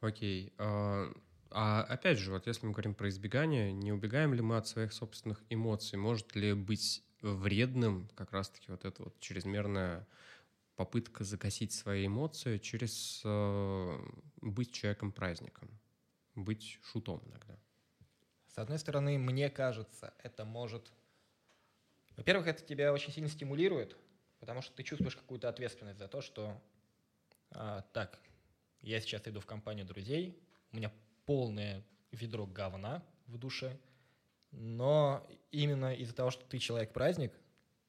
Окей. 0.00 0.52
А, 0.58 1.12
а 1.50 1.82
опять 1.82 2.18
же, 2.18 2.32
вот 2.32 2.46
если 2.46 2.66
мы 2.66 2.72
говорим 2.72 2.94
про 2.94 3.08
избегание, 3.08 3.72
не 3.72 3.92
убегаем 3.92 4.34
ли 4.34 4.42
мы 4.42 4.56
от 4.56 4.66
своих 4.66 4.92
собственных 4.92 5.42
эмоций? 5.50 5.98
Может 5.98 6.34
ли 6.36 6.54
быть 6.54 7.02
вредным 7.22 8.08
как 8.14 8.32
раз-таки 8.32 8.70
вот 8.70 8.84
эта 8.84 9.02
вот 9.04 9.18
чрезмерная 9.20 10.06
попытка 10.76 11.24
загасить 11.24 11.72
свои 11.72 12.06
эмоции 12.06 12.58
через 12.58 13.22
э, 13.24 13.98
быть 14.40 14.72
человеком-праздником, 14.72 15.70
быть 16.34 16.78
шутом 16.82 17.22
иногда? 17.26 17.58
С 18.48 18.58
одной 18.58 18.78
стороны, 18.78 19.18
мне 19.18 19.50
кажется, 19.50 20.12
это 20.18 20.44
может... 20.44 20.92
Во-первых, 22.16 22.48
это 22.48 22.64
тебя 22.64 22.92
очень 22.92 23.12
сильно 23.12 23.28
стимулирует, 23.28 23.96
потому 24.40 24.62
что 24.62 24.74
ты 24.74 24.82
чувствуешь 24.82 25.16
какую-то 25.16 25.48
ответственность 25.48 25.98
за 25.98 26.08
то, 26.08 26.20
что 26.20 26.60
а, 27.52 27.82
так, 27.92 28.20
я 28.80 29.00
сейчас 29.00 29.26
иду 29.26 29.40
в 29.40 29.46
компанию 29.46 29.86
друзей, 29.86 30.38
у 30.72 30.76
меня 30.76 30.92
полное 31.26 31.84
ведро 32.12 32.46
говна 32.46 33.04
в 33.26 33.38
душе, 33.38 33.78
но 34.50 35.26
именно 35.50 35.94
из-за 35.94 36.14
того, 36.14 36.30
что 36.30 36.44
ты 36.44 36.58
человек-праздник, 36.58 37.32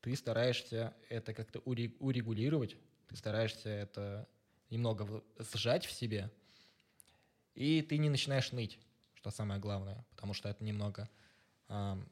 ты 0.01 0.15
стараешься 0.15 0.93
это 1.09 1.33
как-то 1.33 1.59
уре- 1.59 1.95
урегулировать, 1.99 2.75
ты 3.07 3.15
стараешься 3.15 3.69
это 3.69 4.27
немного 4.69 5.23
сжать 5.53 5.85
в 5.85 5.91
себе, 5.91 6.31
и 7.53 7.81
ты 7.81 7.97
не 7.97 8.09
начинаешь 8.09 8.51
ныть, 8.51 8.79
что 9.13 9.31
самое 9.31 9.59
главное, 9.59 10.05
потому 10.11 10.33
что 10.33 10.49
это 10.49 10.63
немного, 10.63 11.09
ам, 11.67 12.07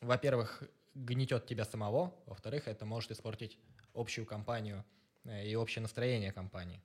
во-первых, 0.00 0.62
гнетет 0.94 1.46
тебя 1.46 1.64
самого, 1.64 2.14
во-вторых, 2.26 2.68
это 2.68 2.84
может 2.84 3.10
испортить 3.10 3.58
общую 3.94 4.26
компанию 4.26 4.84
э, 5.24 5.46
и 5.46 5.54
общее 5.54 5.82
настроение 5.82 6.32
компании. 6.32 6.82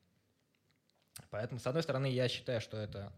Поэтому, 1.30 1.59
с 1.59 1.68
одной 1.68 1.84
стороны, 1.84 2.07
я 2.07 2.28
считаю, 2.28 2.61
что 2.61 2.78
это 2.78 3.11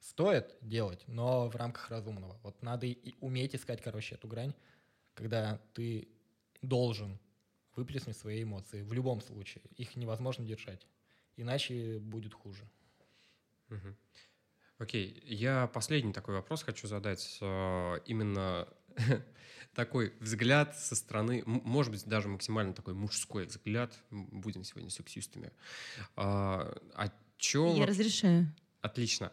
стоит 0.00 0.56
делать, 0.60 1.02
но 1.06 1.48
в 1.48 1.56
рамках 1.56 1.90
разумного. 1.90 2.38
Вот 2.42 2.60
надо 2.62 2.86
и 2.86 3.14
уметь 3.20 3.54
искать, 3.54 3.80
короче, 3.80 4.16
эту 4.16 4.28
грань, 4.28 4.54
когда 5.14 5.60
ты 5.72 6.08
должен 6.62 7.18
выплеснуть 7.76 8.16
свои 8.16 8.42
эмоции 8.42 8.82
в 8.82 8.92
любом 8.92 9.20
случае. 9.20 9.62
Их 9.76 9.96
невозможно 9.96 10.44
держать, 10.44 10.86
иначе 11.36 11.98
будет 11.98 12.34
хуже. 12.34 12.68
Мгм. 13.68 13.96
Окей, 14.78 15.22
я 15.24 15.66
последний 15.68 16.12
такой 16.12 16.34
вопрос 16.34 16.62
хочу 16.62 16.86
задать. 16.86 17.38
Э, 17.40 17.98
Именно 18.06 18.68
такой 19.74 20.12
взгляд 20.20 20.76
со 20.76 20.94
стороны, 20.94 21.42
может 21.46 21.92
быть, 21.92 22.04
даже 22.06 22.28
максимально 22.28 22.72
такой 22.74 22.94
мужской 22.94 23.46
взгляд. 23.46 23.92
Будем 24.10 24.64
сегодня 24.64 24.90
сексистами. 24.90 25.52
А 26.16 26.76
а 26.94 27.10
чё 27.36 27.74
Я 27.74 27.86
разрешаю. 27.86 28.52
Отлично. 28.80 29.32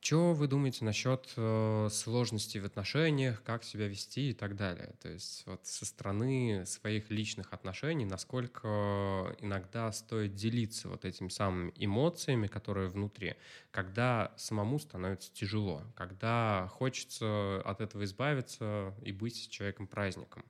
Что 0.00 0.32
вы 0.32 0.46
думаете 0.46 0.84
насчет 0.84 1.32
э, 1.36 1.88
сложностей 1.90 2.60
в 2.60 2.64
отношениях, 2.64 3.42
как 3.42 3.62
себя 3.64 3.88
вести 3.88 4.30
и 4.30 4.32
так 4.32 4.56
далее? 4.56 4.94
То 5.02 5.08
есть 5.08 5.42
вот 5.44 5.66
со 5.66 5.84
стороны 5.84 6.64
своих 6.66 7.10
личных 7.10 7.52
отношений, 7.52 8.06
насколько 8.06 9.36
иногда 9.40 9.92
стоит 9.92 10.34
делиться 10.34 10.88
вот 10.88 11.04
этими 11.04 11.28
самыми 11.28 11.72
эмоциями, 11.76 12.46
которые 12.46 12.88
внутри, 12.88 13.34
когда 13.70 14.32
самому 14.38 14.78
становится 14.78 15.32
тяжело, 15.34 15.82
когда 15.94 16.68
хочется 16.70 17.60
от 17.64 17.80
этого 17.80 18.04
избавиться 18.04 18.94
и 19.02 19.12
быть 19.12 19.50
человеком-праздником. 19.50 20.44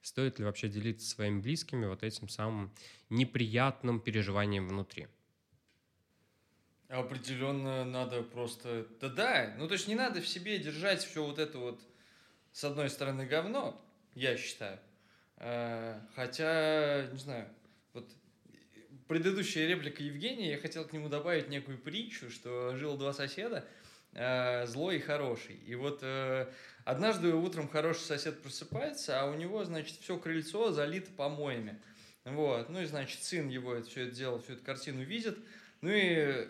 Стоит 0.00 0.38
ли 0.38 0.44
вообще 0.44 0.68
делиться 0.68 1.08
своими 1.08 1.40
близкими 1.40 1.86
вот 1.86 2.02
этим 2.02 2.28
самым 2.28 2.72
неприятным 3.10 4.00
переживанием 4.00 4.68
внутри? 4.68 5.08
Определенно 6.92 7.86
надо 7.86 8.22
просто... 8.22 8.86
Да-да, 9.00 9.54
ну 9.56 9.66
то 9.66 9.72
есть 9.72 9.88
не 9.88 9.94
надо 9.94 10.20
в 10.20 10.28
себе 10.28 10.58
держать 10.58 11.02
все 11.02 11.24
вот 11.24 11.38
это 11.38 11.56
вот, 11.56 11.80
с 12.52 12.64
одной 12.64 12.90
стороны, 12.90 13.24
говно, 13.24 13.82
я 14.14 14.36
считаю. 14.36 14.78
Э, 15.38 15.98
Хотя, 16.14 17.06
не 17.10 17.18
знаю, 17.18 17.48
вот 17.94 18.12
предыдущая 19.08 19.66
реплика 19.66 20.02
Евгения, 20.02 20.50
я 20.50 20.58
хотел 20.58 20.84
к 20.84 20.92
нему 20.92 21.08
добавить 21.08 21.48
некую 21.48 21.78
притчу, 21.78 22.30
что 22.30 22.76
жило 22.76 22.98
два 22.98 23.14
соседа, 23.14 23.66
э, 24.12 24.66
злой 24.66 24.96
и 24.96 25.00
хороший. 25.00 25.56
И 25.66 25.74
вот 25.74 26.00
э, 26.02 26.52
однажды 26.84 27.32
утром 27.32 27.70
хороший 27.70 28.02
сосед 28.02 28.42
просыпается, 28.42 29.18
а 29.18 29.30
у 29.30 29.34
него, 29.34 29.64
значит, 29.64 29.96
все 30.02 30.18
крыльцо 30.18 30.72
залито 30.72 31.10
помоями. 31.12 31.80
Вот, 32.26 32.68
ну 32.68 32.82
и, 32.82 32.84
значит, 32.84 33.22
сын 33.22 33.48
его 33.48 33.74
это, 33.74 33.88
все 33.88 34.02
это 34.02 34.14
дело, 34.14 34.38
всю 34.42 34.52
эту 34.52 34.62
картину 34.62 35.02
видит, 35.02 35.38
ну 35.80 35.90
и 35.90 36.48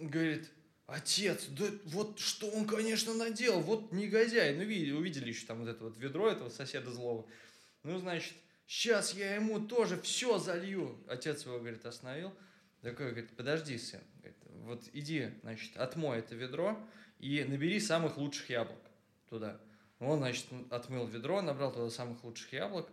говорит, 0.00 0.50
отец, 0.86 1.46
да 1.48 1.66
вот 1.84 2.18
что 2.18 2.48
он, 2.50 2.66
конечно, 2.66 3.14
наделал, 3.14 3.60
вот 3.60 3.92
негодяй. 3.92 4.54
Ну, 4.56 4.62
видели, 4.62 4.92
увидели 4.92 5.28
еще 5.28 5.46
там 5.46 5.60
вот 5.60 5.68
это 5.68 5.84
вот 5.84 5.96
ведро 5.98 6.30
этого 6.30 6.48
соседа 6.48 6.90
злого. 6.90 7.28
Ну, 7.82 7.98
значит, 7.98 8.34
сейчас 8.66 9.14
я 9.14 9.34
ему 9.34 9.60
тоже 9.60 10.00
все 10.00 10.38
залью. 10.38 10.98
Отец 11.08 11.44
его, 11.44 11.58
говорит, 11.58 11.84
остановил. 11.86 12.34
Такой, 12.82 13.10
говорит, 13.10 13.36
подожди, 13.36 13.76
сын, 13.76 14.00
говорит, 14.16 14.38
вот 14.64 14.84
иди, 14.94 15.30
значит, 15.42 15.76
отмой 15.76 16.20
это 16.20 16.34
ведро 16.34 16.78
и 17.18 17.44
набери 17.44 17.78
самых 17.78 18.16
лучших 18.16 18.48
яблок 18.48 18.80
туда. 19.28 19.60
Он, 19.98 20.18
значит, 20.18 20.46
отмыл 20.70 21.06
ведро, 21.06 21.42
набрал 21.42 21.72
туда 21.72 21.90
самых 21.90 22.24
лучших 22.24 22.54
яблок, 22.54 22.88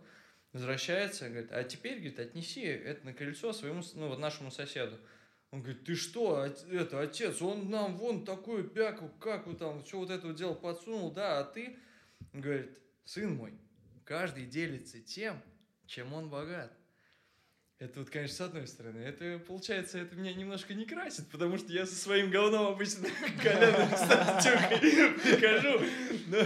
возвращается, 0.52 1.30
говорит, 1.30 1.50
а 1.52 1.64
теперь, 1.64 1.94
говорит, 1.94 2.18
отнеси 2.18 2.60
это 2.60 3.06
на 3.06 3.14
крыльцо 3.14 3.54
своему, 3.54 3.82
ну, 3.94 4.08
вот 4.08 4.18
нашему 4.18 4.50
соседу. 4.50 4.98
Он 5.50 5.62
говорит, 5.62 5.84
ты 5.84 5.94
что, 5.94 6.44
это, 6.44 7.00
отец, 7.00 7.40
он 7.40 7.70
нам 7.70 7.96
вон 7.96 8.24
такую 8.24 8.64
пяку, 8.68 9.08
как 9.18 9.46
вы 9.46 9.54
там, 9.54 9.84
что 9.84 10.00
вот 10.00 10.10
это 10.10 10.32
дело 10.34 10.52
подсунул, 10.52 11.10
да, 11.10 11.40
а 11.40 11.44
ты, 11.44 11.78
говорит, 12.34 12.78
сын 13.04 13.34
мой, 13.34 13.54
каждый 14.04 14.44
делится 14.44 15.00
тем, 15.00 15.42
чем 15.86 16.12
он 16.12 16.28
богат. 16.28 16.77
Это 17.80 18.00
вот, 18.00 18.10
конечно, 18.10 18.34
с 18.34 18.40
одной 18.40 18.66
стороны. 18.66 18.98
Это, 18.98 19.38
получается, 19.46 19.98
это 19.98 20.16
меня 20.16 20.34
немножко 20.34 20.74
не 20.74 20.84
красит, 20.84 21.28
потому 21.28 21.58
что 21.58 21.72
я 21.72 21.86
со 21.86 21.94
своим 21.94 22.28
говном 22.28 22.66
обычно 22.66 23.06
коленом 23.42 23.88
прихожу. 25.20 25.80
Но, 26.26 26.38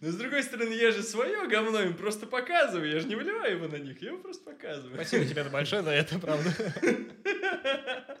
но 0.00 0.12
с 0.12 0.14
другой 0.14 0.44
стороны, 0.44 0.72
я 0.72 0.92
же 0.92 1.02
свое 1.02 1.48
говно 1.48 1.82
им 1.82 1.94
просто 1.94 2.26
показываю. 2.28 2.92
Я 2.92 3.00
же 3.00 3.08
не 3.08 3.16
выливаю 3.16 3.56
его 3.56 3.66
на 3.66 3.74
них, 3.74 4.00
я 4.00 4.10
его 4.10 4.18
просто 4.18 4.44
показываю. 4.44 4.94
Спасибо 4.94 5.24
тебе 5.24 5.42
большое 5.42 5.82
за 5.82 5.90
это, 5.90 6.16
правда. 6.20 6.54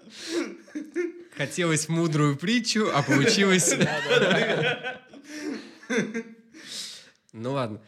Хотелось 1.36 1.88
мудрую 1.88 2.36
притчу, 2.36 2.90
а 2.92 3.04
получилось... 3.04 3.72
Ну 7.34 7.52
ладно. 7.52 7.80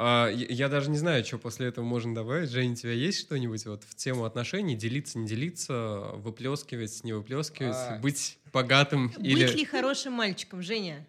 А, 0.00 0.28
я 0.28 0.68
даже 0.68 0.90
не 0.90 0.96
знаю, 0.96 1.24
что 1.24 1.38
после 1.38 1.66
этого 1.66 1.84
можно 1.84 2.14
добавить. 2.14 2.50
Женя, 2.50 2.74
у 2.74 2.76
тебя 2.76 2.92
есть 2.92 3.18
что-нибудь 3.18 3.66
вот 3.66 3.82
в 3.82 3.96
тему 3.96 4.26
отношений? 4.26 4.76
Делиться, 4.76 5.18
не 5.18 5.26
делиться, 5.26 6.12
выплескивать, 6.14 7.02
не 7.02 7.12
выплескивать, 7.12 7.74
а... 7.74 7.98
быть 7.98 8.38
богатым 8.52 9.08
быть 9.08 9.18
или... 9.18 9.46
Быть 9.46 9.56
ли 9.56 9.64
хорошим 9.64 10.12
мальчиком, 10.12 10.62
Женя? 10.62 11.04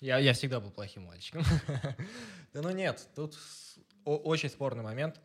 Я, 0.00 0.18
я 0.18 0.32
всегда 0.32 0.58
был 0.58 0.72
плохим 0.72 1.04
мальчиком. 1.04 1.44
да 2.52 2.60
ну 2.60 2.70
нет, 2.70 3.08
тут 3.14 3.38
очень 4.04 4.48
спорный 4.48 4.82
момент. 4.82 5.20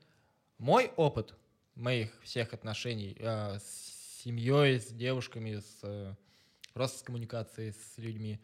Мой 0.59 0.91
опыт 0.97 1.33
моих 1.73 2.11
всех 2.21 2.53
отношений 2.53 3.17
э, 3.17 3.57
с 3.57 4.21
семьей, 4.21 4.79
с 4.79 4.89
девушками, 4.89 5.61
с, 5.61 5.79
э, 5.81 6.13
просто 6.73 6.99
с 6.99 7.01
коммуникацией 7.01 7.73
с 7.73 7.97
людьми, 7.97 8.39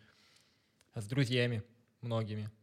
с 0.96 1.06
друзьями 1.06 1.62
многими– 2.02 2.50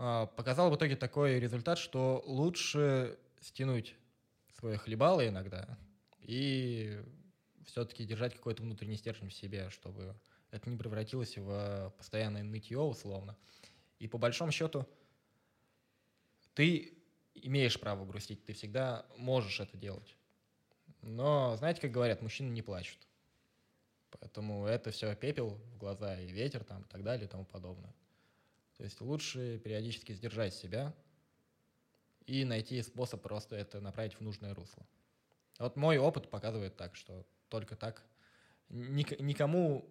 показал 0.00 0.70
в 0.70 0.76
итоге 0.76 0.96
такой 0.96 1.38
результат, 1.38 1.78
что 1.78 2.22
лучше 2.26 3.18
стянуть 3.40 3.94
свое 4.58 4.78
хлебало 4.78 5.28
иногда 5.28 5.78
и 6.20 7.02
все-таки 7.66 8.06
держать 8.06 8.34
какой-то 8.34 8.62
внутренний 8.62 8.96
стержень 8.96 9.28
в 9.28 9.34
себе, 9.34 9.68
чтобы 9.68 10.14
это 10.50 10.70
не 10.70 10.78
превратилось 10.78 11.36
в 11.36 11.92
постоянное 11.98 12.42
нытье 12.42 12.78
условно. 12.78 13.36
И 13.98 14.08
по 14.08 14.16
большому 14.16 14.52
счету 14.52 14.86
ты 16.54 16.94
имеешь 17.34 17.78
право 17.78 18.06
грустить, 18.06 18.42
ты 18.46 18.54
всегда 18.54 19.04
можешь 19.18 19.60
это 19.60 19.76
делать. 19.76 20.16
Но 21.02 21.56
знаете, 21.56 21.82
как 21.82 21.90
говорят, 21.90 22.22
мужчины 22.22 22.48
не 22.48 22.62
плачут. 22.62 22.98
Поэтому 24.18 24.64
это 24.66 24.90
все 24.92 25.14
пепел 25.14 25.50
в 25.50 25.76
глаза 25.76 26.18
и 26.18 26.32
ветер 26.32 26.64
там 26.64 26.82
и 26.82 26.88
так 26.88 27.02
далее 27.02 27.26
и 27.26 27.28
тому 27.28 27.44
подобное. 27.44 27.94
То 28.80 28.84
есть 28.84 28.98
лучше 29.02 29.58
периодически 29.58 30.12
сдержать 30.12 30.54
себя 30.54 30.94
и 32.24 32.46
найти 32.46 32.80
способ 32.80 33.20
просто 33.20 33.54
это 33.54 33.78
направить 33.78 34.14
в 34.14 34.22
нужное 34.22 34.54
русло. 34.54 34.86
Вот 35.58 35.76
мой 35.76 35.98
опыт 35.98 36.30
показывает 36.30 36.78
так, 36.78 36.96
что 36.96 37.26
только 37.50 37.76
так. 37.76 38.02
Никому 38.70 39.86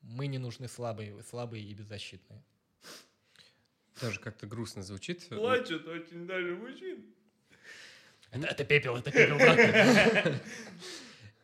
мы 0.00 0.28
не 0.28 0.38
нужны 0.38 0.66
слабые, 0.66 1.22
слабые 1.24 1.62
и 1.62 1.74
беззащитные. 1.74 2.42
Даже 4.00 4.18
как-то 4.18 4.46
грустно 4.46 4.82
звучит. 4.82 5.28
Плачут 5.28 5.86
очень 5.88 6.26
даже 6.26 6.54
мужчин. 6.54 7.04
Это, 8.30 8.46
это 8.46 8.64
пепел, 8.64 8.96
это 8.96 9.12
пепел. 9.12 10.40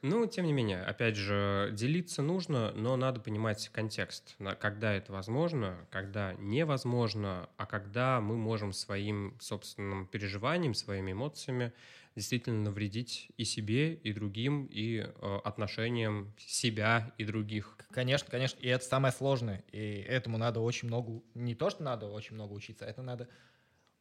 Ну, 0.04 0.26
тем 0.26 0.46
не 0.46 0.52
менее, 0.52 0.82
опять 0.82 1.14
же, 1.14 1.70
делиться 1.72 2.22
нужно, 2.22 2.72
но 2.72 2.96
надо 2.96 3.20
понимать 3.20 3.68
контекст, 3.68 4.34
когда 4.58 4.92
это 4.94 5.12
возможно, 5.12 5.86
когда 5.92 6.34
невозможно, 6.34 7.48
а 7.56 7.66
когда 7.66 8.20
мы 8.20 8.36
можем 8.36 8.72
своим 8.72 9.36
собственным 9.40 10.08
переживанием, 10.08 10.74
своими 10.74 11.12
эмоциями 11.12 11.72
действительно 12.16 12.62
навредить 12.62 13.30
и 13.36 13.44
себе, 13.44 13.94
и 13.94 14.12
другим, 14.12 14.66
и 14.66 14.98
э, 15.06 15.38
отношениям 15.44 16.34
себя 16.36 17.14
и 17.16 17.24
других. 17.24 17.76
Конечно, 17.92 18.28
конечно, 18.28 18.58
и 18.58 18.66
это 18.66 18.84
самое 18.84 19.14
сложное, 19.14 19.62
и 19.70 19.78
этому 19.78 20.36
надо 20.36 20.58
очень 20.58 20.88
много, 20.88 21.22
не 21.34 21.54
то, 21.54 21.70
что 21.70 21.84
надо 21.84 22.08
очень 22.08 22.34
много 22.34 22.52
учиться, 22.54 22.84
это 22.84 23.02
надо 23.02 23.28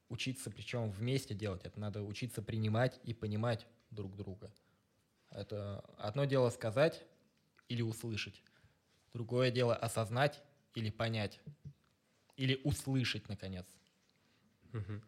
учиться, 0.09 0.49
причем 0.49 0.89
вместе 0.89 1.35
делать, 1.35 1.61
это 1.63 1.79
надо 1.79 2.01
учиться 2.01 2.41
принимать 2.41 2.99
и 3.03 3.13
понимать 3.13 3.67
друг 3.91 4.17
друга. 4.17 4.51
Это 5.31 5.83
одно 5.97 6.25
дело 6.25 6.49
сказать 6.49 7.03
или 7.69 7.81
услышать, 7.81 8.41
другое 9.13 9.49
дело 9.51 9.75
осознать 9.75 10.41
или 10.75 10.89
понять, 10.89 11.39
или 12.35 12.59
услышать, 12.63 13.29
наконец. 13.29 13.65
Угу. 14.73 15.01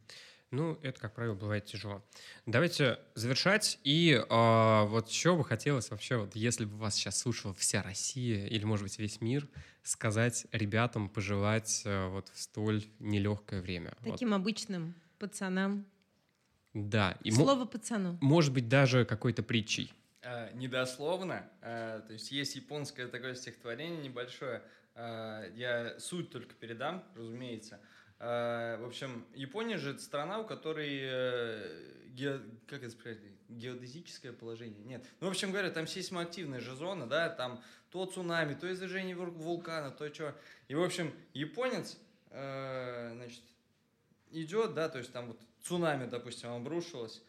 Ну, 0.51 0.77
это, 0.83 0.99
как 0.99 1.15
правило, 1.15 1.33
бывает 1.33 1.65
тяжело. 1.65 2.03
Давайте 2.45 2.99
завершать. 3.15 3.79
И 3.83 4.11
э, 4.11 4.85
вот 4.85 5.09
что 5.09 5.35
бы 5.35 5.43
хотелось 5.43 5.89
вообще, 5.89 6.17
вот 6.17 6.35
если 6.35 6.65
бы 6.65 6.77
вас 6.77 6.93
сейчас 6.93 7.17
слушала 7.17 7.55
вся 7.55 7.81
Россия 7.81 8.45
или, 8.45 8.63
может 8.63 8.83
быть, 8.83 8.99
весь 8.99 9.19
мир, 9.19 9.47
сказать 9.81 10.45
ребятам, 10.51 11.09
пожелать 11.09 11.81
э, 11.85 12.07
вот 12.07 12.29
в 12.29 12.39
столь 12.39 12.83
нелегкое 12.99 13.61
время. 13.61 13.95
Таким 14.03 14.29
вот. 14.29 14.35
обычным 14.35 14.93
пацанам. 15.17 15.87
Да. 16.75 17.17
И 17.23 17.31
Слово 17.31 17.65
пацану. 17.65 18.19
Может 18.21 18.53
быть, 18.53 18.69
даже 18.69 19.05
какой-то 19.05 19.41
притчей. 19.41 19.91
Э, 20.23 20.51
недословно. 20.53 21.49
Э, 21.61 22.01
то 22.07 22.13
есть 22.13 22.31
есть 22.31 22.55
японское 22.55 23.07
такое 23.07 23.35
стихотворение 23.35 24.01
небольшое. 24.01 24.63
Э, 24.95 25.51
я 25.55 25.99
суть 25.99 26.31
только 26.31 26.53
передам, 26.55 27.03
разумеется. 27.15 27.79
В 28.19 28.85
общем, 28.85 29.25
Япония 29.33 29.77
же 29.77 29.91
это 29.91 29.99
страна, 29.99 30.39
у 30.39 30.45
которой 30.45 32.07
ге... 32.07 32.39
как 32.67 32.81
это 32.81 32.91
сказать, 32.91 33.17
геодезическое 33.49 34.31
положение. 34.31 34.81
Нет. 34.85 35.05
Ну, 35.19 35.27
в 35.27 35.31
общем 35.31 35.51
говоря, 35.51 35.69
там 35.71 35.87
сейсмоактивная 35.87 36.61
же 36.61 36.73
зона, 36.73 37.05
да, 37.05 37.27
там 37.27 37.61
то 37.91 38.05
цунами, 38.05 38.53
то 38.53 38.71
извержение 38.71 39.17
вулкана, 39.17 39.91
то 39.91 40.07
что. 40.13 40.33
И, 40.69 40.75
в 40.75 40.81
общем, 40.81 41.13
японец, 41.33 41.97
значит, 42.29 43.43
идет, 44.31 44.73
да, 44.73 44.87
то 44.87 44.99
есть 44.99 45.11
там 45.11 45.27
вот 45.27 45.39
цунами, 45.61 46.05
допустим, 46.05 46.51
обрушилось, 46.51 47.21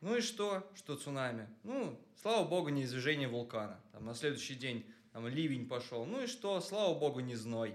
ну 0.00 0.16
и 0.16 0.20
что, 0.20 0.70
что 0.76 0.96
цунами? 0.96 1.48
Ну, 1.64 1.98
слава 2.20 2.46
богу, 2.46 2.68
не 2.68 2.84
извержение 2.84 3.28
вулкана. 3.28 3.80
Там 3.92 4.06
на 4.06 4.14
следующий 4.14 4.54
день 4.54 4.86
там 5.12 5.26
ливень 5.26 5.68
пошел. 5.68 6.04
Ну 6.04 6.22
и 6.22 6.26
что, 6.26 6.60
слава 6.60 6.98
богу, 6.98 7.20
не 7.20 7.34
зной. 7.34 7.74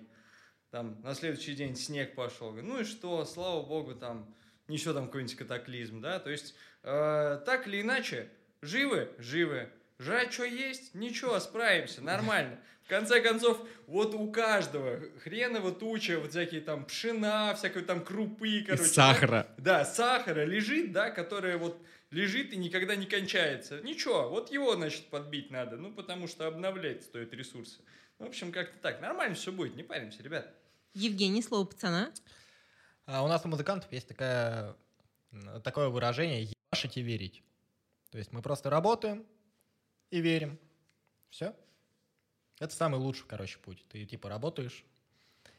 Там 0.71 1.01
на 1.01 1.13
следующий 1.15 1.53
день 1.53 1.75
снег 1.75 2.15
пошел. 2.15 2.51
Ну 2.53 2.79
и 2.79 2.83
что, 2.83 3.25
слава 3.25 3.61
богу, 3.63 3.93
там 3.93 4.33
ничего 4.67 4.93
там 4.93 5.07
какой-нибудь 5.07 5.35
катаклизм, 5.35 6.01
да? 6.01 6.19
То 6.19 6.29
есть 6.29 6.55
э, 6.83 7.41
так 7.45 7.67
или 7.67 7.81
иначе, 7.81 8.29
живы, 8.61 9.09
живы. 9.17 9.69
Жрать 9.99 10.33
что 10.33 10.45
есть? 10.45 10.95
Ничего, 10.95 11.39
справимся, 11.39 12.01
нормально. 12.01 12.59
В 12.83 12.89
конце 12.89 13.21
концов, 13.21 13.65
вот 13.87 14.13
у 14.13 14.31
каждого 14.31 14.99
хреново 15.23 15.71
туча, 15.71 16.19
вот 16.19 16.31
всякие 16.31 16.61
там 16.61 16.85
пшена, 16.85 17.53
всякой 17.55 17.83
там 17.83 18.03
крупы, 18.03 18.63
короче. 18.65 18.83
И 18.83 18.87
сахара. 18.87 19.47
Да, 19.57 19.79
да, 19.79 19.85
сахара 19.85 20.43
лежит, 20.43 20.91
да, 20.91 21.09
которая 21.09 21.57
вот 21.57 21.81
лежит 22.13 22.53
и 22.53 22.57
никогда 22.57 22.95
не 22.95 23.05
кончается. 23.05 23.81
Ничего, 23.81 24.29
вот 24.29 24.51
его, 24.51 24.75
значит, 24.75 25.09
подбить 25.09 25.51
надо, 25.51 25.77
ну, 25.77 25.93
потому 25.93 26.27
что 26.27 26.47
обновлять 26.47 27.03
стоит 27.03 27.33
ресурсы. 27.33 27.81
В 28.19 28.25
общем, 28.25 28.51
как-то 28.51 28.77
так. 28.77 29.01
Нормально 29.01 29.35
все 29.35 29.51
будет, 29.51 29.75
не 29.75 29.83
паримся, 29.83 30.21
ребят. 30.23 30.53
Евгений, 30.93 31.41
слово 31.41 31.65
пацана. 31.65 32.13
А 33.05 33.23
у 33.23 33.27
нас 33.27 33.43
у 33.43 33.47
музыкантов 33.47 33.91
есть 33.91 34.07
такая, 34.07 34.75
такое 35.63 35.89
выражение 35.89 36.43
«ебашить 36.71 36.97
и 36.97 37.01
верить». 37.01 37.43
То 38.11 38.19
есть 38.19 38.31
мы 38.31 38.41
просто 38.41 38.69
работаем 38.69 39.25
и 40.11 40.21
верим. 40.21 40.59
Все. 41.29 41.55
Это 42.59 42.73
самый 42.75 42.99
лучший, 42.99 43.25
короче, 43.27 43.57
путь. 43.57 43.83
Ты 43.89 44.05
типа 44.05 44.29
работаешь, 44.29 44.85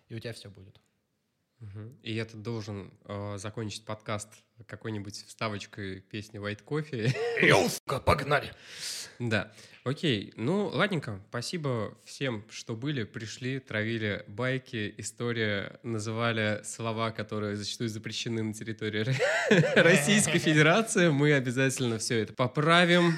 и 0.08 0.14
у 0.14 0.20
тебя 0.20 0.32
все 0.32 0.48
будет. 0.48 0.80
И 2.02 2.14
это 2.16 2.36
должен 2.36 2.92
э, 3.04 3.36
закончить 3.38 3.84
подкаст 3.84 4.28
какой-нибудь 4.66 5.14
вставочкой 5.26 6.00
песни 6.00 6.40
White 6.40 6.64
Coffee. 6.64 7.14
Йоу, 7.46 7.68
сука, 7.68 8.00
погнали! 8.00 8.52
Да, 9.18 9.52
окей. 9.84 10.32
Ну, 10.36 10.66
ладненько. 10.68 11.20
Спасибо 11.28 11.96
всем, 12.04 12.44
что 12.50 12.74
были, 12.74 13.04
пришли, 13.04 13.60
травили 13.60 14.24
байки, 14.26 14.94
история, 14.98 15.78
называли 15.82 16.60
слова, 16.64 17.10
которые 17.10 17.56
зачастую 17.56 17.88
запрещены 17.88 18.42
на 18.42 18.52
территории 18.54 19.02
Ро- 19.02 19.74
Российской 19.82 20.38
Федерации. 20.40 21.08
Мы 21.08 21.32
обязательно 21.32 21.98
все 21.98 22.20
это 22.20 22.32
поправим. 22.32 23.14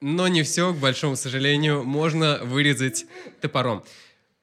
Но 0.00 0.28
не 0.28 0.42
все, 0.42 0.74
к 0.74 0.76
большому 0.76 1.16
сожалению, 1.16 1.82
можно 1.82 2.38
вырезать 2.42 3.06
топором. 3.40 3.82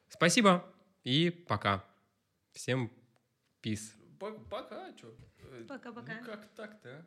Спасибо 0.10 0.66
и 1.04 1.30
пока. 1.30 1.84
Всем 2.54 2.92
пис. 3.62 3.96
Пока, 4.20 4.96
что? 4.98 5.16
Пока-пока. 5.68 6.14
Ну 6.20 6.26
как 6.26 6.48
так-то, 6.56 6.90
а? 6.90 7.06